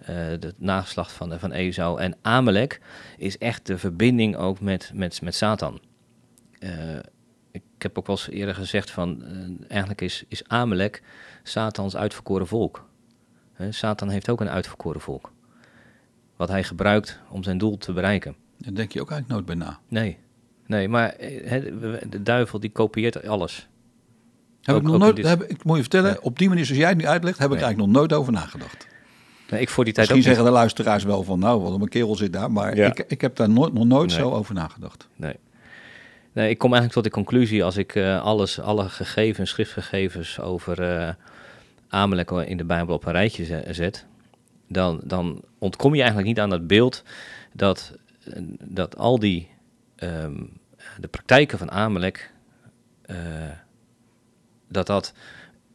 eh 0.01 0.17
de 0.39 0.55
nageslacht 0.57 1.13
van, 1.13 1.39
van 1.39 1.53
Esau. 1.53 2.01
En 2.01 2.17
Amalek 2.23 2.81
is 3.17 3.39
echt 3.39 3.67
de 3.67 3.79
verbinding 3.79 4.37
ook 4.37 4.61
met, 4.61 4.91
met, 4.95 5.23
met 5.23 5.35
Satan. 5.35 5.81
Eh, 6.59 6.97
ik 7.51 7.63
heb 7.79 7.99
ook 7.99 8.07
wel 8.07 8.17
eens 8.17 8.29
eerder 8.29 8.55
gezegd 8.55 8.91
van, 8.91 9.25
eh, 9.25 9.69
eigenlijk 9.69 10.01
is, 10.01 10.25
is 10.29 10.49
Amalek 10.49 11.03
Satans 11.43 11.97
uitverkoren 11.97 12.47
volk. 12.47 12.91
Satan 13.71 14.09
heeft 14.09 14.31
ook 14.31 14.41
een 14.41 14.49
uitverkoren 14.49 15.01
volk. 15.01 15.33
Wat 16.37 16.49
hij 16.49 16.65
gebruikt 16.65 17.21
om 17.31 17.43
zijn 17.43 17.59
doel 17.59 17.79
te 17.79 17.93
bereiken. 17.93 18.37
Daar 18.57 18.75
denk 18.75 18.93
je 18.93 19.01
ook 19.01 19.11
eigenlijk 19.11 19.47
nooit 19.47 19.59
bij 19.59 19.67
na. 19.67 19.79
Nee, 19.89 20.19
nee 20.67 20.89
maar 20.89 21.09
eh, 21.09 21.63
de 22.09 22.23
duivel 22.23 22.61
die 22.61 22.71
kopieert 22.71 23.27
alles. 23.27 23.69
Heb 24.62 24.75
Ook- 24.75 24.83
ik 24.83 24.88
nog 24.88 24.98
nooit, 24.98 25.16
dit- 25.16 25.27
heb, 25.29 25.42
ik 25.42 25.64
moet 25.64 25.75
je 25.77 25.81
vertellen, 25.83 26.22
op 26.22 26.38
die 26.38 26.48
manier 26.48 26.64
zoals 26.64 26.81
jij 26.81 26.88
het 26.88 26.98
nu 26.98 27.07
uitlegt, 27.07 27.38
heb 27.38 27.46
ik 27.51 27.55
Nee. 27.55 27.62
eigenlijk 27.64 27.92
nog 27.92 28.01
nooit 28.01 28.12
over 28.20 28.33
nagedacht. 28.33 28.87
Nee, 29.51 29.61
ik 29.61 29.68
voor 29.68 29.85
die 29.85 29.92
tijd 29.92 30.09
Misschien 30.09 30.31
ook 30.31 30.37
zeggen 30.37 30.53
de 30.55 30.59
luisteraars 30.61 31.05
wel 31.05 31.22
van, 31.22 31.38
nou, 31.38 31.61
wat 31.62 31.81
een 31.81 31.88
kerel 31.88 32.16
zit 32.16 32.33
daar. 32.33 32.53
Maar 32.53 32.77
Ja. 32.77 32.87
ik, 32.87 33.04
ik 33.08 33.21
heb 33.21 33.37
daar 33.37 33.50
nooit, 33.50 33.73
nog 33.73 33.85
nooit 33.85 34.10
Nee. 34.10 34.19
zo 34.19 34.31
over 34.31 34.54
nagedacht. 34.54 35.08
Nee. 35.17 35.35
nee, 36.33 36.50
ik 36.50 36.58
kom 36.58 36.73
eigenlijk 36.73 36.92
tot 37.02 37.04
de 37.13 37.21
conclusie 37.21 37.65
als 37.65 37.77
ik 37.77 37.94
eh, 37.94 38.23
alles, 38.23 38.60
alle 38.60 38.88
gegevens, 38.88 39.50
schriftgegevens 39.50 40.40
over 40.40 40.83
eh 40.83 41.08
Amalek 41.88 42.31
in 42.31 42.56
de 42.56 42.65
Bijbel 42.65 42.94
op 42.94 43.06
een 43.06 43.13
rijtje 43.13 43.44
ze- 43.44 43.65
zet, 43.71 44.06
dan, 44.69 45.00
dan 45.04 45.42
ontkom 45.58 45.92
je 45.92 45.98
eigenlijk 45.98 46.29
niet 46.29 46.40
aan 46.40 46.50
het 46.50 46.67
beeld 46.67 47.02
dat, 47.52 47.96
eh, 48.25 48.33
dat 48.65 48.96
al 48.96 49.19
die 49.19 49.48
ehm, 49.96 50.35
de 51.00 51.08
praktijken 51.08 51.58
van 51.58 51.71
Amalek, 51.71 52.33
dat, 54.73 54.87
dat, 54.87 55.12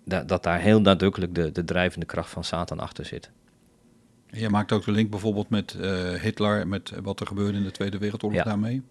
dat, 0.06 0.28
dat 0.28 0.44
daar 0.44 0.60
heel 0.60 0.82
nadrukkelijk 0.82 1.36
de, 1.36 1.52
de 1.52 1.64
drijvende 1.64 2.06
kracht 2.06 2.30
van 2.30 2.44
Satan 2.44 2.80
achter 2.80 3.06
zit. 3.06 3.30
Jij 4.30 4.50
maakt 4.50 4.72
ook 4.72 4.86
de 4.86 4.92
link 4.92 5.10
bijvoorbeeld 5.10 5.50
met 5.50 5.74
eh, 5.74 6.10
Hitler, 6.14 6.68
met 6.68 6.92
wat 7.04 7.20
er 7.20 7.28
gebeurde 7.28 7.58
in 7.58 7.64
de 7.64 7.72
Tweede 7.72 7.98
Wereldoorlog 7.98 8.40
Ja. 8.40 8.46
daarmee. 8.46 8.82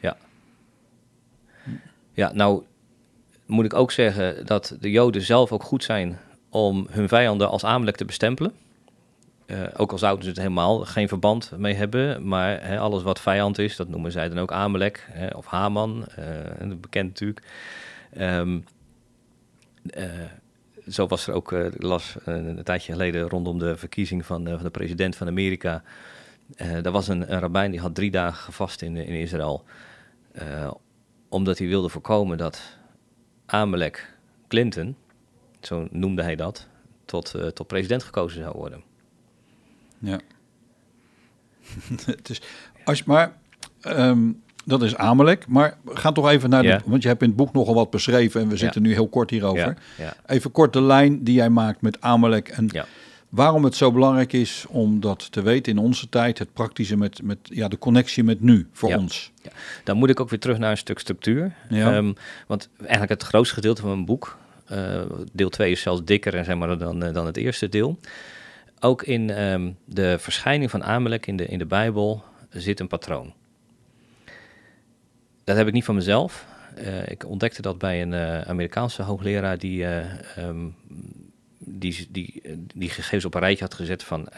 Ja. 0.00 0.16
Ja, 2.12 2.32
nou 2.32 2.62
moet 3.46 3.64
ik 3.64 3.74
ook 3.74 3.90
zeggen 3.92 4.46
dat 4.46 4.76
de 4.80 4.90
Joden 4.90 5.22
zelf 5.22 5.52
ook 5.52 5.62
goed 5.62 5.84
zijn 5.84 6.18
om 6.48 6.86
hun 6.90 7.08
vijanden 7.08 7.48
als 7.48 7.64
Amalek 7.64 7.96
te 7.96 8.04
bestempelen. 8.04 8.52
Eh, 9.46 9.62
ook 9.76 9.92
al 9.92 9.98
zouden 9.98 10.24
ze 10.24 10.30
het 10.30 10.38
helemaal 10.38 10.78
geen 10.84 11.08
verband 11.08 11.50
mee 11.56 11.74
hebben, 11.74 12.28
maar 12.28 12.66
hè, 12.66 12.78
alles 12.78 13.02
wat 13.02 13.20
vijand 13.20 13.58
is, 13.58 13.76
dat 13.76 13.88
noemen 13.88 14.12
zij 14.12 14.28
dan 14.28 14.38
ook 14.38 14.52
Amalek 14.52 15.06
hè, 15.10 15.26
of 15.26 15.46
Haman, 15.46 16.06
eh, 16.06 16.68
bekend 16.80 17.08
natuurlijk. 17.08 17.42
Eh, 18.10 18.42
zo 20.88 21.06
was 21.06 21.26
er 21.26 21.34
ook, 21.34 21.52
uh, 21.52 21.66
las 21.76 22.16
een 22.24 22.62
tijdje 22.62 22.92
geleden 22.92 23.28
rondom 23.28 23.58
de 23.58 23.76
verkiezing 23.76 24.26
van, 24.26 24.48
van 24.48 24.62
de 24.62 24.70
president 24.70 25.16
van 25.16 25.26
Amerika. 25.26 25.82
daar 26.56 26.92
was 26.92 27.08
een, 27.08 27.24
rabbijn 27.24 27.70
die 27.70 27.80
had 27.80 27.94
drie 27.94 28.10
dagen 28.10 28.44
gevast 28.44 28.82
in, 28.82 28.96
in 28.96 29.14
Israël. 29.14 29.64
omdat 31.28 31.58
hij 31.58 31.66
wilde 31.68 31.88
voorkomen 31.88 32.38
dat 32.38 32.78
Amalek 33.46 34.14
Clinton, 34.48 34.96
zo 35.60 35.86
noemde 35.90 36.22
hij 36.22 36.36
dat, 36.36 36.68
tot, 37.04 37.34
tot 37.54 37.66
president 37.66 38.02
gekozen 38.02 38.42
zou 38.42 38.56
worden. 38.56 38.82
Ja. 39.98 40.20
is, 42.22 42.42
als, 42.84 43.04
maar 43.04 43.36
ehm, 43.80 44.32
dat 44.64 44.82
is 44.82 44.96
Amalek. 44.96 45.46
Maar 45.48 45.76
ga 45.84 46.12
toch 46.12 46.28
even 46.28 46.50
naar 46.50 46.62
de. 46.62 46.80
Want 46.84 47.02
je 47.02 47.08
hebt 47.08 47.22
in 47.22 47.28
het 47.28 47.36
boek 47.36 47.52
nogal 47.52 47.74
wat 47.74 47.90
beschreven 47.90 48.40
en 48.40 48.48
we 48.48 48.56
zitten 48.56 48.82
nu 48.82 48.92
heel 48.92 49.08
kort 49.08 49.30
hierover. 49.30 49.76
Ja. 49.98 50.16
Even 50.26 50.50
kort 50.50 50.72
de 50.72 50.82
lijn 50.82 51.24
die 51.24 51.34
jij 51.34 51.50
maakt 51.50 51.80
met 51.80 52.00
Amalek. 52.00 52.48
En 52.48 52.70
waarom 53.28 53.64
het 53.64 53.76
zo 53.76 53.92
belangrijk 53.92 54.32
is 54.32 54.64
om 54.68 55.00
dat 55.00 55.32
te 55.32 55.42
weten 55.42 55.72
in 55.72 55.78
onze 55.78 56.08
tijd. 56.08 56.38
Het 56.38 56.52
praktische 56.52 56.96
met, 56.96 57.22
met 57.22 57.38
ja, 57.42 57.68
de 57.68 57.78
connectie 57.78 58.24
met 58.24 58.40
nu 58.40 58.68
voor 58.72 58.94
ons. 58.94 59.32
Dan 59.84 59.96
moet 59.96 60.10
ik 60.10 60.20
ook 60.20 60.30
weer 60.30 60.38
terug 60.38 60.58
naar 60.58 60.70
een 60.70 60.76
stuk 60.76 60.98
structuur. 60.98 61.54
Um, 61.70 62.14
want 62.46 62.68
eigenlijk 62.80 63.10
het 63.10 63.22
grootste 63.22 63.54
gedeelte 63.54 63.80
van 63.80 63.90
mijn 63.90 64.04
boek. 64.04 64.38
Uh, 64.72 65.00
deel 65.32 65.48
2 65.48 65.70
is 65.70 65.80
zelfs 65.80 66.04
dikker 66.04 66.34
en 66.34 66.44
zeg 66.44 66.56
maar, 66.56 66.78
dan, 66.78 67.02
eh, 67.02 67.14
dan 67.14 67.26
het 67.26 67.36
eerste 67.36 67.68
deel. 67.68 67.98
Ook 68.80 69.02
in 69.02 69.30
ehm, 69.30 69.70
de 69.84 70.16
verschijning 70.18 70.70
van 70.70 70.84
Amalek 70.84 71.26
in 71.26 71.36
de, 71.36 71.46
in 71.46 71.58
de 71.58 71.66
Bijbel 71.66 72.24
zit 72.50 72.80
een 72.80 72.88
patroon. 72.88 73.32
Dat 75.44 75.56
heb 75.56 75.66
ik 75.66 75.72
niet 75.72 75.84
van 75.84 75.94
mezelf. 75.94 76.46
Uh, 76.78 77.08
ik 77.08 77.26
ontdekte 77.26 77.62
dat 77.62 77.78
bij 77.78 78.02
een 78.02 78.12
uh, 78.12 78.40
Amerikaanse 78.40 79.02
hoogleraar 79.02 79.58
die, 79.58 79.82
uh, 79.82 80.04
um, 80.38 80.74
die, 81.58 82.08
die, 82.10 82.42
die 82.74 82.90
gegevens 82.90 83.24
op 83.24 83.34
een 83.34 83.40
rijtje 83.40 83.64
had 83.64 83.74
gezet 83.74 84.02
van 84.02 84.28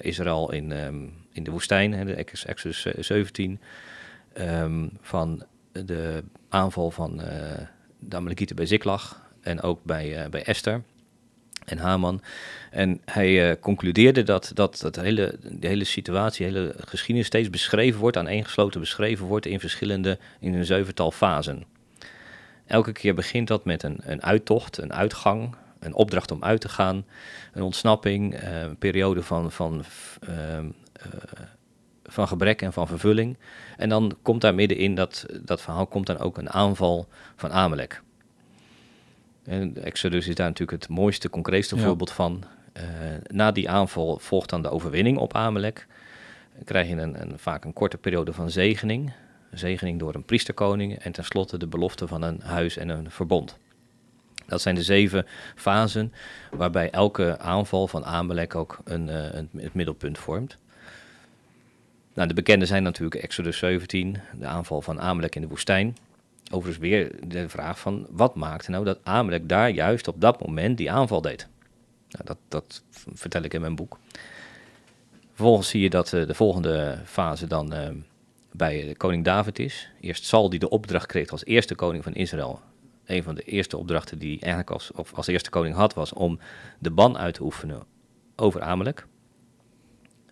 Israël 0.00 0.52
in, 0.52 0.70
um, 0.70 1.12
in 1.32 1.44
de 1.44 1.50
woestijn, 1.50 1.92
hè, 1.92 2.04
de 2.04 2.14
Exodus 2.14 2.86
17, 2.98 3.60
um, 4.38 4.90
van 5.00 5.44
de 5.72 6.24
aanval 6.48 6.90
van 6.90 7.16
de 7.98 8.16
Amalekieten 8.16 8.56
bij 8.56 8.66
Ziklag 8.66 9.30
en 9.40 9.60
ook 9.60 9.84
bij, 9.84 10.26
bij 10.30 10.44
Esther 10.44 10.82
en 11.64 11.78
Haman. 11.78 12.22
En 12.70 13.00
hij 13.04 13.50
uh, 13.50 13.60
concludeerde 13.60 14.22
dat, 14.22 14.50
dat, 14.54 14.78
dat 14.80 14.96
hele, 14.96 15.38
de 15.42 15.66
hele 15.66 15.84
situatie, 15.84 16.46
de 16.46 16.52
hele 16.52 16.74
geschiedenis 16.78 17.26
steeds 17.26 17.50
beschreven 17.50 18.00
wordt, 18.00 18.16
aaneengesloten 18.16 18.80
beschreven 18.80 19.26
wordt 19.26 19.46
in 19.46 19.60
verschillende, 19.60 20.18
in 20.40 20.54
een 20.54 20.64
zevental 20.64 21.10
fasen. 21.10 21.64
Elke 22.66 22.92
keer 22.92 23.14
begint 23.14 23.48
dat 23.48 23.64
met 23.64 23.82
een, 23.82 23.98
een 24.02 24.22
uittocht, 24.22 24.78
een 24.78 24.92
uitgang, 24.92 25.54
een 25.78 25.94
opdracht 25.94 26.30
om 26.30 26.44
uit 26.44 26.60
te 26.60 26.68
gaan, 26.68 27.04
een 27.52 27.62
ontsnapping, 27.62 28.42
uh, 28.42 28.60
een 28.60 28.76
periode 28.76 29.22
van, 29.22 29.52
van, 29.52 29.84
uh, 30.28 30.58
van 32.04 32.28
gebrek 32.28 32.62
en 32.62 32.72
van 32.72 32.86
vervulling. 32.86 33.36
En 33.76 33.88
dan 33.88 34.16
komt 34.22 34.40
daar 34.40 34.54
middenin, 34.54 34.94
dat, 34.94 35.26
dat 35.40 35.60
verhaal 35.60 35.86
komt 35.86 36.06
dan 36.06 36.18
ook 36.18 36.38
een 36.38 36.50
aanval 36.50 37.08
van 37.36 37.52
Amalek. 37.52 38.02
En 39.44 39.84
Exodus 39.84 40.28
is 40.28 40.34
daar 40.34 40.46
natuurlijk 40.46 40.82
het 40.82 40.90
mooiste, 40.90 41.30
concreetste 41.30 41.78
voorbeeld 41.78 42.12
van. 42.12 42.44
Uh, 42.76 42.82
na 43.26 43.52
die 43.52 43.70
aanval 43.70 44.18
volgt 44.18 44.50
dan 44.50 44.62
de 44.62 44.70
overwinning 44.70 45.18
op 45.18 45.34
Amalek. 45.34 45.86
Dan 46.54 46.64
krijg 46.64 46.88
je 46.88 46.96
een, 46.96 47.20
een, 47.20 47.38
vaak 47.38 47.64
een 47.64 47.72
korte 47.72 47.98
periode 47.98 48.32
van 48.32 48.50
zegening. 48.50 49.12
zegening 49.50 49.98
door 49.98 50.14
een 50.14 50.24
priesterkoning 50.24 50.98
en 50.98 51.12
tenslotte 51.12 51.58
de 51.58 51.66
belofte 51.66 52.06
van 52.06 52.22
een 52.22 52.40
huis 52.40 52.76
en 52.76 52.88
een 52.88 53.10
verbond. 53.10 53.58
Dat 54.46 54.60
zijn 54.60 54.74
de 54.74 54.82
zeven 54.82 55.26
fasen 55.54 56.12
waarbij 56.50 56.90
elke 56.90 57.38
aanval 57.38 57.88
van 57.88 58.04
Amalek 58.04 58.54
ook 58.54 58.78
een, 58.84 59.08
uh, 59.08 59.32
een, 59.32 59.48
het 59.56 59.74
middelpunt 59.74 60.18
vormt. 60.18 60.58
Nou, 62.14 62.28
de 62.28 62.34
bekende 62.34 62.66
zijn 62.66 62.82
natuurlijk 62.82 63.22
Exodus 63.22 63.58
17, 63.58 64.18
de 64.38 64.46
aanval 64.46 64.82
van 64.82 65.00
Amalek 65.00 65.34
in 65.34 65.42
de 65.42 65.48
woestijn. 65.48 65.96
Overigens 66.54 66.78
weer 66.88 67.28
de 67.28 67.48
vraag 67.48 67.78
van 67.78 68.06
wat 68.10 68.34
maakte 68.34 68.70
nou 68.70 68.84
dat 68.84 68.98
Amalek 69.02 69.48
daar 69.48 69.70
juist 69.70 70.08
op 70.08 70.20
dat 70.20 70.46
moment 70.46 70.76
die 70.76 70.90
aanval 70.90 71.20
deed. 71.20 71.48
Nou, 72.08 72.24
dat, 72.24 72.38
dat 72.48 72.82
vertel 73.12 73.42
ik 73.42 73.54
in 73.54 73.60
mijn 73.60 73.74
boek. 73.74 73.98
Vervolgens 75.32 75.68
zie 75.68 75.80
je 75.80 75.90
dat 75.90 76.12
uh, 76.12 76.26
de 76.26 76.34
volgende 76.34 76.98
fase 77.04 77.46
dan 77.46 77.74
uh, 77.74 77.88
bij 78.50 78.94
koning 78.96 79.24
David 79.24 79.58
is. 79.58 79.90
Eerst 80.00 80.24
Sal 80.24 80.50
die 80.50 80.58
de 80.58 80.68
opdracht 80.68 81.06
kreeg 81.06 81.30
als 81.30 81.44
eerste 81.44 81.74
koning 81.74 82.02
van 82.02 82.14
Israël. 82.14 82.60
Een 83.04 83.22
van 83.22 83.34
de 83.34 83.42
eerste 83.42 83.76
opdrachten 83.76 84.18
die 84.18 84.28
hij 84.28 84.40
eigenlijk 84.40 84.70
als, 84.70 84.92
of 84.92 85.14
als 85.14 85.26
eerste 85.26 85.50
koning 85.50 85.74
had 85.74 85.94
was 85.94 86.12
om 86.12 86.38
de 86.78 86.90
ban 86.90 87.18
uit 87.18 87.34
te 87.34 87.42
oefenen 87.42 87.82
over 88.36 88.60
Amalek. 88.60 89.06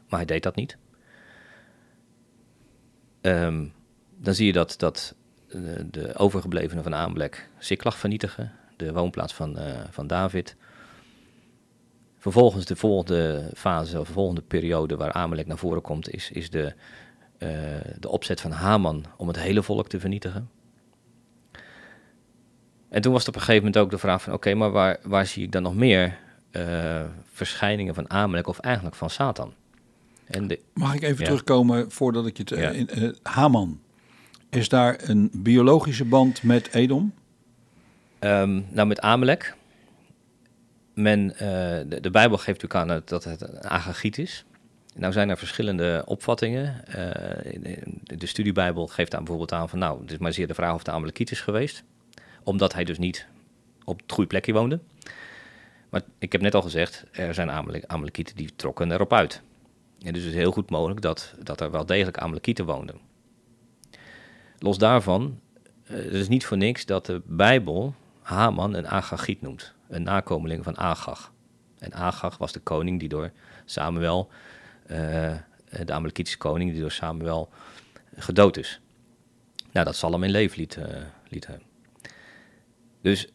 Maar 0.09 0.19
hij 0.19 0.25
deed 0.25 0.43
dat 0.43 0.55
niet. 0.55 0.77
Um, 3.21 3.73
dan 4.17 4.35
zie 4.35 4.47
je 4.47 4.53
dat, 4.53 4.75
dat 4.79 5.15
de 5.91 6.15
overgeblevenen 6.17 6.83
van 6.83 6.95
Amalek 6.95 7.49
Siklag 7.59 7.99
vernietigen, 7.99 8.53
de 8.77 8.93
woonplaats 8.93 9.35
van, 9.35 9.59
uh, 9.59 9.65
van 9.91 10.07
David. 10.07 10.57
Vervolgens 12.19 12.65
de 12.65 12.77
volgende 12.77 13.51
fase, 13.55 14.01
of 14.01 14.07
de 14.07 14.13
volgende 14.13 14.43
periode 14.43 14.97
waar 14.97 15.13
Amalek 15.13 15.47
naar 15.47 15.59
voren 15.59 15.83
komt, 15.83 16.11
is, 16.11 16.31
is 16.31 16.51
de, 16.51 16.75
uh, 17.39 17.51
de 17.99 18.09
opzet 18.09 18.41
van 18.41 18.51
Haman 18.51 19.05
om 19.17 19.29
het 19.29 19.39
hele 19.39 19.63
volk 19.63 19.89
te 19.89 20.01
vernietigen. 20.01 20.51
En 22.89 23.03
toen 23.03 23.13
was 23.13 23.21
het 23.21 23.29
op 23.29 23.35
een 23.35 23.47
gegeven 23.47 23.65
moment 23.65 23.83
ook 23.83 23.91
de 23.91 23.99
vraag 23.99 24.23
van, 24.23 24.33
oké, 24.33 24.55
maar 24.55 24.71
waar, 24.71 24.99
waar 25.03 25.27
zie 25.27 25.43
ik 25.43 25.53
dan 25.53 25.63
nog 25.63 25.75
meer 25.75 26.19
uh, 26.53 27.05
verschijningen 27.33 27.95
van 27.95 28.11
Amalek 28.11 28.47
of 28.47 28.59
eigenlijk 28.59 28.97
van 28.97 29.11
Satan? 29.11 29.55
En 30.27 30.47
de, 30.47 30.61
Mag 30.75 30.95
ik 30.95 31.03
even 31.03 31.25
terugkomen 31.25 31.91
voordat 31.91 32.27
ik 32.27 32.37
je... 32.37 32.45
Te, 32.45 32.57
ja. 32.57 32.71
in, 32.71 33.17
Haman, 33.23 33.81
is 34.51 34.69
daar 34.69 35.09
een 35.09 35.31
biologische 35.35 36.05
band 36.05 36.43
met 36.43 36.75
Edom? 36.75 37.15
Um, 38.21 38.67
nou, 38.71 38.89
met 38.89 39.01
Amalek. 39.01 39.55
Men, 40.95 41.33
uh, 41.33 41.39
de, 42.01 42.11
Bijbel 42.11 42.37
geeft 42.37 42.63
natuurlijk 42.63 42.91
aan 42.91 43.03
dat 43.05 43.25
het 43.25 43.41
een 43.41 43.69
agagiet 43.69 44.19
is. 44.19 44.45
Nou 44.95 45.13
zijn 45.13 45.29
er 45.29 45.37
verschillende 45.37 46.03
opvattingen. 46.07 46.83
Uh, 46.89 46.95
de 48.03 48.27
studiebijbel 48.27 48.87
geeft 48.87 49.15
aan 49.15 49.25
bijvoorbeeld 49.25 49.53
aan 49.53 49.69
van... 49.69 49.79
nou, 49.79 50.01
het 50.01 50.11
is 50.11 50.19
maar 50.19 50.33
zeer 50.33 50.47
de 50.47 50.55
vraag 50.55 50.75
of 50.75 50.83
de 50.83 50.91
Amalekiet 50.91 51.31
is 51.31 51.41
geweest. 51.41 51.83
Omdat 52.43 52.73
hij 52.73 52.85
dus 52.85 52.99
niet 52.99 53.27
op 53.85 54.01
het 54.01 54.13
goede 54.13 54.29
plekje 54.29 54.53
woonde. 54.53 54.81
Maar 55.91 56.03
ik 56.19 56.33
heb 56.33 56.41
net 56.41 56.55
al 56.55 56.63
gezegd, 56.63 57.05
er 57.13 57.35
zijn 57.35 57.51
Amalekieten 57.87 58.37
die 58.37 58.51
trokken 58.57 58.93
erop 58.93 59.13
uit. 59.13 59.43
En 60.03 60.13
dus 60.13 60.25
het 60.25 60.35
heel 60.35 60.53
goed 60.53 60.71
mogelijk 60.71 61.01
dat, 61.01 61.35
dat 61.43 61.61
er 61.61 61.71
wel 61.71 61.87
degelijk 61.87 62.19
Amalekieten 62.19 62.65
woonden. 62.65 63.10
Los 64.63 64.79
daarvan, 64.79 65.41
uh, 65.91 65.97
het 65.97 66.13
is 66.13 66.29
niet 66.29 66.47
voor 66.47 66.57
niks 66.57 66.87
dat 66.87 67.07
de 67.07 67.23
Bijbel 67.25 67.95
Haman 68.21 68.75
een 68.75 68.89
Agagiet 68.89 69.41
noemt. 69.41 69.75
Een 69.89 70.03
nakomeling 70.03 70.65
van 70.65 70.79
Agag. 70.79 71.33
En 71.79 71.95
Agag 71.95 72.39
was 72.39 72.53
de 72.53 72.61
koning 72.61 73.01
die 73.01 73.09
door 73.09 73.31
Samuel, 73.65 74.29
uh, 74.87 74.97
de 75.85 75.93
Amalekitische 75.93 76.39
koning 76.39 76.73
die 76.73 76.81
door 76.81 76.91
Samuel 76.91 77.49
gedood 78.17 78.57
is. 78.57 78.81
Nou, 79.73 79.87
dat 79.87 79.97
zal 79.97 80.13
hem 80.13 80.23
in 80.23 80.31
leven 80.31 80.59
liet, 80.59 80.77
uh, 80.77 80.85
liet 81.29 81.47
hebben. 81.47 81.67
Dus, 83.03 83.29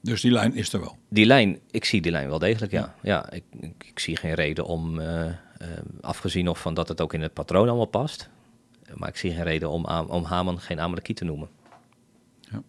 dus 0.00 0.20
die 0.20 0.30
lijn 0.30 0.54
is 0.54 0.72
er 0.72 0.80
wel? 0.80 0.98
Die 1.08 1.26
lijn, 1.26 1.58
ik 1.70 1.84
zie 1.84 2.00
die 2.00 2.12
lijn 2.12 2.28
wel 2.28 2.38
degelijk, 2.38 2.72
ja. 2.72 2.94
Ja, 3.02 3.32
ik, 3.32 3.44
ik, 3.60 3.84
ik 3.84 3.98
zie 3.98 4.16
geen 4.16 4.34
reden 4.34 4.64
om, 4.64 5.00
afgezien 6.00 6.44
nog 6.44 6.58
van 6.58 6.74
dat 6.74 6.88
het 6.88 7.00
ook 7.00 7.14
in 7.14 7.22
het 7.22 7.32
patroon 7.32 7.68
allemaal 7.68 7.86
past, 7.86 8.30
maar 8.94 9.08
ik 9.08 9.16
zie 9.16 9.32
geen 9.32 9.42
reden 9.42 9.70
om, 9.70 9.84
om 9.86 10.24
Haman 10.24 10.60
geen 10.60 10.80
Amalekiet 10.80 11.16
te 11.16 11.24
noemen. 11.24 11.48
Ja. 12.40 12.62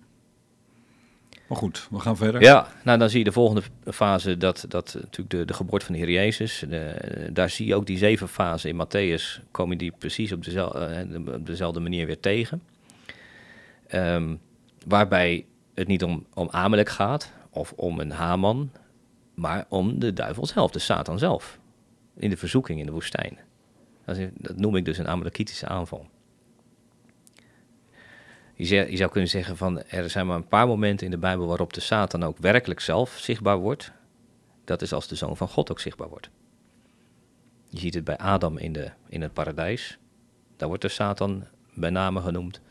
Maar 1.48 1.58
goed, 1.58 1.88
we 1.92 2.00
gaan 2.00 2.18
verder. 2.18 2.42
Ja, 2.42 2.68
nou 2.84 2.98
dan 3.00 3.10
zie 3.10 3.20
je 3.20 3.26
de 3.26 3.32
volgende 3.32 3.64
fase, 3.86 4.38
dat, 4.38 4.66
dat 4.68 4.94
natuurlijk 4.94 5.30
de, 5.30 5.46
de 5.46 5.54
geboorte 5.54 5.86
van 5.86 5.94
de 5.94 6.00
Heer 6.00 6.12
Jezus. 6.12 6.64
De, 6.70 7.30
daar 7.34 7.50
zie 7.50 7.68
je 7.68 7.76
ook 7.76 7.86
die 7.86 7.98
zeven 7.98 8.28
fasen 8.28 8.70
in 8.70 8.86
Matthäus, 8.86 9.52
komen 9.52 9.78
die 9.78 9.94
precies 9.98 10.32
op 10.32 10.44
dezelfde, 10.44 10.80
eh, 10.80 11.34
op 11.34 11.46
dezelfde 11.46 11.80
manier 11.80 12.06
weer 12.06 12.20
tegen. 12.20 12.62
Um, 13.92 14.40
waarbij 14.88 15.46
het 15.74 15.88
niet 15.88 16.04
om, 16.04 16.26
om 16.34 16.50
Amalek 16.52 16.90
gaat, 16.90 17.32
of 17.50 17.74
om 17.76 18.00
een 18.00 18.12
Haman, 18.12 18.72
maar 19.34 19.66
om 19.70 20.00
de 20.00 20.14
duivel 20.14 20.46
zelf, 20.46 20.72
de 20.72 20.80
Satan 20.80 21.20
zelf. 21.20 21.60
In 22.16 22.30
de 22.30 22.38
verzoeking 22.38 22.80
in 22.80 22.86
de 22.86 22.92
woestijn. 22.92 23.38
Dat 24.16 24.58
noem 24.58 24.76
ik 24.76 24.86
dus 24.86 24.98
een 24.98 25.08
Amalekitische 25.08 25.68
aanval. 25.68 26.08
Je, 28.54 28.98
zou 28.98 29.12
kunnen 29.12 29.30
zeggen 29.30 29.58
van 29.58 29.82
er 29.82 30.10
zijn 30.10 30.28
maar 30.28 30.36
een 30.36 30.48
paar 30.48 30.68
momenten 30.68 31.06
in 31.06 31.12
de 31.12 31.18
Bijbel 31.18 31.48
waarop 31.48 31.74
de 31.74 31.82
Satan 31.82 32.24
ook 32.24 32.38
werkelijk 32.38 32.80
zelf 32.80 33.18
zichtbaar 33.18 33.58
wordt. 33.58 33.92
Dat 34.64 34.82
is 34.82 34.94
als 34.94 35.08
de 35.08 35.16
zoon 35.16 35.38
van 35.38 35.48
God 35.48 35.72
ook 35.72 35.80
zichtbaar 35.80 36.10
wordt. 36.10 36.30
Je 37.70 37.80
ziet 37.80 37.94
het 37.94 38.04
bij 38.04 38.18
Adam 38.18 38.58
in, 38.58 38.74
de, 38.74 38.92
in 39.10 39.22
het 39.22 39.34
paradijs. 39.34 39.98
Daar 40.56 40.68
wordt 40.68 40.84
de 40.84 40.90
Satan 40.90 41.44
bij 41.74 41.90
name 41.90 42.22
genoemd. 42.22 42.62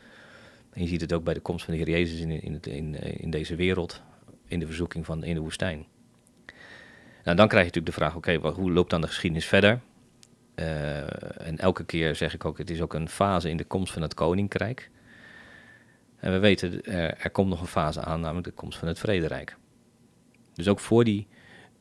En 0.69 0.81
je 0.81 0.87
ziet 0.87 1.01
het 1.01 1.13
ook 1.13 1.23
bij 1.23 1.33
de 1.33 1.39
komst 1.39 1.65
van 1.65 1.73
de 1.73 1.79
Heer 1.79 1.89
Jezus 1.89 2.19
in, 2.19 2.29
in, 2.29 2.61
in, 2.61 2.95
in 3.19 3.29
deze 3.29 3.55
wereld. 3.55 4.01
in 4.47 4.59
de 4.59 4.65
verzoeking 4.65 5.05
van 5.05 5.23
in 5.23 5.35
de 5.35 5.41
woestijn. 5.41 5.85
Nou, 7.23 7.37
dan 7.37 7.47
krijg 7.47 7.65
je 7.65 7.71
natuurlijk 7.71 7.85
de 7.85 7.91
vraag, 7.91 8.15
oké, 8.15 8.49
hoe 8.49 8.71
loopt 8.71 8.89
dan 8.89 9.01
de 9.01 9.07
geschiedenis 9.07 9.45
verder? 9.45 9.79
Uh, 10.59 11.47
en 11.47 11.57
elke 11.57 11.85
keer 11.85 12.15
zeg 12.15 12.33
ik 12.33 12.45
ook, 12.45 12.57
het 12.57 12.69
is 12.69 12.81
ook 12.81 12.93
een 12.93 13.09
fase 13.09 13.49
in 13.49 13.57
de 13.57 13.63
komst 13.63 13.93
van 13.93 14.01
het 14.01 14.13
koninkrijk. 14.13 14.89
En 16.19 16.31
we 16.31 16.39
weten, 16.39 16.83
er, 16.83 17.17
er 17.17 17.29
komt 17.29 17.49
nog 17.49 17.61
een 17.61 17.67
fase 17.67 18.01
aan, 18.01 18.19
namelijk 18.19 18.47
de 18.47 18.53
komst 18.53 18.79
van 18.79 18.87
het 18.87 18.99
vrederijk. 18.99 19.57
Dus 20.53 20.67
ook 20.67 20.79
voor 20.79 21.03
die, 21.03 21.27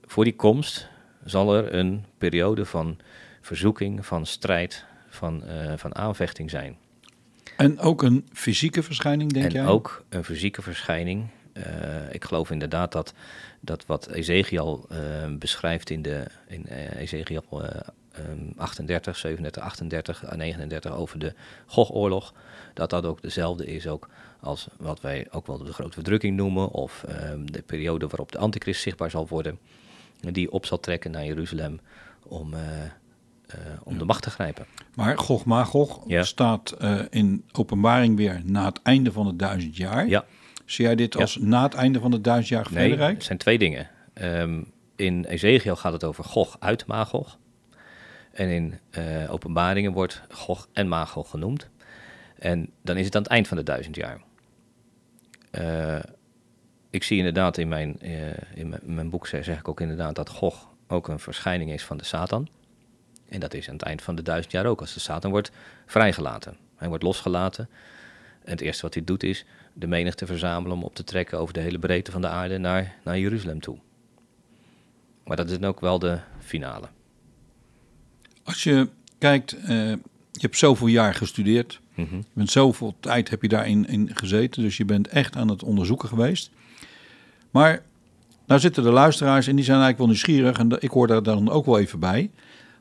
voor 0.05 0.25
die 0.25 0.37
komst 0.37 0.89
zal 1.25 1.57
er 1.57 1.75
een 1.75 2.05
periode 2.19 2.65
van 2.65 2.99
verzoeking, 3.41 4.07
van 4.07 4.27
strijd, 4.27 4.85
van, 5.09 5.43
uh, 5.47 5.73
van 5.77 5.95
aanvechting 5.95 6.51
zijn. 6.51 6.77
En 7.57 7.79
ook 7.79 8.03
een 8.03 8.27
fysieke 8.33 8.83
verschijning, 8.83 9.33
denk 9.33 9.45
en 9.45 9.53
jij? 9.53 9.63
En 9.63 9.69
ook 9.69 10.05
een 10.09 10.25
fysieke 10.25 10.63
verschijning. 10.63 11.27
Uh, 11.53 11.65
ik 12.13 12.25
geloof 12.25 12.51
inderdaad 12.51 12.93
dat, 12.93 13.15
dat 13.61 13.87
wat 13.87 14.09
Ezekiel 14.09 14.87
uh, 14.93 14.99
beschrijft 15.39 15.91
in, 15.91 16.03
de, 16.03 16.27
in 16.47 16.65
Ezekiel 16.97 17.45
38, 18.57 19.17
37, 19.17 19.63
38 19.63 20.25
en 20.25 20.39
39 20.39 20.93
over 20.93 21.19
de 21.19 21.35
Gogoorlog, 21.67 22.35
dat 22.75 22.91
dat 22.91 23.05
ook 23.05 23.23
dezelfde 23.23 23.67
is 23.67 23.87
ook 23.87 24.09
als 24.41 24.69
wat 24.79 25.01
wij 25.01 25.27
ook 25.31 25.47
wel 25.47 25.59
de 25.59 25.73
grote 25.73 25.93
verdrukking 25.93 26.37
noemen, 26.37 26.71
of 26.71 27.05
um, 27.31 27.53
de 27.53 27.63
periode 27.63 28.07
waarop 28.07 28.33
de 28.33 28.39
antichrist 28.39 28.83
zichtbaar 28.83 29.11
zal 29.11 29.27
worden, 29.29 29.59
die 30.21 30.53
op 30.53 30.67
zal 30.67 30.81
trekken 30.81 31.11
naar 31.11 31.25
Jeruzalem 31.25 31.81
om, 32.23 32.55
uh, 32.55 32.61
uh, 32.61 33.57
om 33.85 33.93
ja. 33.93 33.99
de 33.99 34.05
macht 34.05 34.23
te 34.23 34.31
grijpen. 34.31 34.67
Maar 34.95 35.19
Gog 35.19 35.45
Magog 35.45 36.01
ja. 36.07 36.23
staat 36.23 36.75
uh, 36.81 37.01
in 37.11 37.45
openbaring 37.53 38.17
weer 38.17 38.41
na 38.45 38.65
het 38.65 38.83
einde 38.83 39.13
van 39.13 39.27
het 39.27 39.39
duizend 39.39 39.77
jaar. 39.77 40.09
Ja. 40.09 40.25
Zie 40.65 40.85
jij 40.85 40.95
dit 40.95 41.17
als 41.17 41.37
na 41.37 41.63
het 41.63 41.75
einde 41.75 42.01
van 42.01 42.13
het 42.13 42.25
duizendjarig 42.25 42.71
nee, 42.71 42.85
vrederijk? 42.85 43.15
het 43.15 43.25
zijn 43.25 43.39
twee 43.39 43.59
dingen. 43.59 43.89
Um, 44.23 44.73
in 44.97 45.25
Ezekiel 45.25 45.77
gaat 45.77 45.93
het 45.93 46.05
over 46.05 46.25
Gog 46.25 46.57
uit 46.59 46.87
Magog. 46.87 47.39
En 48.37 48.49
in 48.49 48.79
uh, 48.99 49.33
openbaringen 49.33 49.93
wordt 49.93 50.23
Gog 50.31 50.69
en 50.73 50.89
Magog 50.89 51.31
genoemd. 51.31 51.69
En 52.39 52.71
dan 52.83 52.97
is 52.97 53.05
het 53.05 53.17
aan 53.17 53.23
het 53.23 53.31
eind 53.31 53.49
van 53.49 53.57
de 53.57 53.63
duizend 53.63 53.97
jaar. 53.97 54.21
Uh, 55.53 55.99
ik 56.91 57.03
zie 57.03 57.19
inderdaad 57.19 57.59
in 57.59 57.69
mijn, 57.69 58.01
in 58.55 58.79
mijn, 58.83 59.11
boek 59.11 59.27
zeg, 59.27 59.45
zeg, 59.45 59.59
ik 59.59 59.69
ook 59.69 59.81
inderdaad 59.81 60.15
dat 60.15 60.29
Gog 60.29 60.69
ook 60.87 61.09
een 61.09 61.19
verschijning 61.19 61.73
is 61.73 61.85
van 61.85 61.97
de 61.97 62.05
Satan. 62.05 62.49
En 63.29 63.41
dat 63.41 63.55
is 63.55 63.69
aan 63.69 63.75
het 63.75 63.83
eind 63.83 64.03
van 64.03 64.15
de 64.15 64.23
duizend 64.23 64.53
jaar 64.53 64.67
ook, 64.67 64.81
als 64.81 64.95
de 64.95 65.01
Satan 65.01 65.31
wordt 65.31 65.51
vrijgelaten. 65.87 66.57
Hij 66.77 66.89
wordt 66.89 67.03
losgelaten. 67.03 67.69
En 68.45 68.51
het 68.51 68.61
eerste 68.61 68.83
wat 68.83 68.95
hij 68.95 69.05
doet 69.05 69.23
is 69.23 69.45
de 69.73 69.87
menigte 69.87 70.27
verzamelen 70.27 70.77
om 70.77 70.85
op 70.85 70.95
te 70.95 71.05
trekken 71.05 71.39
over 71.39 71.55
de 71.55 71.61
hele 71.61 71.79
breedte 71.79 72.11
van 72.11 72.21
de 72.21 72.29
aarde 72.29 72.59
naar, 72.59 72.95
naar 73.05 73.19
Jeruzalem 73.19 73.61
toe. 73.61 73.79
Maar 75.25 75.37
dat 75.37 75.51
is 75.51 75.59
dan 75.59 75.69
ook 75.69 75.81
wel 75.81 75.99
de 75.99 76.19
finale. 76.39 76.89
Als 78.47 78.63
je 78.63 78.89
kijkt, 79.19 79.57
uh, 79.57 79.69
je 80.33 80.41
hebt 80.41 80.59
zoveel 80.59 80.87
jaar 80.87 81.15
gestudeerd. 81.15 81.81
Mm 81.95 82.07
-hmm. 82.11 82.19
Je 82.19 82.25
bent 82.33 82.51
zoveel 82.51 82.95
tijd 83.01 83.31
heb 83.31 83.43
je 83.43 83.49
daarin 83.49 83.89
in 83.89 84.11
gezeten. 84.15 84.63
Dus 84.63 84.77
je 84.77 84.85
bent 84.85 85.09
echt 85.09 85.37
aan 85.37 85.49
het 85.49 85.63
onderzoeken 85.63 86.09
geweest. 86.09 86.51
Maar 87.51 87.83
nou 88.47 88.61
zitten 88.61 88.83
de 88.83 88.91
luisteraars 88.91 89.47
en 89.47 89.57
die 89.57 89.65
zijn 89.65 89.81
eigenlijk 89.81 89.99
wel 89.99 90.07
nieuwsgierig. 90.07 90.59
En 90.59 90.83
ik 90.83 90.91
hoor 90.91 91.07
daar 91.07 91.23
dan 91.23 91.51
ook 91.51 91.67
wel 91.67 91.79
even 91.79 91.99
bij. 91.99 92.31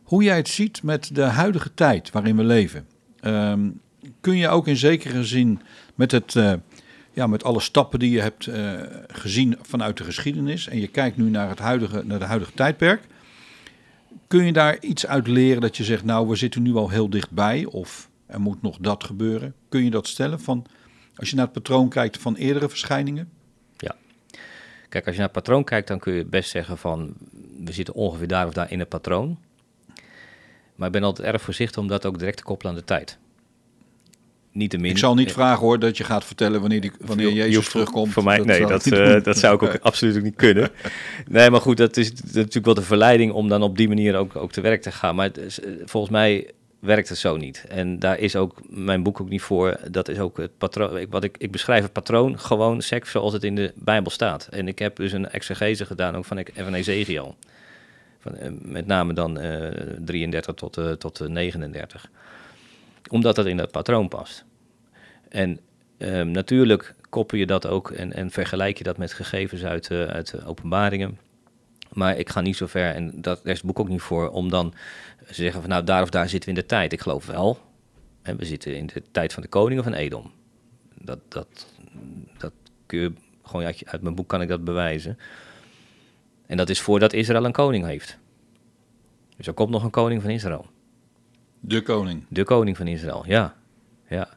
Hoe 0.04 0.24
jij 0.24 0.36
het 0.36 0.48
ziet 0.48 0.84
met 0.84 1.16
de 1.16 1.22
huidige 1.22 1.74
tijd 1.74 2.12
waarin 2.12 2.36
we 2.36 2.44
leven. 2.44 2.88
Um, 3.22 3.80
kun 4.22 4.38
je 4.38 4.48
ook 4.48 4.68
in 4.68 4.78
zekere 4.78 5.24
zin 5.24 5.62
met, 5.96 6.12
het, 6.12 6.36
uh, 6.36 6.54
ja, 7.14 7.28
met 7.28 7.44
alle 7.44 7.60
stappen 7.60 8.00
die 8.00 8.12
je 8.12 8.22
hebt 8.22 8.48
uh, 8.48 8.74
gezien 9.08 9.58
vanuit 9.62 9.98
de 9.98 10.04
geschiedenis. 10.04 10.68
En 10.68 10.80
je 10.80 10.88
kijkt 10.88 11.18
nu 11.18 11.30
naar 11.30 11.50
het 11.50 11.60
huidige, 11.60 12.04
naar 12.06 12.20
de 12.20 12.26
huidige 12.26 12.54
tijdperk. 12.54 13.02
Kun 14.28 14.46
je 14.46 14.54
daar 14.54 14.80
iets 14.80 15.08
uit 15.08 15.28
leren 15.28 15.62
dat 15.62 15.78
je 15.78 15.84
zegt, 15.84 16.04
nou, 16.04 16.28
we 16.28 16.36
zitten 16.36 16.62
nu 16.62 16.76
al 16.76 16.90
heel 16.90 17.10
dichtbij 17.10 17.66
of 17.66 18.10
er 18.26 18.42
moet 18.42 18.62
nog 18.62 18.78
dat 18.78 19.04
gebeuren? 19.04 19.56
Kun 19.70 19.84
je 19.84 19.90
dat 19.90 20.08
stellen 20.08 20.40
van, 20.40 20.66
als 21.16 21.30
je 21.30 21.36
naar 21.36 21.46
het 21.46 21.54
patroon 21.54 21.90
kijkt 21.90 22.18
van 22.18 22.36
eerdere 22.36 22.70
verschijningen? 22.70 23.30
Ja. 23.78 23.96
Kijk, 24.90 25.06
als 25.06 25.16
je 25.16 25.22
naar 25.22 25.32
het 25.34 25.44
patroon 25.44 25.64
kijkt, 25.64 25.88
dan 25.88 26.00
kun 26.00 26.14
je 26.14 26.26
best 26.26 26.50
zeggen 26.50 26.78
van, 26.78 27.14
we 27.64 27.72
zitten 27.72 27.94
ongeveer 27.94 28.28
daar 28.28 28.48
of 28.48 28.54
daar 28.54 28.72
in 28.72 28.80
het 28.80 28.90
patroon. 28.90 29.38
Maar 30.76 30.88
ik 30.88 30.94
ben 30.94 31.04
altijd 31.04 31.28
erg 31.28 31.42
voorzichtig 31.42 31.82
om 31.82 31.88
dat 31.88 32.06
ook 32.06 32.20
direct 32.20 32.38
te 32.38 32.44
koppelen 32.44 32.74
aan 32.74 32.80
de 32.80 32.86
tijd. 32.86 33.18
Niet 34.56 34.70
te 34.70 34.78
min. 34.78 34.92
Ik 34.92 34.98
zal 34.98 35.16
niet 35.16 35.32
vragen 35.32 35.60
hoor 35.60 35.80
dat 35.80 35.98
je 35.98 36.04
gaat 36.04 36.26
vertellen 36.26 36.60
wanneer, 36.60 36.82
die, 36.82 36.92
wanneer 37.00 37.32
Jezus 37.32 37.70
terugkomt. 37.70 38.14
Voor 38.14 38.24
mij, 38.24 38.38
dat 38.38 38.46
nee, 38.46 38.66
dat, 38.66 38.86
uh, 38.86 39.22
dat 39.24 39.38
zou 39.38 39.56
ik 39.56 39.64
ook 39.64 39.78
absoluut 39.90 40.18
ook 40.18 40.24
niet 40.24 40.36
kunnen. 40.36 40.70
Nee, 41.28 41.50
maar 41.50 41.62
goed, 41.62 41.78
dat 41.78 41.98
is, 41.98 42.16
dat 42.16 42.26
is 42.26 42.34
natuurlijk 42.34 42.66
wel 42.66 42.74
de 42.74 42.82
verleiding 42.82 43.32
om 43.32 43.48
dan 43.48 43.62
op 43.62 43.78
die 43.78 43.88
manier 43.88 44.16
ook, 44.16 44.36
ook 44.36 44.52
te 44.52 44.62
werk 44.62 44.82
te 44.82 44.92
gaan. 44.92 45.16
Maar 45.16 45.38
is, 45.38 45.60
volgens 45.86 46.12
mij 46.12 46.52
werkt 46.80 47.10
het 47.10 47.18
zo 47.18 47.38
niet. 47.38 47.66
En 47.70 48.00
daar 48.00 48.20
is 48.20 48.36
ook 48.36 48.62
mijn 48.70 49.04
boek 49.04 49.22
ook 49.22 49.30
niet 49.30 49.42
voor. 49.42 49.78
Dat 49.92 50.08
is 50.08 50.20
ook 50.20 50.38
het 50.38 50.58
patroon. 50.58 51.06
Wat 51.10 51.24
ik, 51.24 51.38
ik 51.38 51.52
beschrijf 51.52 51.84
het 51.84 51.94
patroon 51.94 52.40
gewoon 52.40 52.82
sec 52.82 53.06
zoals 53.06 53.34
het 53.34 53.44
in 53.44 53.56
de 53.56 53.74
Bijbel 53.76 54.12
staat. 54.12 54.48
En 54.52 54.68
ik 54.68 54.80
heb 54.80 54.96
dus 54.96 55.12
een 55.12 55.30
exegese 55.30 55.86
gedaan 55.86 56.16
ook 56.16 56.26
van, 56.26 56.46
van 56.54 56.74
Ezekiel. 56.74 57.36
Van, 58.20 58.34
met 58.62 58.88
name 58.88 59.14
dan 59.14 59.42
uh, 59.42 59.68
33 60.00 60.54
tot, 60.54 60.78
uh, 60.78 60.92
tot 60.92 61.28
39 61.28 62.10
omdat 63.10 63.36
dat 63.36 63.46
in 63.46 63.58
dat 63.58 63.72
patroon 63.72 64.08
past. 64.08 64.46
En 65.30 65.60
um, 65.98 66.32
natuurlijk 66.32 66.96
koppel 67.10 67.38
je 67.38 67.46
dat 67.46 67.68
ook 67.68 67.92
en, 67.92 68.14
en, 68.14 68.32
vergelijk 68.32 68.78
je 68.78 68.84
dat 68.84 68.98
met 68.98 69.14
gegevens 69.14 69.64
uit, 69.64 69.90
uh, 69.90 70.06
uit 70.06 70.32
de 70.32 70.46
openbaringen. 70.46 71.20
Maar 71.94 72.18
ik 72.18 72.30
ga 72.30 72.42
niet 72.42 72.56
zo 72.56 72.68
ver, 72.68 72.94
en 72.94 73.22
dat, 73.22 73.44
daar 73.44 73.54
is 73.54 73.58
het 73.58 73.68
boek 73.68 73.80
ook 73.80 73.90
niet 73.90 74.02
voor, 74.02 74.30
om 74.30 74.50
dan 74.50 74.74
te 75.28 75.34
zeggen 75.34 75.62
van 75.62 75.70
nou 75.70 75.84
daar 75.84 76.02
of 76.02 76.10
daar 76.10 76.30
zitten 76.30 76.50
we 76.50 76.56
in 76.56 76.62
de 76.62 76.68
tijd. 76.68 76.94
Ik 76.94 77.02
geloof 77.02 77.26
wel, 77.26 77.60
hè, 78.22 78.36
we 78.36 78.46
zitten 78.46 78.76
in 78.76 78.86
de 78.86 79.04
tijd 79.12 79.34
van 79.34 79.44
de 79.44 79.50
koningen 79.50 79.84
van 79.84 79.94
Edom. 79.94 80.32
Dat, 81.02 81.20
dat, 81.28 81.68
dat 82.38 82.52
kun 82.86 83.00
je, 83.00 83.14
gewoon 83.44 83.66
uit, 83.66 83.82
uit 83.86 84.02
mijn 84.02 84.16
boek 84.16 84.28
kan 84.28 84.42
ik 84.42 84.48
dat 84.48 84.64
bewijzen. 84.64 85.18
En 86.46 86.58
dat 86.58 86.70
is 86.70 86.82
voordat 86.82 87.14
Israël 87.14 87.46
een 87.46 87.52
koning 87.52 87.86
heeft. 87.86 88.18
Dus 89.38 89.48
er 89.48 89.54
komt 89.54 89.70
nog 89.70 89.84
een 89.84 89.90
koning 89.90 90.22
van 90.22 90.32
Israël. 90.32 90.66
De 91.68 91.82
koning. 91.82 92.26
De 92.28 92.44
koning 92.44 92.78
van 92.78 92.88
Israël, 92.88 93.24
ja. 93.28 93.56
ja. 94.08 94.30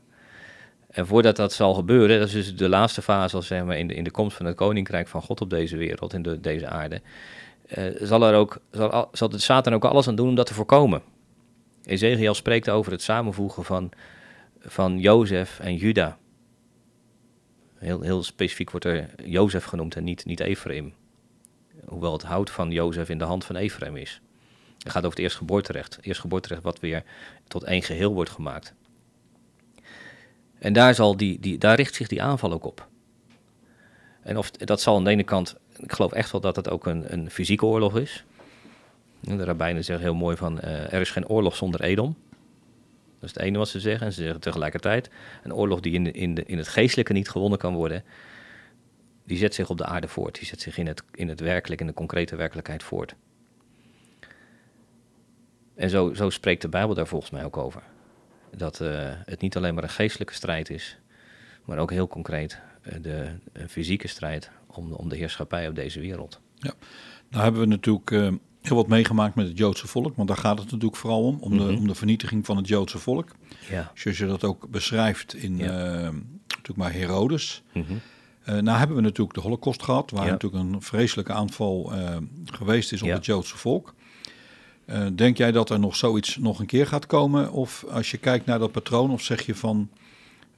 En 0.91 1.07
voordat 1.07 1.37
dat 1.37 1.53
zal 1.53 1.75
gebeuren, 1.75 2.19
dat 2.19 2.29
is 2.29 2.33
dus 2.33 2.57
de 2.57 2.69
laatste 2.69 3.03
fase 3.03 3.37
als 3.37 3.47
zeg 3.47 3.63
in, 3.63 3.87
de, 3.87 3.95
in 3.95 4.05
de 4.05 4.11
komst 4.11 4.37
van 4.37 4.47
het 4.47 4.57
koninkrijk 4.57 5.09
van 5.09 5.23
God 5.23 5.41
op 5.41 5.51
deze 5.51 5.77
wereld, 5.77 6.13
in 6.13 6.23
de, 6.23 6.41
deze 6.41 6.69
aarde, 6.69 7.01
uh, 7.79 7.85
zal, 8.01 8.23
er 8.23 8.35
ook, 8.35 8.59
zal, 8.71 9.09
zal 9.13 9.29
de 9.29 9.39
Satan 9.39 9.75
ook 9.75 9.85
alles 9.85 10.09
aan 10.09 10.15
doen 10.15 10.29
om 10.29 10.35
dat 10.35 10.47
te 10.47 10.55
voorkomen. 10.55 11.03
Ezekiel 11.85 12.35
spreekt 12.35 12.71
over 12.71 12.93
het 12.93 13.03
samenvoegen 13.03 13.65
van, 13.65 13.91
van 14.61 14.99
Jozef 14.99 15.61
en 15.61 15.77
Juda. 15.77 16.19
Heel, 17.75 18.01
heel 18.01 18.23
specifiek 18.23 18.71
wordt 18.71 18.87
er 18.87 19.09
Jozef 19.25 19.65
genoemd 19.65 19.97
en 19.97 20.05
niet, 20.05 20.25
niet 20.25 20.41
Ephraim. 20.41 20.95
Hoewel 21.85 22.13
het 22.13 22.23
hout 22.23 22.51
van 22.51 22.71
Jozef 22.71 23.09
in 23.09 23.19
de 23.19 23.25
hand 23.25 23.45
van 23.45 23.57
Ephraim 23.57 23.97
is. 23.97 24.21
Het 24.89 24.97
gaat 24.97 25.07
over 25.07 25.17
het 25.17 25.27
eerstgeboorterecht. 25.27 25.99
Eerstgeboorterecht 26.01 26.63
wat 26.63 26.81
weer 26.81 27.03
tot 27.49 27.65
één 27.65 27.83
geheel 27.83 28.15
wordt 28.15 28.31
gemaakt. 28.31 28.75
En 30.59 30.73
daar, 30.73 30.95
zal 30.95 31.17
die, 31.17 31.41
die, 31.41 31.59
daar 31.59 31.77
richt 31.77 31.95
zich 31.95 32.09
die 32.09 32.23
aanval 32.23 32.53
ook 32.53 32.65
op. 32.65 32.89
En 34.23 34.39
of, 34.39 34.51
dat 34.51 34.81
zal 34.81 34.97
aan 34.97 35.05
de 35.05 35.11
ene 35.11 35.23
kant, 35.23 35.57
ik 35.77 35.93
geloof 35.93 36.13
echt 36.13 36.33
wel 36.33 36.41
dat 36.41 36.57
het 36.57 36.69
ook 36.71 36.87
een, 36.87 37.13
een 37.13 37.31
fysieke 37.31 37.67
oorlog 37.67 37.99
is. 37.99 38.25
De 39.21 39.45
rabbijnen 39.45 39.85
zeggen 39.85 40.05
heel 40.05 40.15
mooi 40.15 40.37
van, 40.37 40.59
uh, 40.65 40.93
er 40.93 41.01
is 41.01 41.11
geen 41.11 41.29
oorlog 41.29 41.57
zonder 41.57 41.81
Edom. 41.81 42.17
Dat 43.19 43.29
is 43.29 43.35
het 43.35 43.43
ene 43.43 43.59
wat 43.59 43.69
ze 43.69 43.81
zeggen. 43.81 44.07
En 44.07 44.13
ze 44.13 44.23
zeggen 44.23 44.41
tegelijkertijd, 44.41 45.11
een 45.43 45.55
oorlog 45.55 45.81
die 45.81 45.93
in, 45.93 46.05
de, 46.05 46.11
in, 46.11 46.35
de, 46.35 46.45
in 46.45 46.59
het 46.59 46.69
geestelijke 46.69 47.13
niet 47.13 47.29
gewonnen 47.29 47.59
kan 47.59 47.75
worden, 47.75 48.05
die 49.25 49.39
zet 49.39 49.55
zich 49.55 49.71
op 49.71 49.79
de 49.79 49.85
aarde 49.85 50.09
voort. 50.09 50.35
Die 50.35 50.47
zet 50.47 50.61
zich 50.61 50.79
in 50.79 50.87
het, 50.87 51.03
in 51.15 51.29
het 51.29 51.41
werkelijk, 51.41 51.81
in 51.81 51.87
de 51.87 51.95
concrete 51.95 52.37
werkelijkheid 52.37 52.83
voort. 52.83 53.15
En 55.79 55.91
zo, 55.91 56.15
zo 56.15 56.31
spreekt 56.31 56.63
de 56.63 56.69
Bijbel 56.69 56.95
daar 56.95 57.07
volgens 57.07 57.31
mij 57.31 57.45
ook 57.45 57.57
over. 57.57 57.83
Dat 58.57 58.81
uh, 58.81 58.89
het 59.25 59.41
niet 59.41 59.57
alleen 59.57 59.75
maar 59.75 59.83
een 59.83 59.89
geestelijke 59.89 60.35
strijd 60.35 60.71
is, 60.71 60.99
maar 61.65 61.79
ook 61.79 61.91
heel 61.91 62.09
concreet 62.09 62.61
uh, 62.83 62.95
de 63.03 63.29
uh, 63.53 63.63
fysieke 63.69 64.09
strijd 64.09 64.51
om, 64.67 64.93
om 64.93 65.09
de 65.09 65.17
heerschappij 65.17 65.69
op 65.69 65.75
deze 65.75 66.01
wereld. 66.01 66.41
Ja, 66.55 66.73
nou 67.29 67.43
hebben 67.43 67.61
we 67.61 67.67
natuurlijk 67.67 68.11
heel 68.61 68.77
wat 68.77 68.89
meegemaakt 68.89 69.35
met 69.35 69.47
het 69.47 69.59
Joodse 69.59 69.87
volk, 69.87 70.17
want 70.17 70.29
daar 70.29 70.37
gaat 70.37 70.59
het 70.59 70.71
natuurlijk 70.71 70.97
vooral 70.97 71.25
om, 71.25 71.39
om, 71.41 71.53
mm 71.53 71.59
-hmm. 71.59 71.69
de, 71.69 71.77
om 71.77 71.87
de 71.87 71.95
vernietiging 71.95 72.47
van 72.47 72.57
het 72.57 72.69
Joodse 72.69 72.99
volk. 72.99 73.35
Ja. 73.71 73.93
Zoals 73.95 74.19
je 74.19 74.27
dat 74.27 74.45
ook 74.45 74.69
beschrijft 74.71 75.35
in 75.35 75.57
ja. 75.57 75.67
natuurlijk 75.67 76.77
maar 76.77 76.93
Herodes. 76.93 77.63
Mm 77.73 77.85
-hmm. 77.85 78.65
nou 78.65 78.79
hebben 78.79 78.97
we 78.97 79.03
natuurlijk 79.03 79.35
de 79.35 79.41
Holocaust 79.41 79.83
gehad, 79.83 80.11
waar 80.11 80.25
ja. 80.25 80.31
natuurlijk 80.31 80.65
een 80.65 80.83
vreselijke 80.83 81.33
aanval 81.33 81.93
geweest 82.45 82.93
is 82.93 83.03
op 83.03 83.09
het 83.09 83.25
Joodse 83.25 83.57
volk. 83.57 83.95
Uh, 84.91 85.07
denk 85.13 85.37
jij 85.37 85.53
dat 85.53 85.71
er 85.71 85.79
nog 85.79 85.97
zoiets 85.97 86.37
nog 86.37 86.59
een 86.59 86.67
keer 86.67 86.87
gaat 86.87 87.07
komen? 87.07 87.53
Of 87.53 87.85
als 87.91 88.11
je 88.11 88.19
kijkt 88.19 88.47
naar 88.47 88.59
dat 88.59 88.73
patroon, 88.73 89.11
of 89.11 89.23
zeg 89.23 89.47
je 89.47 89.55
van 89.55 89.89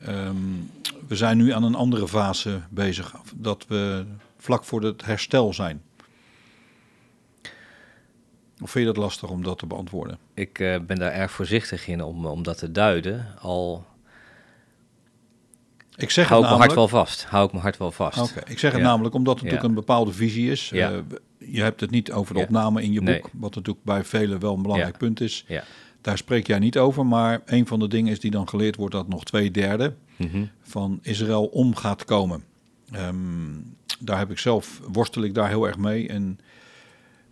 um, 0.09 0.71
we 1.09 1.17
zijn 1.17 1.37
nu 1.37 1.53
aan 1.53 1.63
een 1.63 1.75
andere 1.75 2.09
fase 2.09 2.61
bezig? 2.69 3.15
Dat 3.35 3.65
we 3.69 4.05
vlak 4.39 4.65
voor 4.65 4.83
het 4.83 5.05
herstel 5.05 5.55
zijn? 5.55 5.83
Of 8.63 8.71
vind 8.71 8.87
je 8.87 8.93
dat 8.93 9.03
lastig 9.03 9.31
om 9.31 9.43
dat 9.43 9.59
te 9.59 9.67
beantwoorden? 9.67 10.19
Ik 10.35 10.59
uh, 10.59 10.79
ben 10.81 10.99
daar 10.99 11.13
erg 11.13 11.31
voorzichtig 11.31 11.87
in 11.87 12.03
om, 12.03 12.27
om 12.27 12.43
dat 12.43 12.59
te 12.59 12.73
duiden. 12.73 13.27
Al 13.41 13.87
ik 16.03 16.11
zeg 16.11 16.29
hou 16.29 16.43
het 16.43 16.51
ik 16.51 16.57
namelijk, 16.59 16.77
mijn 16.79 16.89
hart 16.89 16.93
wel 16.93 17.05
vast. 17.05 17.25
Hou 17.25 17.45
ik 17.47 17.51
mijn 17.51 17.63
hart 17.63 17.77
wel 17.77 17.91
vast. 17.93 18.19
Oké, 18.19 18.51
Ik 18.51 18.59
zeg 18.59 18.73
het 18.73 18.81
Ja. 18.81 18.87
namelijk 18.87 19.15
omdat 19.15 19.35
het 19.35 19.43
Ja. 19.45 19.51
natuurlijk 19.51 19.79
een 19.79 19.87
bepaalde 19.87 20.13
visie 20.13 20.51
is. 20.51 20.69
Ja. 20.75 20.91
Eh, 20.93 20.99
je 21.39 21.63
hebt 21.63 21.81
het 21.81 21.91
niet 21.91 22.13
over 22.13 22.35
de 22.35 22.41
opname 22.41 22.83
in 22.83 22.93
je 22.93 22.99
boek, 22.99 23.09
Nee. 23.09 23.23
wat 23.33 23.55
natuurlijk 23.55 23.85
bij 23.85 24.05
velen 24.05 24.41
wel 24.41 24.55
een 24.55 24.63
belangrijk 24.63 24.99
punt 24.99 25.21
is. 25.21 25.45
Ja. 25.49 25.65
Daar 26.01 26.17
spreek 26.19 26.47
jij 26.47 26.59
niet 26.59 26.79
over, 26.79 27.07
maar 27.07 27.43
een 27.47 27.67
van 27.67 27.79
de 27.79 27.89
dingen 27.89 28.13
is 28.13 28.21
die 28.21 28.31
dan 28.31 28.49
geleerd 28.49 28.77
wordt 28.77 28.95
dat 28.95 29.09
nog 29.09 29.25
twee 29.25 29.51
derde 29.51 29.95
Mhm. 30.17 30.45
van 30.63 30.99
Israël 31.03 31.45
om 31.47 31.77
gaat 31.77 32.05
komen. 32.05 32.45
Ehm, 32.91 33.15
daar 33.99 34.19
heb 34.19 34.31
ik 34.31 34.39
zelf, 34.39 34.81
worstel 34.93 35.23
ik 35.23 35.35
daar 35.35 35.49
heel 35.49 35.67
erg 35.67 35.77
mee. 35.79 36.09
En 36.09 36.39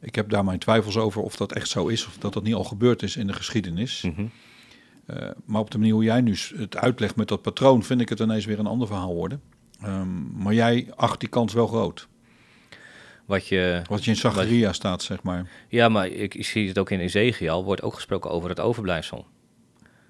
ik 0.01 0.15
heb 0.15 0.31
daar 0.31 0.45
mijn 0.45 0.59
twijfels 0.59 0.97
over 0.97 1.23
of 1.23 1.37
dat 1.37 1.53
echt 1.53 1.69
zo 1.69 1.87
is, 1.87 2.07
of 2.07 2.17
dat 2.19 2.33
dat 2.33 2.43
niet 2.43 2.55
al 2.55 2.65
gebeurd 2.65 3.03
is 3.03 3.17
in 3.17 3.27
de 3.27 3.33
geschiedenis. 3.33 4.03
Mhm. 4.03 4.25
Eh, 5.09 5.29
maar 5.45 5.61
op 5.61 5.71
de 5.71 5.79
manier 5.79 5.93
hoe 5.93 6.05
jij 6.05 6.21
nu 6.21 6.37
het 6.57 6.77
uitlegt 6.77 7.17
met 7.17 7.29
dat 7.29 7.43
patroon, 7.43 7.83
vind 7.83 8.01
ik 8.01 8.09
het 8.09 8.21
ineens 8.21 8.45
weer 8.45 8.59
een 8.59 8.67
ander 8.67 8.87
verhaal 8.87 9.15
worden. 9.15 9.43
Ehm, 9.83 10.43
maar 10.43 10.55
jij 10.55 10.93
acht 10.97 11.21
die 11.21 11.29
kans 11.29 11.53
wel 11.53 11.67
groot. 11.67 12.09
Wat 13.25 13.47
je, 13.47 13.83
Wat 13.89 14.05
je 14.05 14.11
in 14.11 14.17
Zacharia 14.17 14.73
staat, 14.73 15.03
zeg 15.03 15.23
maar. 15.23 15.51
ja, 15.69 15.89
maar 15.89 16.07
ik, 16.09 16.35
ik 16.35 16.47
zie 16.47 16.69
het 16.69 16.79
ook 16.79 16.91
in 16.91 17.01
Ezekiel, 17.01 17.65
wordt 17.65 17.83
ook 17.83 17.95
gesproken 17.95 18.31
over 18.31 18.49
het 18.49 18.61
overblijfsel. 18.61 19.27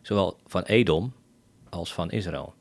Zowel 0.03 0.39
van 0.47 0.63
Edom 0.63 1.13
als 1.69 1.95
van 1.95 2.11
Israël. 2.11 2.55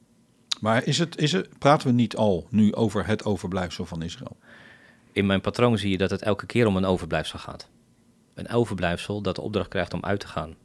Maar 0.62 0.86
is 0.86 0.98
het, 0.98 1.18
is 1.18 1.32
het, 1.32 1.60
praten 1.60 1.88
we 1.88 1.94
niet 1.94 2.16
al 2.16 2.48
nu 2.50 2.76
over 2.76 3.08
het 3.08 3.26
overblijfsel 3.26 3.86
van 3.86 4.02
Israël? 4.02 4.38
In 5.12 5.26
mijn 5.26 5.42
patroon 5.42 5.78
zie 5.78 5.92
je 5.92 5.98
dat 5.98 6.10
het 6.10 6.22
elke 6.22 6.46
keer 6.46 6.68
om 6.68 6.78
een 6.78 6.86
overblijfsel 6.86 7.40
gaat. 7.40 7.70
Een 8.34 8.50
overblijfsel 8.50 9.22
dat 9.22 9.36
de 9.36 9.42
opdracht 9.42 9.70
krijgt 9.70 9.94
om 9.94 10.04
uit 10.04 10.20
te 10.20 10.28
gaan. 10.28 10.56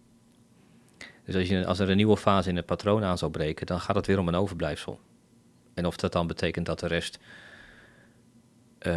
Dus 1.33 1.41
als, 1.41 1.49
je, 1.59 1.67
als 1.67 1.79
er 1.79 1.91
een 1.91 1.97
nieuwe 1.97 2.17
fase 2.17 2.49
in 2.49 2.57
het 2.57 2.67
patroon 2.67 3.05
aan 3.05 3.19
zou 3.19 3.31
breken, 3.31 3.67
dan 3.67 3.81
gaat 3.81 3.97
het 3.97 4.07
weer 4.07 4.19
om 4.19 4.29
een 4.29 4.35
overblijfsel. 4.35 5.01
En 5.75 5.87
of 5.87 5.97
dat 5.97 6.13
dan 6.13 6.27
betekent 6.27 6.67
dat 6.67 6.81
de 6.81 6.87
rest 6.87 7.19
eh, 8.79 8.93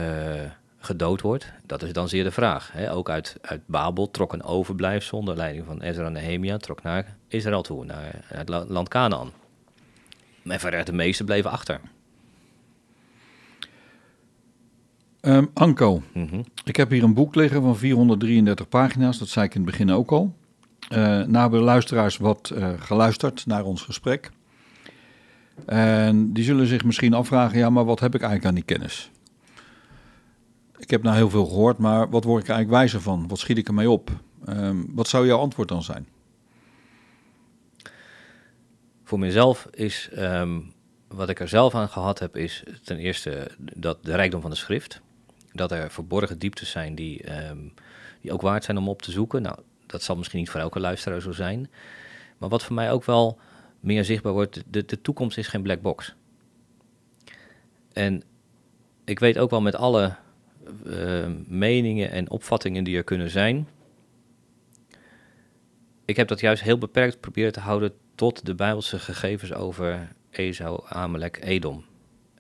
gedood 0.77 1.21
wordt, 1.21 1.51
dat 1.65 1.83
is 1.83 1.93
dan 1.93 2.09
zeer 2.09 2.23
de 2.23 2.31
vraag. 2.31 2.71
Hè? 2.71 2.91
Ook 2.93 3.09
uit, 3.09 3.38
uit 3.41 3.61
Babel 3.65 4.11
trok 4.11 4.33
een 4.33 4.43
overblijfsel 4.43 5.17
onder 5.17 5.36
leiding 5.36 5.65
van 5.65 5.81
Ezra 5.81 6.05
en 6.05 6.11
Nehemia, 6.11 6.57
trok 6.57 6.81
naar 6.83 7.15
Israël 7.27 7.61
toe, 7.61 7.86
naar, 7.86 8.21
het 8.25 8.49
la- 8.49 8.65
land 8.67 8.88
Canaan. 8.89 9.31
Maar 10.41 10.59
verder 10.59 10.86
de 10.86 10.93
meeste 10.93 11.23
bleven 11.23 11.51
achter. 11.51 11.79
Ehm, 15.21 15.45
Anko, 15.53 16.01
Mhm. 16.13 16.41
ik 16.63 16.75
heb 16.75 16.89
hier 16.89 17.03
een 17.03 17.13
boek 17.13 17.36
liggen 17.36 17.61
van 17.61 17.77
433 17.77 18.69
pagina's. 18.69 19.17
Dat 19.17 19.27
zei 19.27 19.45
ik 19.45 19.55
in 19.55 19.61
het 19.61 19.69
begin 19.69 19.91
ook 19.91 20.11
al. 20.11 20.36
Eh 20.89 20.97
nou 20.99 21.38
hebben 21.38 21.59
de 21.59 21.65
luisteraars 21.65 22.17
wat 22.17 22.49
eh, 22.49 22.69
geluisterd 22.79 23.45
naar 23.45 23.63
ons 23.63 23.81
gesprek. 23.81 24.31
En 25.65 26.33
die 26.33 26.43
zullen 26.43 26.67
zich 26.67 26.83
misschien 26.83 27.13
afvragen, 27.13 27.57
ja, 27.57 27.69
maar 27.69 27.86
wat 27.86 27.99
heb 27.99 28.15
ik 28.15 28.21
eigenlijk 28.21 28.49
aan 28.49 28.55
die 28.55 28.77
kennis? 28.77 29.11
Ik 30.77 30.89
heb 30.89 31.03
nou 31.03 31.15
heel 31.15 31.29
veel 31.29 31.45
gehoord, 31.45 31.77
maar 31.77 32.09
wat 32.09 32.23
word 32.23 32.43
ik 32.43 32.49
eigenlijk 32.49 32.79
wijzer 32.79 33.01
van? 33.01 33.27
Wat 33.27 33.39
schiet 33.39 33.57
ik 33.57 33.67
ermee 33.67 33.89
op? 33.89 34.11
Ehm, 34.45 34.77
wat 34.88 35.07
zou 35.07 35.25
jouw 35.25 35.39
antwoord 35.39 35.67
dan 35.67 35.83
zijn? 35.83 36.07
Voor 39.03 39.19
mezelf 39.19 39.67
is, 39.71 40.09
ehm, 40.13 40.59
wat 41.07 41.29
ik 41.29 41.39
er 41.39 41.47
zelf 41.47 41.75
aan 41.75 41.89
gehad 41.89 42.19
heb, 42.19 42.38
is 42.38 42.63
ten 42.83 42.97
eerste 42.97 43.51
dat 43.57 44.03
de 44.03 44.15
rijkdom 44.15 44.41
van 44.41 44.49
de 44.49 44.55
schrift. 44.55 45.01
Dat 45.51 45.71
er 45.71 45.91
verborgen 45.91 46.39
dieptes 46.39 46.69
zijn 46.69 46.95
die, 46.95 47.23
ehm, 47.23 47.57
die 48.21 48.31
ook 48.31 48.41
waard 48.41 48.63
zijn 48.63 48.77
om 48.77 48.89
op 48.89 49.01
te 49.01 49.11
zoeken. 49.11 49.41
Nou, 49.41 49.57
dat 49.95 50.03
zal 50.03 50.15
misschien 50.15 50.39
niet 50.39 50.49
voor 50.49 50.59
elke 50.59 50.79
luisteraar 50.79 51.21
zo 51.21 51.31
zijn. 51.31 51.69
Maar 52.37 52.49
wat 52.49 52.63
voor 52.63 52.75
mij 52.75 52.91
ook 52.91 53.03
wel 53.03 53.39
meer 53.79 54.05
zichtbaar 54.05 54.33
wordt, 54.33 54.63
de, 54.67 55.01
toekomst 55.01 55.37
is 55.37 55.47
geen 55.47 55.61
black 55.61 55.81
box. 55.81 56.15
En 57.93 58.23
ik 59.05 59.19
weet 59.19 59.37
ook 59.37 59.49
wel 59.49 59.61
met 59.61 59.75
alle 59.75 60.15
eh, 60.85 61.27
meningen 61.47 62.11
en 62.11 62.29
opvattingen 62.29 62.83
die 62.83 62.97
er 62.97 63.03
kunnen 63.03 63.29
zijn. 63.29 63.67
Ik 66.05 66.15
heb 66.15 66.27
dat 66.27 66.39
juist 66.39 66.63
heel 66.63 66.77
beperkt 66.77 67.19
proberen 67.19 67.51
te 67.51 67.59
houden 67.59 67.93
tot 68.15 68.45
de 68.45 68.55
Bijbelse 68.55 68.99
gegevens 68.99 69.53
over 69.53 70.11
Esau, 70.29 70.83
Amalek, 70.87 71.39
Edom. 71.43 71.85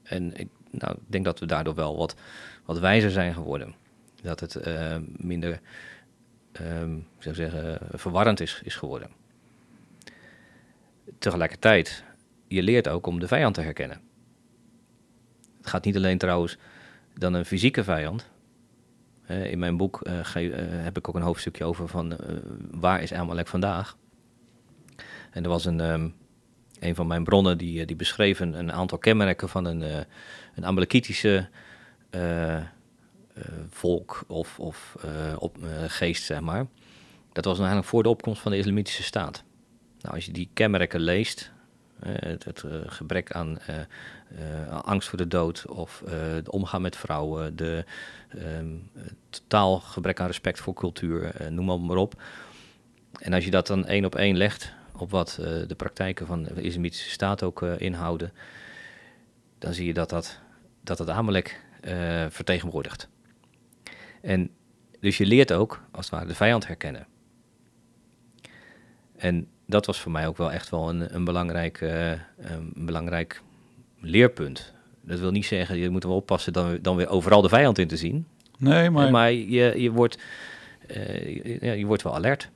En 0.03 0.37
ik 0.39 0.47
nou, 0.71 0.97
denk 1.07 1.25
dat 1.25 1.39
we 1.39 1.45
daardoor 1.45 1.75
wel 1.75 1.97
wat, 1.97 2.15
wat 2.65 2.79
wijzer 2.79 3.11
zijn 3.11 3.33
geworden. 3.33 3.75
Dat 4.21 4.39
het 4.39 4.55
eh, 4.55 4.97
minder 5.17 5.61
ik 6.59 7.23
zou 7.23 7.35
zeggen, 7.35 7.79
verwarrend 7.91 8.39
is, 8.39 8.61
is 8.63 8.75
geworden. 8.75 9.09
Tegelijkertijd, 11.19 12.03
je 12.47 12.63
leert 12.63 12.87
ook 12.87 13.07
om 13.07 13.19
de 13.19 13.27
vijand 13.27 13.55
te 13.55 13.61
herkennen. 13.61 14.01
Het 15.57 15.67
gaat 15.67 15.85
niet 15.85 15.95
alleen 15.95 16.17
trouwens 16.17 16.57
dan 17.13 17.33
een 17.33 17.45
fysieke 17.45 17.83
vijand. 17.83 18.29
In 19.27 19.59
mijn 19.59 19.77
boek 19.77 20.01
eh, 20.01 20.35
eh, 20.35 20.83
heb 20.83 20.97
ik 20.97 21.09
ook 21.09 21.15
een 21.15 21.21
hoofdstukje 21.21 21.63
over 21.63 21.87
van 21.87 22.17
eh, 22.17 22.35
waar 22.71 23.01
is 23.01 23.13
Amalek 23.13 23.47
vandaag. 23.47 23.97
En 25.31 25.43
er 25.43 25.49
was 25.49 25.65
een, 25.65 25.79
ehm, 25.79 26.09
een 26.79 26.95
van 26.95 27.07
mijn 27.07 27.23
bronnen 27.23 27.57
die, 27.57 27.85
die 27.85 27.95
beschreef 27.95 28.39
een, 28.39 28.71
aantal 28.71 28.97
kenmerken 28.97 29.49
van 29.49 29.65
een, 29.65 29.81
een 30.55 30.65
Amalekitische 30.65 31.49
volk 33.69 34.23
of, 34.27 34.59
of 34.59 34.95
eh, 35.01 35.35
op, 35.39 35.63
eh, 35.63 35.69
geest, 35.87 36.23
zeg 36.23 36.39
maar. 36.39 36.65
Dat 37.33 37.45
was 37.45 37.57
eigenlijk 37.57 37.87
voor 37.87 38.03
de 38.03 38.09
opkomst 38.09 38.41
van 38.41 38.51
de 38.51 38.57
Islamitische 38.57 39.03
staat. 39.03 39.43
Nou, 40.01 40.15
als 40.15 40.25
je 40.25 40.31
die 40.31 40.49
kenmerken 40.53 40.99
leest, 40.99 41.51
eh, 41.99 42.11
het, 42.15 42.43
het 42.43 42.63
eh, 42.63 42.71
gebrek 42.85 43.31
aan 43.31 43.59
eh, 43.59 43.79
eh, 43.79 44.81
angst 44.81 45.09
voor 45.09 45.17
de 45.17 45.27
dood 45.27 45.65
of 45.67 46.03
eh 46.05 46.11
de 46.43 46.51
omgaan 46.51 46.81
met 46.81 46.95
vrouwen, 46.95 47.55
de 47.55 47.85
ehm, 48.29 48.75
totaal 49.29 49.79
gebrek 49.79 50.19
aan 50.19 50.27
respect 50.27 50.59
voor 50.59 50.73
cultuur, 50.73 51.23
eh, 51.35 51.47
noem 51.47 51.85
maar, 51.85 51.97
op. 51.97 52.21
En 53.19 53.33
als 53.33 53.45
je 53.45 53.51
dat 53.51 53.67
dan 53.67 53.85
één 53.85 54.05
op 54.05 54.15
één 54.15 54.37
legt 54.37 54.73
op 54.97 55.11
wat 55.11 55.37
eh, 55.41 55.45
de 55.67 55.75
praktijken 55.75 56.27
van 56.27 56.43
de 56.43 56.61
Islamitische 56.61 57.09
staat 57.09 57.43
ook 57.43 57.61
eh, 57.61 57.79
inhouden, 57.79 58.33
dan 59.59 59.73
zie 59.73 59.85
je 59.85 59.93
dat 59.93 60.09
dat, 60.09 60.39
dat 60.83 60.97
het 60.97 61.09
Amalek 61.09 61.61
eh, 61.81 62.25
vertegenwoordigt. 62.29 63.07
En 64.25 64.49
dus 64.99 65.17
je 65.17 65.25
leert 65.25 65.51
ook, 65.51 65.81
als 65.91 66.05
het 66.05 66.15
ware, 66.15 66.27
de 66.27 66.35
vijand 66.35 66.67
herkennen. 66.67 67.07
En 69.15 69.47
dat 69.65 69.85
was 69.85 69.99
voor 69.99 70.11
mij 70.11 70.27
ook 70.27 70.37
wel 70.37 70.51
echt 70.51 70.69
wel 70.69 70.89
een, 70.89 71.15
een, 71.15 71.23
belangrijk, 71.23 71.81
eh, 71.81 72.11
een 72.37 72.85
belangrijk 72.85 73.41
leerpunt. 73.99 74.73
Dat 75.01 75.19
wil 75.19 75.31
niet 75.31 75.45
zeggen, 75.45 75.77
je 75.77 75.89
moet 75.89 76.03
wel 76.03 76.15
oppassen 76.15 76.53
dan, 76.53 76.79
dan 76.81 76.95
weer 76.95 77.09
overal 77.09 77.41
de 77.41 77.49
vijand 77.49 77.77
in 77.77 77.87
te 77.87 77.97
zien. 77.97 78.27
Nee, 78.57 78.89
maar, 78.89 79.11
Maar, 79.11 79.31
je, 79.31 79.81
je, 79.81 79.91
wordt, 79.91 80.17
eh, 80.87 81.43
je, 81.43 81.57
ja, 81.61 81.71
je 81.71 81.85
wordt 81.85 82.03
wel 82.03 82.15
alert. 82.15 82.49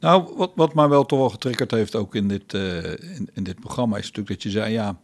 nou, 0.00 0.36
wat, 0.36 0.52
wat 0.54 0.74
mij 0.74 0.88
wel 0.88 1.06
toch 1.06 1.18
wel 1.18 1.30
getriggerd 1.30 1.70
heeft 1.70 1.96
ook 1.96 2.14
in 2.14 2.28
dit, 2.28 2.54
eh, 2.54 2.84
in, 2.92 3.28
in 3.32 3.42
dit 3.42 3.60
programma 3.60 3.96
is 3.96 4.02
natuurlijk 4.02 4.28
dat 4.28 4.42
je 4.42 4.50
zei, 4.50 4.72
ja, 4.72 4.98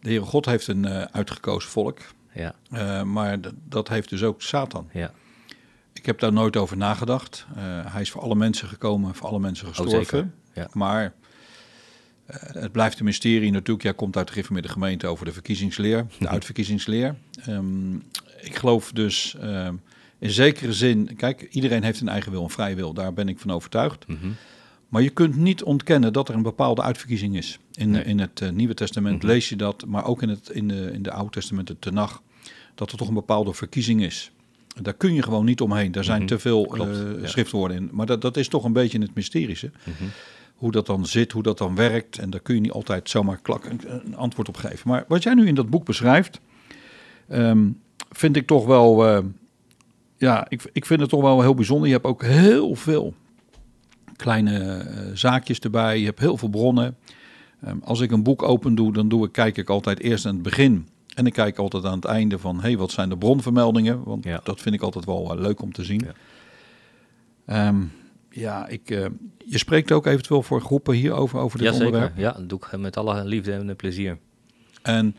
de 0.00 0.08
Heere 0.08 0.24
God 0.24 0.46
heeft 0.46 0.66
een 0.66 0.86
uitgekozen 0.88 1.70
volk, 1.70 1.98
Ja, 2.34 2.54
eh, 2.70 3.02
maar 3.02 3.38
dat 3.68 3.88
heeft 3.88 4.08
dus 4.08 4.22
ook 4.22 4.42
Satan. 4.42 4.88
ja. 4.92 5.12
Ik 5.92 6.06
heb 6.06 6.18
daar 6.18 6.32
nooit 6.32 6.56
over 6.56 6.76
nagedacht. 6.76 7.46
Eh, 7.56 7.62
hij 7.92 8.00
is 8.00 8.10
voor 8.10 8.22
alle 8.22 8.34
mensen 8.34 8.68
gekomen, 8.68 9.14
voor 9.14 9.28
alle 9.28 9.38
mensen 9.38 9.66
gestorven. 9.66 9.98
Oh, 9.98 10.04
zeker, 10.04 10.30
ja. 10.54 10.68
Maar 10.72 11.12
eh, 12.26 12.36
het 12.42 12.72
blijft 12.72 12.98
een 12.98 13.04
mysterie 13.04 13.50
natuurlijk. 13.50 13.82
Jij 13.82 13.94
komt 13.94 14.16
uit 14.16 14.26
de 14.26 14.32
gereformeerde 14.32 14.68
gemeente 14.68 15.06
over 15.06 15.24
de 15.24 15.32
verkiezingsleer, 15.32 16.06
de 16.18 16.28
uitverkiezingsleer. 16.28 17.14
Ehm, 17.44 17.94
ik 18.40 18.56
geloof 18.56 18.92
dus 18.92 19.36
ehm, 19.40 19.74
in 20.18 20.30
zekere 20.30 20.72
zin, 20.72 21.16
kijk, 21.16 21.42
iedereen 21.50 21.82
heeft 21.82 22.00
een 22.00 22.08
eigen 22.08 22.32
wil, 22.32 22.42
een 22.42 22.50
vrije 22.50 22.74
wil. 22.74 22.92
Daar 22.92 23.12
ben 23.12 23.28
ik 23.28 23.38
van 23.38 23.50
overtuigd. 23.50 24.06
Mhm. 24.06 24.28
Maar 24.92 25.02
je 25.02 25.10
kunt 25.10 25.36
niet 25.36 25.62
ontkennen 25.62 26.12
dat 26.12 26.28
er 26.28 26.34
een 26.34 26.42
bepaalde 26.42 26.82
uitverkiezing 26.82 27.36
is. 27.36 27.58
In, 27.74 27.90
Nee. 27.90 28.04
in 28.04 28.18
het 28.20 28.40
eh, 28.40 28.50
Nieuwe 28.50 28.74
Testament 28.74 29.16
Mhm. 29.18 29.26
lees 29.26 29.48
je 29.48 29.56
dat, 29.56 29.84
maar 29.86 30.04
ook 30.04 30.22
in, 30.22 30.28
het, 30.28 30.48
in, 30.48 30.68
de, 30.68 30.90
in 30.92 31.02
de 31.02 31.10
Oude 31.12 31.30
Testament, 31.30 31.74
Tenach, 31.78 32.22
dat 32.74 32.92
er 32.92 32.98
toch 32.98 33.08
een 33.08 33.14
bepaalde 33.14 33.52
verkiezing 33.52 34.02
is. 34.02 34.30
Daar 34.82 34.94
kun 34.94 35.14
je 35.14 35.22
gewoon 35.22 35.44
niet 35.44 35.60
omheen. 35.60 35.92
Daar 35.92 36.04
zijn 36.04 36.18
Mhm. 36.18 36.26
te 36.28 36.38
veel 36.38 36.66
Klopt, 36.66 36.90
eh, 36.90 37.20
ja. 37.20 37.26
schriftwoorden 37.26 37.76
in. 37.76 37.88
Maar 37.92 38.06
dat, 38.06 38.20
dat 38.20 38.36
is 38.36 38.48
toch 38.48 38.64
een 38.64 38.72
beetje 38.72 38.98
het 39.00 39.14
mysterische. 39.14 39.70
Mhm. 39.84 40.08
Hoe 40.54 40.70
dat 40.72 40.86
dan 40.86 41.06
zit, 41.06 41.32
hoe 41.32 41.42
dat 41.42 41.58
dan 41.58 41.74
werkt. 41.74 42.18
En 42.18 42.30
daar 42.30 42.40
kun 42.40 42.54
je 42.54 42.60
niet 42.60 42.70
altijd 42.72 43.10
zomaar 43.10 43.38
klak 43.42 43.64
een, 43.64 43.80
een 44.06 44.16
antwoord 44.16 44.48
op 44.48 44.56
geven. 44.56 44.88
Maar 44.88 45.04
wat 45.08 45.22
jij 45.22 45.34
nu 45.34 45.46
in 45.46 45.54
dat 45.54 45.70
boek 45.70 45.84
beschrijft, 45.84 46.40
ehm, 47.28 47.68
vind 48.10 48.36
ik 48.36 48.46
toch 48.46 48.66
wel... 48.66 49.06
eh, 49.06 49.24
ja, 50.16 50.46
ik, 50.48 50.70
ik 50.72 50.86
vind 50.86 51.00
het 51.00 51.08
toch 51.08 51.20
wel 51.22 51.40
heel 51.40 51.54
bijzonder. 51.54 51.86
Je 51.86 51.92
hebt 51.94 52.06
ook 52.06 52.22
heel 52.22 52.74
veel 52.74 53.14
kleine 54.16 54.58
eh, 54.58 55.10
zaakjes 55.14 55.58
erbij. 55.58 55.98
Je 55.98 56.04
hebt 56.04 56.18
heel 56.20 56.36
veel 56.36 56.48
bronnen. 56.48 56.96
Ehm, 57.62 57.76
als 57.84 58.00
ik 58.00 58.10
een 58.10 58.22
boek 58.22 58.42
open 58.42 58.74
doe, 58.74 58.92
dan 58.92 59.08
doe 59.08 59.26
ik, 59.26 59.32
kijk 59.32 59.56
ik 59.56 59.68
altijd 59.70 60.00
eerst 60.00 60.26
aan 60.26 60.34
het 60.34 60.42
begin 60.42 60.88
En 61.14 61.26
ik 61.26 61.32
kijk 61.32 61.58
altijd 61.58 61.84
aan 61.84 61.94
het 61.94 62.04
einde 62.04 62.38
van, 62.38 62.56
hé, 62.56 62.62
hey, 62.62 62.76
wat 62.76 62.90
zijn 62.90 63.08
de 63.08 63.16
bronvermeldingen? 63.18 64.02
Want 64.04 64.24
Ja. 64.24 64.40
dat 64.44 64.60
vind 64.60 64.74
ik 64.74 64.80
altijd 64.82 65.04
wel 65.04 65.32
eh, 65.32 65.40
leuk 65.40 65.62
om 65.62 65.72
te 65.72 65.84
zien. 65.84 66.00
Ja. 66.04 66.12
Ja, 67.46 67.74
ja 68.30 68.66
ik, 68.66 68.90
eh, 68.90 69.06
je 69.38 69.58
spreekt 69.58 69.92
ook 69.92 70.06
eventueel 70.06 70.42
voor 70.42 70.60
groepen 70.60 70.94
hierover, 70.94 71.38
over 71.38 71.58
dit 71.58 71.66
Jazeker, 71.66 71.86
onderwerp. 71.86 72.16
ja, 72.16 72.32
dat 72.32 72.48
doe 72.48 72.58
ik 72.58 72.78
met 72.78 72.96
alle 72.96 73.24
liefde 73.24 73.52
en 73.52 73.76
plezier. 73.76 74.18
En 74.82 75.16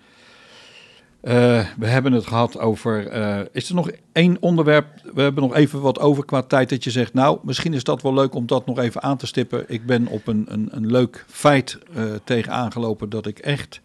eh, 1.23 1.65
we 1.77 1.87
hebben 1.87 2.11
het 2.13 2.27
gehad 2.27 2.59
over. 2.59 3.07
eh, 3.07 3.39
is 3.51 3.69
er 3.69 3.75
nog 3.75 3.91
één 4.11 4.37
onderwerp? 4.39 4.87
We 5.13 5.21
hebben 5.21 5.43
nog 5.43 5.55
even 5.55 5.81
wat 5.81 5.99
over 5.99 6.25
qua 6.25 6.41
tijd. 6.41 6.69
Dat 6.69 6.83
je 6.83 6.91
zegt, 6.91 7.13
nou, 7.13 7.39
misschien 7.43 7.73
is 7.73 7.83
dat 7.83 8.01
wel 8.01 8.13
leuk 8.13 8.33
om 8.35 8.45
dat 8.45 8.65
nog 8.65 8.79
even 8.79 9.01
aan 9.03 9.17
te 9.17 9.25
stippen. 9.27 9.63
Ik 9.67 9.85
ben 9.85 10.07
op 10.07 10.27
een, 10.27 10.45
een, 10.49 10.67
een 10.71 10.91
leuk 10.91 11.25
feit 11.27 11.77
eh 11.95 12.03
tegen 12.23 12.51
aangelopen 12.51 13.09
dat 13.09 13.25
ik 13.25 13.39
echt 13.39 13.81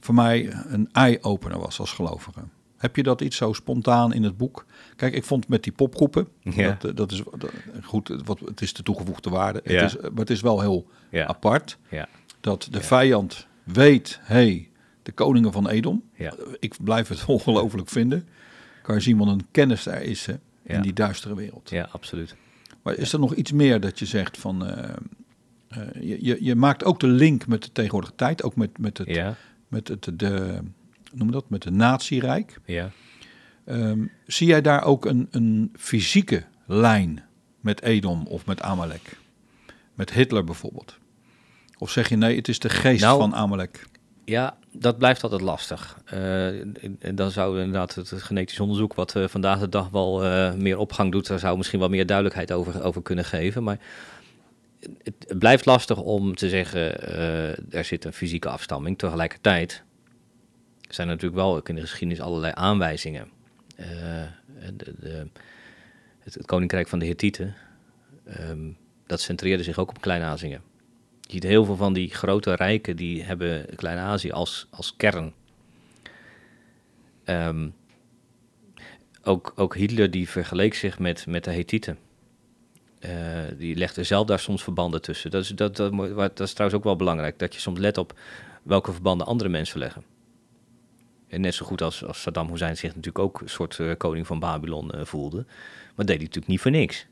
voor 0.00 0.14
mij 0.14 0.52
een 0.68 0.88
eye-opener 0.92 1.58
was 1.58 1.80
als 1.80 1.92
gelovige. 1.92 2.40
Heb 2.76 2.96
je 2.96 3.02
dat 3.02 3.20
iets 3.20 3.36
zo 3.36 3.52
spontaan 3.52 4.12
in 4.12 4.22
het 4.22 4.36
boek? 4.36 4.64
Kijk, 4.96 5.14
ik 5.14 5.24
vond 5.24 5.48
met 5.48 5.62
die 5.62 5.72
popgroepen, 5.72 6.28
Ja. 6.42 6.76
dat, 6.80 6.96
dat 6.96 7.12
is 7.12 7.22
dat- 7.38 7.50
goed, 7.84 8.12
wat, 8.24 8.38
het 8.44 8.60
is 8.60 8.72
de 8.72 8.82
toegevoegde 8.82 9.30
waarde. 9.30 9.60
Ja. 9.64 9.74
Het 9.82 9.84
is, 9.94 10.00
maar 10.00 10.10
het 10.14 10.30
is 10.30 10.40
wel 10.40 10.60
heel 10.60 10.86
Ja. 11.10 11.26
apart 11.26 11.78
Ja, 11.88 12.08
dat 12.40 12.68
de 12.70 12.80
vijand 12.80 13.46
weet, 13.64 14.20
hé, 14.22 14.34
hey, 14.34 14.68
de 15.08 15.14
koningen 15.14 15.52
van 15.52 15.68
Edom. 15.68 16.02
Ja. 16.14 16.34
Ik 16.58 16.74
blijf 16.84 17.08
het 17.08 17.24
ongelooflijk 17.36 17.88
vinden. 17.88 18.28
Kan 18.82 18.94
je 18.94 19.00
zien 19.00 19.16
wat 19.18 19.28
een 19.28 19.46
kennis 19.50 19.86
er 19.86 20.02
is 20.02 20.26
hè, 20.26 20.32
in 20.62 20.74
Ja. 20.74 20.80
die 20.80 20.92
duistere 20.92 21.34
wereld. 21.34 21.70
ja, 21.70 21.88
absoluut. 21.92 22.36
Maar 22.82 22.94
is 22.94 23.12
er 23.12 23.18
nog 23.18 23.34
iets 23.34 23.52
meer 23.52 23.80
dat 23.80 23.98
je 23.98 24.06
zegt 24.06 24.38
van... 24.38 24.66
eh, 24.66 24.88
eh, 25.68 26.02
je, 26.02 26.24
je, 26.24 26.36
je 26.44 26.54
maakt 26.54 26.84
ook 26.84 27.00
de 27.00 27.06
link 27.06 27.46
met 27.46 27.62
de 27.62 27.72
tegenwoordige 27.72 28.14
tijd, 28.14 28.42
ook 28.42 28.56
met, 28.56 28.78
met 28.78 28.98
het, 28.98 29.08
Ja, 29.08 29.34
met 29.68 29.88
het 29.88 30.10
de, 30.14 30.58
noem 31.12 31.30
dat, 31.30 31.50
met 31.50 31.62
de 31.62 31.70
natierijk. 31.70 32.60
ja. 32.64 32.90
Ehm, 33.64 34.06
zie 34.26 34.46
jij 34.46 34.60
daar 34.62 34.82
ook 34.84 35.04
een, 35.04 35.28
een 35.30 35.72
fysieke 35.76 36.44
lijn 36.66 37.22
met 37.60 37.82
Edom 37.82 38.26
of 38.26 38.46
met 38.46 38.62
Amalek? 38.62 39.18
Met 39.94 40.12
Hitler 40.12 40.44
bijvoorbeeld? 40.44 40.98
Of 41.78 41.90
zeg 41.90 42.08
je 42.08 42.16
nee, 42.16 42.36
het 42.36 42.48
is 42.48 42.58
de 42.58 42.68
geest 42.68 43.02
Nou, 43.02 43.18
van 43.20 43.34
Amalek? 43.34 43.86
Ja, 44.28 44.56
dat 44.72 44.98
blijft 44.98 45.22
altijd 45.22 45.40
lastig. 45.40 45.98
En 46.98 47.14
dan 47.14 47.30
zou 47.30 47.58
inderdaad 47.58 47.94
het 47.94 48.12
genetisch 48.12 48.60
onderzoek, 48.60 48.94
wat 48.94 49.16
eh, 49.16 49.28
vandaag 49.28 49.58
de 49.58 49.68
dag 49.68 49.88
wel 49.88 50.24
eh, 50.24 50.54
meer 50.54 50.78
opgang 50.78 51.12
doet, 51.12 51.26
daar 51.26 51.38
zou 51.38 51.56
misschien 51.56 51.78
wel 51.78 51.88
meer 51.88 52.06
duidelijkheid 52.06 52.52
over, 52.52 52.82
over 52.82 53.02
kunnen 53.02 53.24
geven. 53.24 53.62
Maar 53.62 53.78
het, 55.02 55.38
blijft 55.38 55.66
lastig 55.66 55.98
om 55.98 56.34
te 56.34 56.48
zeggen, 56.48 57.00
er 57.70 57.84
zit 57.84 58.04
een 58.04 58.12
fysieke 58.12 58.48
afstamming. 58.48 58.98
Tegelijkertijd 58.98 59.82
zijn 60.88 61.08
er 61.08 61.14
natuurlijk 61.14 61.40
wel 61.40 61.60
in 61.62 61.74
de 61.74 61.80
geschiedenis 61.80 62.20
allerlei 62.20 62.52
aanwijzingen. 62.56 63.28
De, 64.76 65.26
het, 66.18 66.38
koninkrijk 66.46 66.88
van 66.88 66.98
de 66.98 67.04
Hittieten, 67.04 67.54
ehm, 68.24 68.70
dat 69.06 69.20
centreerde 69.20 69.62
zich 69.62 69.78
ook 69.78 69.88
op 69.88 70.00
Klein-Azië. 70.00 70.60
Je 71.28 71.34
ziet 71.34 71.42
heel 71.42 71.64
veel 71.64 71.76
van 71.76 71.92
die 71.92 72.14
grote 72.14 72.54
rijken, 72.54 72.96
die 72.96 73.22
hebben 73.22 73.66
Klein-Azië 73.76 74.30
als, 74.30 74.66
als 74.70 74.96
kern. 74.96 75.32
Ehm, 77.24 77.68
ook, 79.22 79.52
ook 79.56 79.74
Hitler 79.74 80.10
die 80.10 80.28
vergeleek 80.28 80.74
zich 80.74 80.98
met, 80.98 81.26
met 81.26 81.44
de 81.44 81.50
Hethieten. 81.50 81.98
Eh, 82.98 83.10
die 83.58 83.76
legde 83.76 84.02
zelf 84.02 84.26
daar 84.26 84.38
soms 84.38 84.62
verbanden 84.62 85.02
tussen. 85.02 85.30
Dat 85.30 85.42
is, 85.42 85.48
dat, 85.48 85.76
dat, 85.76 85.92
dat 86.16 86.40
is 86.40 86.52
trouwens 86.52 86.80
ook 86.80 86.84
wel 86.84 86.96
belangrijk, 86.96 87.38
dat 87.38 87.54
je 87.54 87.60
soms 87.60 87.78
let 87.78 87.98
op 87.98 88.18
welke 88.62 88.92
verbanden 88.92 89.26
andere 89.26 89.50
mensen 89.50 89.78
leggen. 89.78 90.04
En 91.26 91.40
net 91.40 91.54
zo 91.54 91.66
goed 91.66 91.82
als, 91.82 92.04
als 92.04 92.22
Saddam 92.22 92.50
Hussein 92.50 92.76
zich 92.76 92.94
natuurlijk 92.94 93.18
ook 93.24 93.40
een 93.40 93.48
soort 93.48 93.78
eh, 93.78 93.90
koning 93.96 94.26
van 94.26 94.38
Babylon 94.38 94.90
eh, 94.90 95.04
voelde. 95.04 95.44
Maar 95.94 96.06
deed 96.06 96.16
hij 96.16 96.24
natuurlijk 96.24 96.46
niet 96.46 96.60
voor 96.60 96.70
niks. 96.70 97.06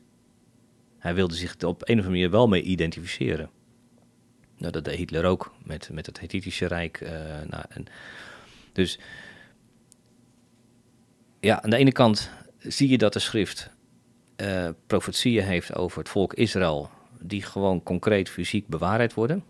Hij 0.97 1.15
wilde 1.15 1.35
zich 1.35 1.53
op 1.53 1.61
een 1.61 1.69
of 1.69 1.87
andere 1.89 2.09
manier 2.09 2.29
wel 2.29 2.47
mee 2.47 2.61
identificeren. 2.61 3.49
Nou, 4.57 4.71
dat 4.71 4.85
deed 4.85 4.97
Hitler 4.97 5.25
ook 5.25 5.55
met, 5.63 5.89
met 5.91 6.05
het 6.05 6.19
Hethitische 6.19 6.65
Rijk. 6.65 7.01
eh, 7.01 7.11
nou, 7.49 7.63
dus 8.71 8.99
ja, 11.39 11.61
aan 11.61 11.69
de 11.69 11.77
ene 11.77 11.91
kant 11.91 12.29
zie 12.59 12.89
je 12.89 12.97
dat 12.97 13.13
de 13.13 13.19
schrift 13.19 13.69
eh 14.35 14.69
profetieën 14.87 15.43
heeft 15.43 15.75
over 15.75 15.99
het 15.99 16.09
volk 16.09 16.33
Israël, 16.33 16.89
die 17.19 17.41
gewoon 17.41 17.83
concreet 17.83 18.29
fysiek 18.29 18.67
bewaarheid 18.67 19.13
worden. 19.13 19.43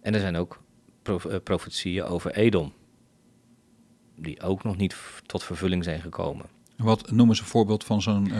En 0.00 0.14
er 0.14 0.20
zijn 0.20 0.36
ook 0.36 0.62
eh, 1.02 1.16
profetieën 1.44 2.04
over 2.04 2.34
Edom, 2.34 2.72
die 4.16 4.40
ook 4.40 4.64
nog 4.64 4.76
niet 4.76 4.96
tot 5.26 5.44
vervulling 5.44 5.84
zijn 5.84 6.00
gekomen. 6.00 6.46
Wat 6.76 7.10
noemen 7.10 7.36
ze 7.36 7.42
een 7.42 7.48
voorbeeld 7.48 7.84
van 7.84 8.02
zo'n 8.02 8.32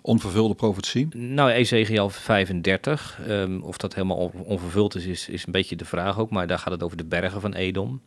onvervulde 0.00 0.54
profetie? 0.54 1.08
Nou, 1.16 1.50
Ezekiel 1.50 2.10
35, 2.10 3.20
ehm, 3.26 3.60
of 3.60 3.76
dat 3.76 3.94
helemaal 3.94 4.16
on- 4.16 4.44
onvervuld 4.44 4.94
is, 4.94 5.28
is, 5.28 5.46
een 5.46 5.52
beetje 5.52 5.76
de 5.76 5.84
vraag 5.84 6.18
ook. 6.18 6.30
Maar 6.30 6.46
daar 6.46 6.58
gaat 6.58 6.72
het 6.72 6.82
over 6.82 6.96
de 6.96 7.04
bergen 7.04 7.40
van 7.40 7.54
Edom. 7.54 8.00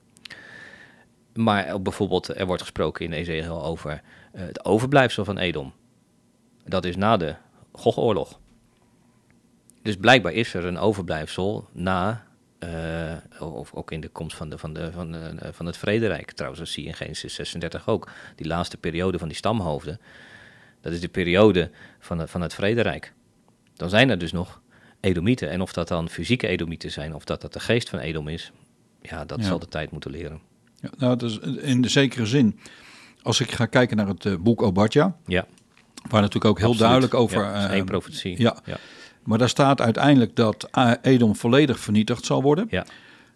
Maar 1.33 1.73
ook 1.73 1.83
bijvoorbeeld, 1.83 2.27
er 2.37 2.45
wordt 2.45 2.61
gesproken 2.61 3.05
in 3.05 3.11
Ezekiel 3.11 3.63
over 3.63 4.01
eh, 4.31 4.41
het 4.41 4.65
overblijfsel 4.65 5.25
van 5.25 5.37
Edom. 5.37 5.73
Dat 6.65 6.85
is 6.85 6.95
na 6.95 7.17
de 7.17 7.35
Gogoorlog. 7.71 8.39
Dus 9.81 9.95
blijkbaar 9.95 10.33
is 10.33 10.53
er 10.53 10.65
een 10.65 10.77
overblijfsel 10.77 11.67
na, 11.71 12.25
eh, 12.59 13.13
of 13.39 13.73
ook 13.73 13.91
in 13.91 14.01
de 14.01 14.09
komst 14.09 14.37
van, 14.37 14.49
de, 14.49 14.57
van, 14.57 14.73
de, 14.73 14.91
van, 14.91 15.15
eh, 15.15 15.49
van 15.51 15.65
het 15.65 15.77
Vrederijk. 15.77 16.31
Trouwens, 16.31 16.61
dat 16.63 16.71
zie 16.71 16.83
je 16.83 16.89
in 16.89 16.95
Genesis 16.95 17.33
36 17.33 17.87
ook. 17.87 18.09
Die 18.35 18.47
laatste 18.47 18.77
periode 18.77 19.17
van 19.17 19.27
die 19.27 19.37
stamhoofden. 19.37 19.99
Dat 20.81 20.93
is 20.93 21.01
de 21.01 21.07
periode 21.09 21.69
van 21.99 22.19
het, 22.19 22.29
van 22.29 22.41
het 22.41 22.53
Vrederijk. 22.53 23.13
Dan 23.75 23.89
zijn 23.89 24.09
er 24.09 24.17
dus 24.17 24.31
nog 24.31 24.61
Edomieten. 24.99 25.49
En 25.49 25.61
of 25.61 25.73
dat 25.73 25.87
dan 25.87 26.09
fysieke 26.09 26.47
Edomieten 26.47 26.91
zijn, 26.91 27.15
of 27.15 27.23
dat 27.23 27.41
dat 27.41 27.53
de 27.53 27.59
geest 27.59 27.89
van 27.89 27.99
Edom 27.99 28.27
is, 28.27 28.51
ja, 29.01 29.25
dat 29.25 29.39
Ja. 29.39 29.45
zal 29.45 29.59
de 29.59 29.67
tijd 29.67 29.91
moeten 29.91 30.11
leren. 30.11 30.39
Ja, 30.79 30.89
nou, 30.97 31.17
dat 31.17 31.29
is 31.29 31.37
in 31.61 31.81
de 31.81 31.89
zekere 31.89 32.25
zin. 32.25 32.59
Als 33.21 33.39
ik 33.39 33.51
ga 33.51 33.65
kijken 33.65 33.97
naar 33.97 34.07
het 34.07 34.25
eh, 34.25 34.35
boek 34.39 34.61
Obadja, 34.61 35.15
Ja, 35.25 35.45
waar 36.09 36.21
natuurlijk 36.21 36.45
ook 36.45 36.57
heel 36.59 36.67
absoluut. 36.69 36.79
duidelijk 36.89 37.13
over... 37.13 37.41
Ja, 37.43 37.53
dat 37.53 37.63
is 37.69 37.75
één 37.75 37.85
profetie. 37.85 38.41
ja. 38.41 38.55
ja. 38.65 38.77
maar 39.23 39.37
daar 39.37 39.49
staat 39.49 39.81
uiteindelijk 39.81 40.35
dat 40.35 40.67
eh, 40.71 40.91
Edom 41.01 41.35
volledig 41.35 41.79
vernietigd 41.79 42.25
zal 42.25 42.41
worden. 42.41 42.67
Ja. 42.69 42.85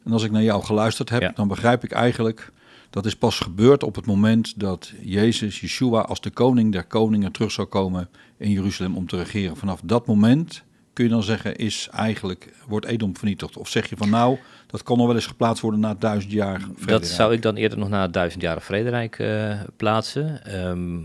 En 0.06 0.12
als 0.12 0.24
ik 0.24 0.32
naar 0.32 0.44
jou 0.44 0.64
geluisterd 0.64 1.10
heb, 1.10 1.36
dan 1.36 1.48
begrijp 1.48 1.84
ik 1.84 1.92
eigenlijk... 1.92 2.52
dat 2.90 3.06
is 3.06 3.16
pas 3.16 3.40
gebeurd 3.40 3.84
op 3.84 3.96
het 3.96 4.06
moment 4.06 4.60
dat 4.60 4.94
Jezus, 5.02 5.60
Yeshua, 5.60 6.02
als 6.02 6.22
de 6.22 6.30
koning 6.30 6.72
der 6.72 6.84
koningen 6.84 7.32
terug 7.32 7.52
zou 7.52 7.68
komen 7.68 8.10
in 8.38 8.52
Jeruzalem 8.52 8.98
om 8.98 9.08
te 9.08 9.18
regeren. 9.18 9.58
Vanaf 9.58 9.82
dat 9.84 10.08
moment 10.08 10.64
kun 10.96 11.04
je 11.04 11.10
dan 11.10 11.24
zeggen, 11.24 11.56
is 11.56 11.88
eigenlijk, 11.92 12.54
wordt 12.68 12.86
Edom 12.86 13.18
vernietigd? 13.18 13.58
Of 13.58 13.70
zeg 13.70 13.90
je 13.90 13.98
van 13.98 14.10
nou, 14.10 14.38
dat 14.68 14.84
kon 14.84 14.98
nog 14.98 15.06
wel 15.08 15.16
eens 15.16 15.26
geplaatst 15.26 15.62
worden 15.62 15.80
na 15.80 15.94
duizend 15.94 16.34
jaar 16.34 16.60
Dat 16.60 16.70
vrederijk? 16.76 17.06
zou 17.06 17.34
ik 17.34 17.42
dan 17.42 17.56
eerder 17.56 17.78
nog 17.78 17.90
na 17.90 18.02
het 18.02 18.14
duizendjarige 18.14 18.66
vrederijk 18.66 19.20
eh, 19.20 19.62
plaatsen. 19.78 20.46
Ehm, 20.46 21.00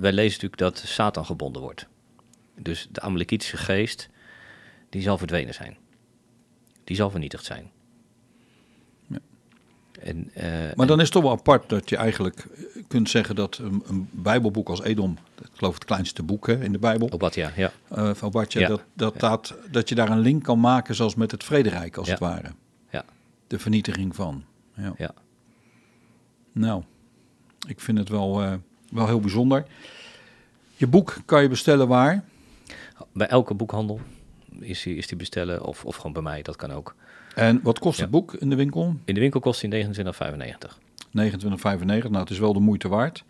wij 0.00 0.12
lezen 0.12 0.40
natuurlijk 0.42 0.58
dat 0.58 0.82
Satan 0.86 1.24
gebonden 1.24 1.62
wordt. 1.62 1.86
Dus 2.56 2.88
de 2.90 3.00
Amalekitische 3.00 3.56
geest, 3.56 4.08
die 4.90 5.02
zal 5.02 5.18
verdwenen 5.18 5.54
zijn. 5.54 5.76
Die 6.84 6.96
zal 6.96 7.10
vernietigd 7.10 7.44
zijn. 7.44 7.70
Ja. 10.02 10.06
En, 10.06 10.30
eh, 10.34 10.76
Maar 10.76 10.86
dan 10.86 10.96
is 10.98 11.02
het 11.04 11.12
toch 11.12 11.22
wel 11.22 11.32
apart 11.32 11.68
dat 11.68 11.88
je 11.88 11.96
eigenlijk 11.96 12.38
eh, 12.38 12.82
kunt 12.88 13.10
zeggen 13.10 13.34
dat 13.34 13.58
een, 13.58 13.82
een 13.86 14.08
bijbelboek 14.10 14.68
als 14.68 14.82
Edom, 14.82 15.18
ik 15.42 15.48
geloof 15.52 15.74
het 15.74 15.84
kleinste 15.84 16.22
boek 16.22 16.46
hè, 16.46 16.64
in 16.64 16.72
de 16.72 16.78
Bijbel, 16.78 17.10
Obadja, 17.10 17.52
ja. 17.56 17.72
eh, 17.88 18.14
van 18.14 18.30
Bartje, 18.30 18.60
Ja. 18.60 18.68
dat, 18.68 18.82
dat, 18.94 19.20
dat, 19.20 19.54
dat 19.70 19.88
je 19.88 19.94
daar 19.94 20.10
een 20.10 20.18
link 20.20 20.42
kan 20.44 20.60
maken 20.60 20.94
zoals 20.94 21.14
met 21.14 21.30
het 21.30 21.44
Vrederijk 21.44 21.96
als 21.96 22.06
Ja. 22.06 22.12
het 22.12 22.22
ware. 22.22 22.50
Ja. 22.90 23.04
De 23.46 23.58
vernietiging 23.58 24.14
van. 24.14 24.44
Ja. 24.76 24.92
Ja. 24.96 25.10
Nou, 26.52 26.82
ik 27.68 27.80
vind 27.80 27.98
het 27.98 28.08
wel, 28.08 28.42
eh, 28.42 28.52
wel 28.90 29.06
heel 29.06 29.20
bijzonder. 29.20 29.64
Je 30.76 30.86
boek 30.86 31.16
kan 31.24 31.42
je 31.42 31.48
bestellen 31.48 31.88
waar? 31.88 32.24
Bij 33.12 33.26
elke 33.26 33.54
boekhandel 33.54 34.00
is 34.60 34.82
die, 34.82 34.96
is 34.96 35.06
die 35.06 35.16
bestellen, 35.18 35.64
of, 35.64 35.84
of 35.84 35.96
gewoon 35.96 36.12
bij 36.12 36.22
mij, 36.22 36.42
dat 36.42 36.56
kan 36.56 36.72
ook. 36.72 36.94
En 37.34 37.60
wat 37.62 37.78
kost 37.78 38.00
het 38.00 38.10
boek 38.10 38.34
in 38.34 38.50
de 38.50 38.56
winkel? 38.56 38.94
In 39.04 39.14
de 39.14 39.20
winkel 39.20 39.40
kost 39.40 39.60
die 39.70 39.84
29,95. 39.86 40.78
29,95. 41.02 41.10
Nou, 41.84 42.16
het 42.16 42.30
is 42.30 42.38
wel 42.38 42.52
de 42.52 42.60
moeite 42.60 42.88
waard. 42.88 43.24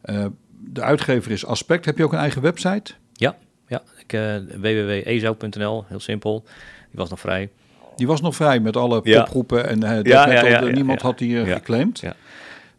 Eh, 0.00 0.26
de 0.58 0.82
uitgever 0.82 1.30
is 1.30 1.46
Aspect. 1.46 1.84
Heb 1.84 1.98
je 1.98 2.04
ook 2.04 2.12
een 2.12 2.18
eigen 2.18 2.42
website? 2.42 2.92
Ja, 3.12 3.36
ja. 3.66 3.82
Ik, 3.98 4.12
eh 4.12 4.36
www.ezou.nl, 4.36 5.84
heel 5.88 6.00
simpel. 6.00 6.42
Die 6.90 6.98
was 7.00 7.10
nog 7.10 7.20
vrij. 7.20 7.50
Die 7.96 8.06
was 8.06 8.20
nog 8.20 8.34
vrij 8.36 8.60
met 8.60 8.76
alle 8.76 9.00
Ja. 9.04 9.20
popgroepen 9.22 9.68
en 9.68 9.80
Ja, 9.80 10.30
ja, 10.32 10.46
ja, 10.46 10.60
niemand 10.64 11.00
had 11.02 11.18
die 11.18 11.40
eh, 11.42 11.52
geclaimd. 11.52 12.02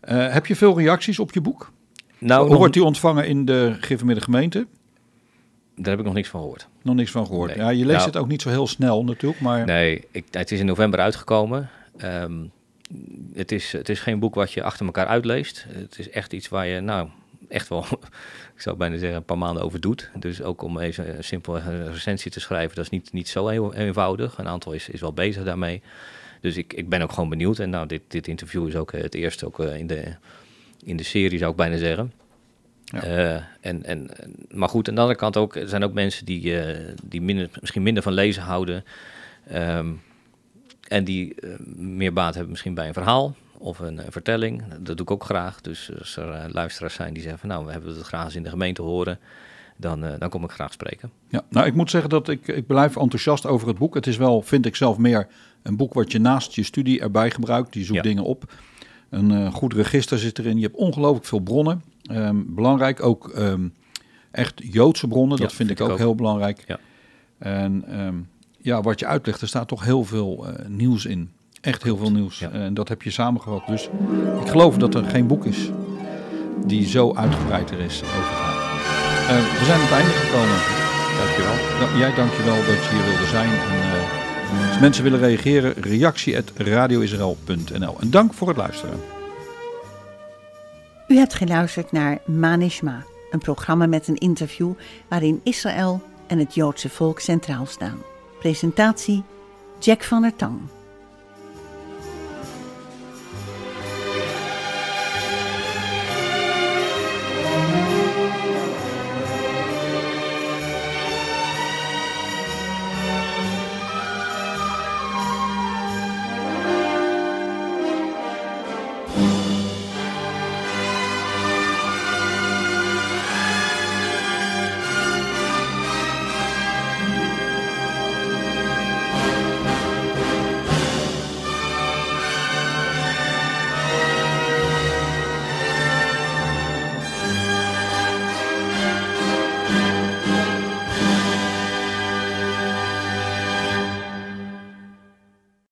Heb 0.07 0.45
je 0.45 0.55
veel 0.55 0.77
reacties 0.79 1.19
op 1.19 1.33
je 1.33 1.41
boek? 1.41 1.71
Nou, 2.17 2.39
Hoe 2.41 2.49
nog- 2.49 2.57
wordt 2.57 2.73
die 2.73 2.83
ontvangen 2.83 3.27
in 3.27 3.45
de 3.45 3.75
geïnformeerde 3.79 4.21
gemeente? 4.21 4.67
daar 5.75 5.89
heb 5.89 5.99
ik 5.99 6.05
nog 6.05 6.13
niks 6.13 6.29
van 6.29 6.39
gehoord. 6.41 6.67
Nog 6.83 6.95
niks 6.95 7.11
van 7.11 7.25
gehoord. 7.25 7.55
Nee. 7.55 7.65
Ja, 7.65 7.69
je 7.69 7.85
leest 7.85 7.97
Nou. 7.97 8.05
het 8.05 8.17
ook 8.17 8.27
niet 8.27 8.41
zo 8.41 8.49
heel 8.49 8.67
snel 8.67 9.03
natuurlijk, 9.03 9.41
maar 9.41 9.65
Nee, 9.65 10.03
ik, 10.11 10.25
het 10.31 10.51
is 10.51 10.59
in 10.59 10.65
november 10.65 10.99
uitgekomen. 10.99 11.69
Ehm, 11.97 12.33
het, 13.33 13.51
is, 13.51 13.71
het 13.71 13.89
is 13.89 13.99
geen 13.99 14.19
boek 14.19 14.35
wat 14.35 14.51
je 14.51 14.63
achter 14.63 14.85
elkaar 14.85 15.05
uitleest. 15.07 15.65
Het 15.69 15.99
is 15.99 16.09
echt 16.09 16.33
iets 16.33 16.49
waar 16.49 16.67
je, 16.67 16.79
nou, 16.79 17.09
echt 17.49 17.67
wel, 17.67 17.85
ik 18.55 18.61
zou 18.61 18.77
bijna 18.77 18.97
zeggen, 18.97 19.17
een 19.17 19.23
paar 19.23 19.37
maanden 19.37 19.63
over 19.63 19.79
doet. 19.79 20.09
Dus 20.19 20.41
ook 20.41 20.61
om 20.61 20.79
even 20.79 21.17
een 21.17 21.23
simpel 21.23 21.57
recensie 21.91 22.31
te 22.31 22.39
schrijven, 22.39 22.75
dat 22.75 22.83
is 22.85 22.91
niet, 22.91 23.13
niet 23.13 23.29
zo 23.29 23.47
heel 23.47 23.73
eenvoudig. 23.73 24.37
Een 24.37 24.47
aantal 24.47 24.71
is, 24.71 24.89
is 24.89 25.01
wel 25.01 25.13
bezig 25.13 25.43
daarmee. 25.43 25.81
Dus 26.41 26.57
ik, 26.57 26.73
ik 26.73 26.89
ben 26.89 27.01
ook 27.01 27.11
gewoon 27.11 27.29
benieuwd. 27.29 27.59
En 27.59 27.69
nou, 27.69 27.87
dit, 27.87 28.01
dit 28.07 28.27
interview 28.27 28.67
is 28.67 28.75
ook 28.75 28.91
het 28.91 29.15
eerste 29.15 29.45
ook 29.45 29.59
in, 29.59 29.87
de, 29.87 30.15
in 30.83 30.97
de 30.97 31.03
serie, 31.03 31.37
zou 31.37 31.51
ik 31.51 31.57
bijna 31.57 31.77
zeggen. 31.77 32.11
Ja. 33.01 33.35
Uh, 33.35 33.41
en, 33.61 33.83
en, 33.83 34.09
maar 34.51 34.69
goed, 34.69 34.89
aan 34.89 34.95
de 34.95 35.01
andere 35.01 35.19
kant 35.19 35.37
ook, 35.37 35.55
er 35.55 35.69
zijn 35.69 35.83
ook 35.83 35.93
mensen 35.93 36.25
die, 36.25 36.43
uh, 36.43 36.93
die 37.03 37.21
minder, 37.21 37.49
misschien 37.59 37.83
minder 37.83 38.03
van 38.03 38.13
lezen 38.13 38.43
houden. 38.43 38.83
Um, 39.53 40.01
en 40.87 41.03
die 41.03 41.35
uh, 41.39 41.53
meer 41.75 42.13
baat 42.13 42.33
hebben 42.33 42.51
misschien 42.51 42.73
bij 42.73 42.87
een 42.87 42.93
verhaal 42.93 43.35
of 43.57 43.79
een, 43.79 43.97
een, 43.97 44.11
vertelling. 44.11 44.63
Dat 44.79 44.97
doe 44.97 45.05
ik 45.05 45.11
ook 45.11 45.23
graag. 45.23 45.61
Dus 45.61 45.91
als 45.99 46.17
er 46.17 46.47
luisteraars 46.51 46.93
zijn 46.93 47.13
die 47.13 47.21
zeggen 47.21 47.39
van 47.39 47.49
nou, 47.49 47.65
we 47.65 47.71
hebben 47.71 47.95
het 47.95 48.05
graag 48.05 48.25
eens 48.25 48.35
in 48.35 48.43
de 48.43 48.49
gemeente 48.49 48.81
horen. 48.81 49.19
Dan, 49.77 50.05
dan 50.19 50.29
kom 50.29 50.43
ik 50.43 50.51
graag 50.51 50.73
spreken. 50.73 51.11
Ja, 51.27 51.41
nou 51.49 51.65
ik 51.65 51.73
moet 51.73 51.89
zeggen 51.89 52.09
dat 52.09 52.29
ik, 52.29 52.47
ik 52.47 52.67
blijf 52.67 52.97
enthousiast 52.97 53.45
over 53.45 53.67
het 53.67 53.77
boek. 53.77 53.95
Het 53.95 54.07
is 54.07 54.17
wel, 54.17 54.41
vind 54.41 54.65
ik 54.65 54.75
zelf, 54.75 54.97
meer 54.97 55.27
een 55.61 55.77
boek 55.77 55.93
wat 55.93 56.11
je 56.11 56.19
naast 56.19 56.55
je 56.55 56.63
studie 56.63 57.01
erbij 57.01 57.31
gebruikt. 57.31 57.73
Je 57.73 57.83
zoekt 57.83 57.95
ja. 57.95 58.01
dingen 58.01 58.23
op. 58.23 58.53
Een 59.13 59.51
goed 59.51 59.73
register 59.73 60.19
zit 60.19 60.39
erin. 60.39 60.57
Je 60.57 60.63
hebt 60.63 60.75
ongelooflijk 60.75 61.25
veel 61.25 61.39
bronnen. 61.39 61.83
Um, 62.11 62.45
belangrijk 62.55 63.03
ook 63.03 63.31
um, 63.37 63.73
echt 64.31 64.53
Joodse 64.55 65.07
bronnen, 65.07 65.37
dat 65.37 65.53
vind, 65.53 65.67
vind 65.67 65.79
ik 65.79 65.85
ook, 65.85 65.91
ook. 65.91 65.97
heel 65.97 66.15
belangrijk. 66.15 66.63
Ja. 66.67 66.79
En 67.37 67.99
um, 67.99 68.27
ja, 68.57 68.81
wat 68.81 68.99
je 68.99 69.05
uitlegt, 69.05 69.41
er 69.41 69.47
staat 69.47 69.67
toch 69.67 69.83
heel 69.83 70.03
veel 70.03 70.47
uh, 70.47 70.67
nieuws 70.67 71.05
in. 71.05 71.31
Echt 71.61 71.83
heel 71.83 71.97
veel 71.97 72.11
nieuws. 72.11 72.39
ja. 72.39 72.49
En 72.49 72.73
dat 72.73 72.89
heb 72.89 73.01
je 73.01 73.09
samengevat. 73.09 73.67
Dus 73.67 73.89
ik 74.41 74.47
geloof 74.47 74.77
dat 74.77 74.95
er 74.95 75.03
geen 75.03 75.27
boek 75.27 75.45
is 75.45 75.69
die 76.65 76.87
zo 76.87 77.13
uitgebreid 77.13 77.71
er 77.71 77.79
is 77.79 78.03
over 78.03 78.23
gaat. 78.23 78.55
Uh, 79.23 79.59
we 79.59 79.65
zijn 79.65 79.79
aan 79.79 79.85
het 79.85 79.91
einde 79.91 80.11
gekomen. 80.11 80.59
Dankjewel. 81.19 81.57
Da 81.79 81.97
jij 81.97 82.15
dankjewel 82.15 82.55
dat 82.55 82.83
je 82.83 82.89
hier 82.93 83.05
wilde 83.09 83.27
zijn. 83.27 83.49
En, 83.49 83.77
uh, 83.77 84.22
als 84.67 84.79
mensen 84.79 85.03
willen 85.03 85.19
reageren, 85.19 85.73
reactie 85.73 86.37
at 86.37 86.51
radioisrael.nl. 86.55 87.95
En 87.99 88.11
dank 88.11 88.33
voor 88.33 88.47
het 88.47 88.57
luisteren. 88.57 88.99
U 91.07 91.17
hebt 91.17 91.33
geluisterd 91.33 91.91
naar 91.91 92.21
Manishma, 92.25 93.05
een 93.31 93.39
programma 93.39 93.85
met 93.85 94.07
een 94.07 94.17
interview 94.17 94.73
waarin 95.07 95.41
Israël 95.43 96.01
en 96.27 96.39
het 96.39 96.55
Joodse 96.55 96.89
volk 96.89 97.19
centraal 97.19 97.65
staan. 97.65 97.97
Presentatie 98.39 99.23
Jack 99.79 100.03
van 100.03 100.21
der 100.21 100.35
Tang. 100.35 100.59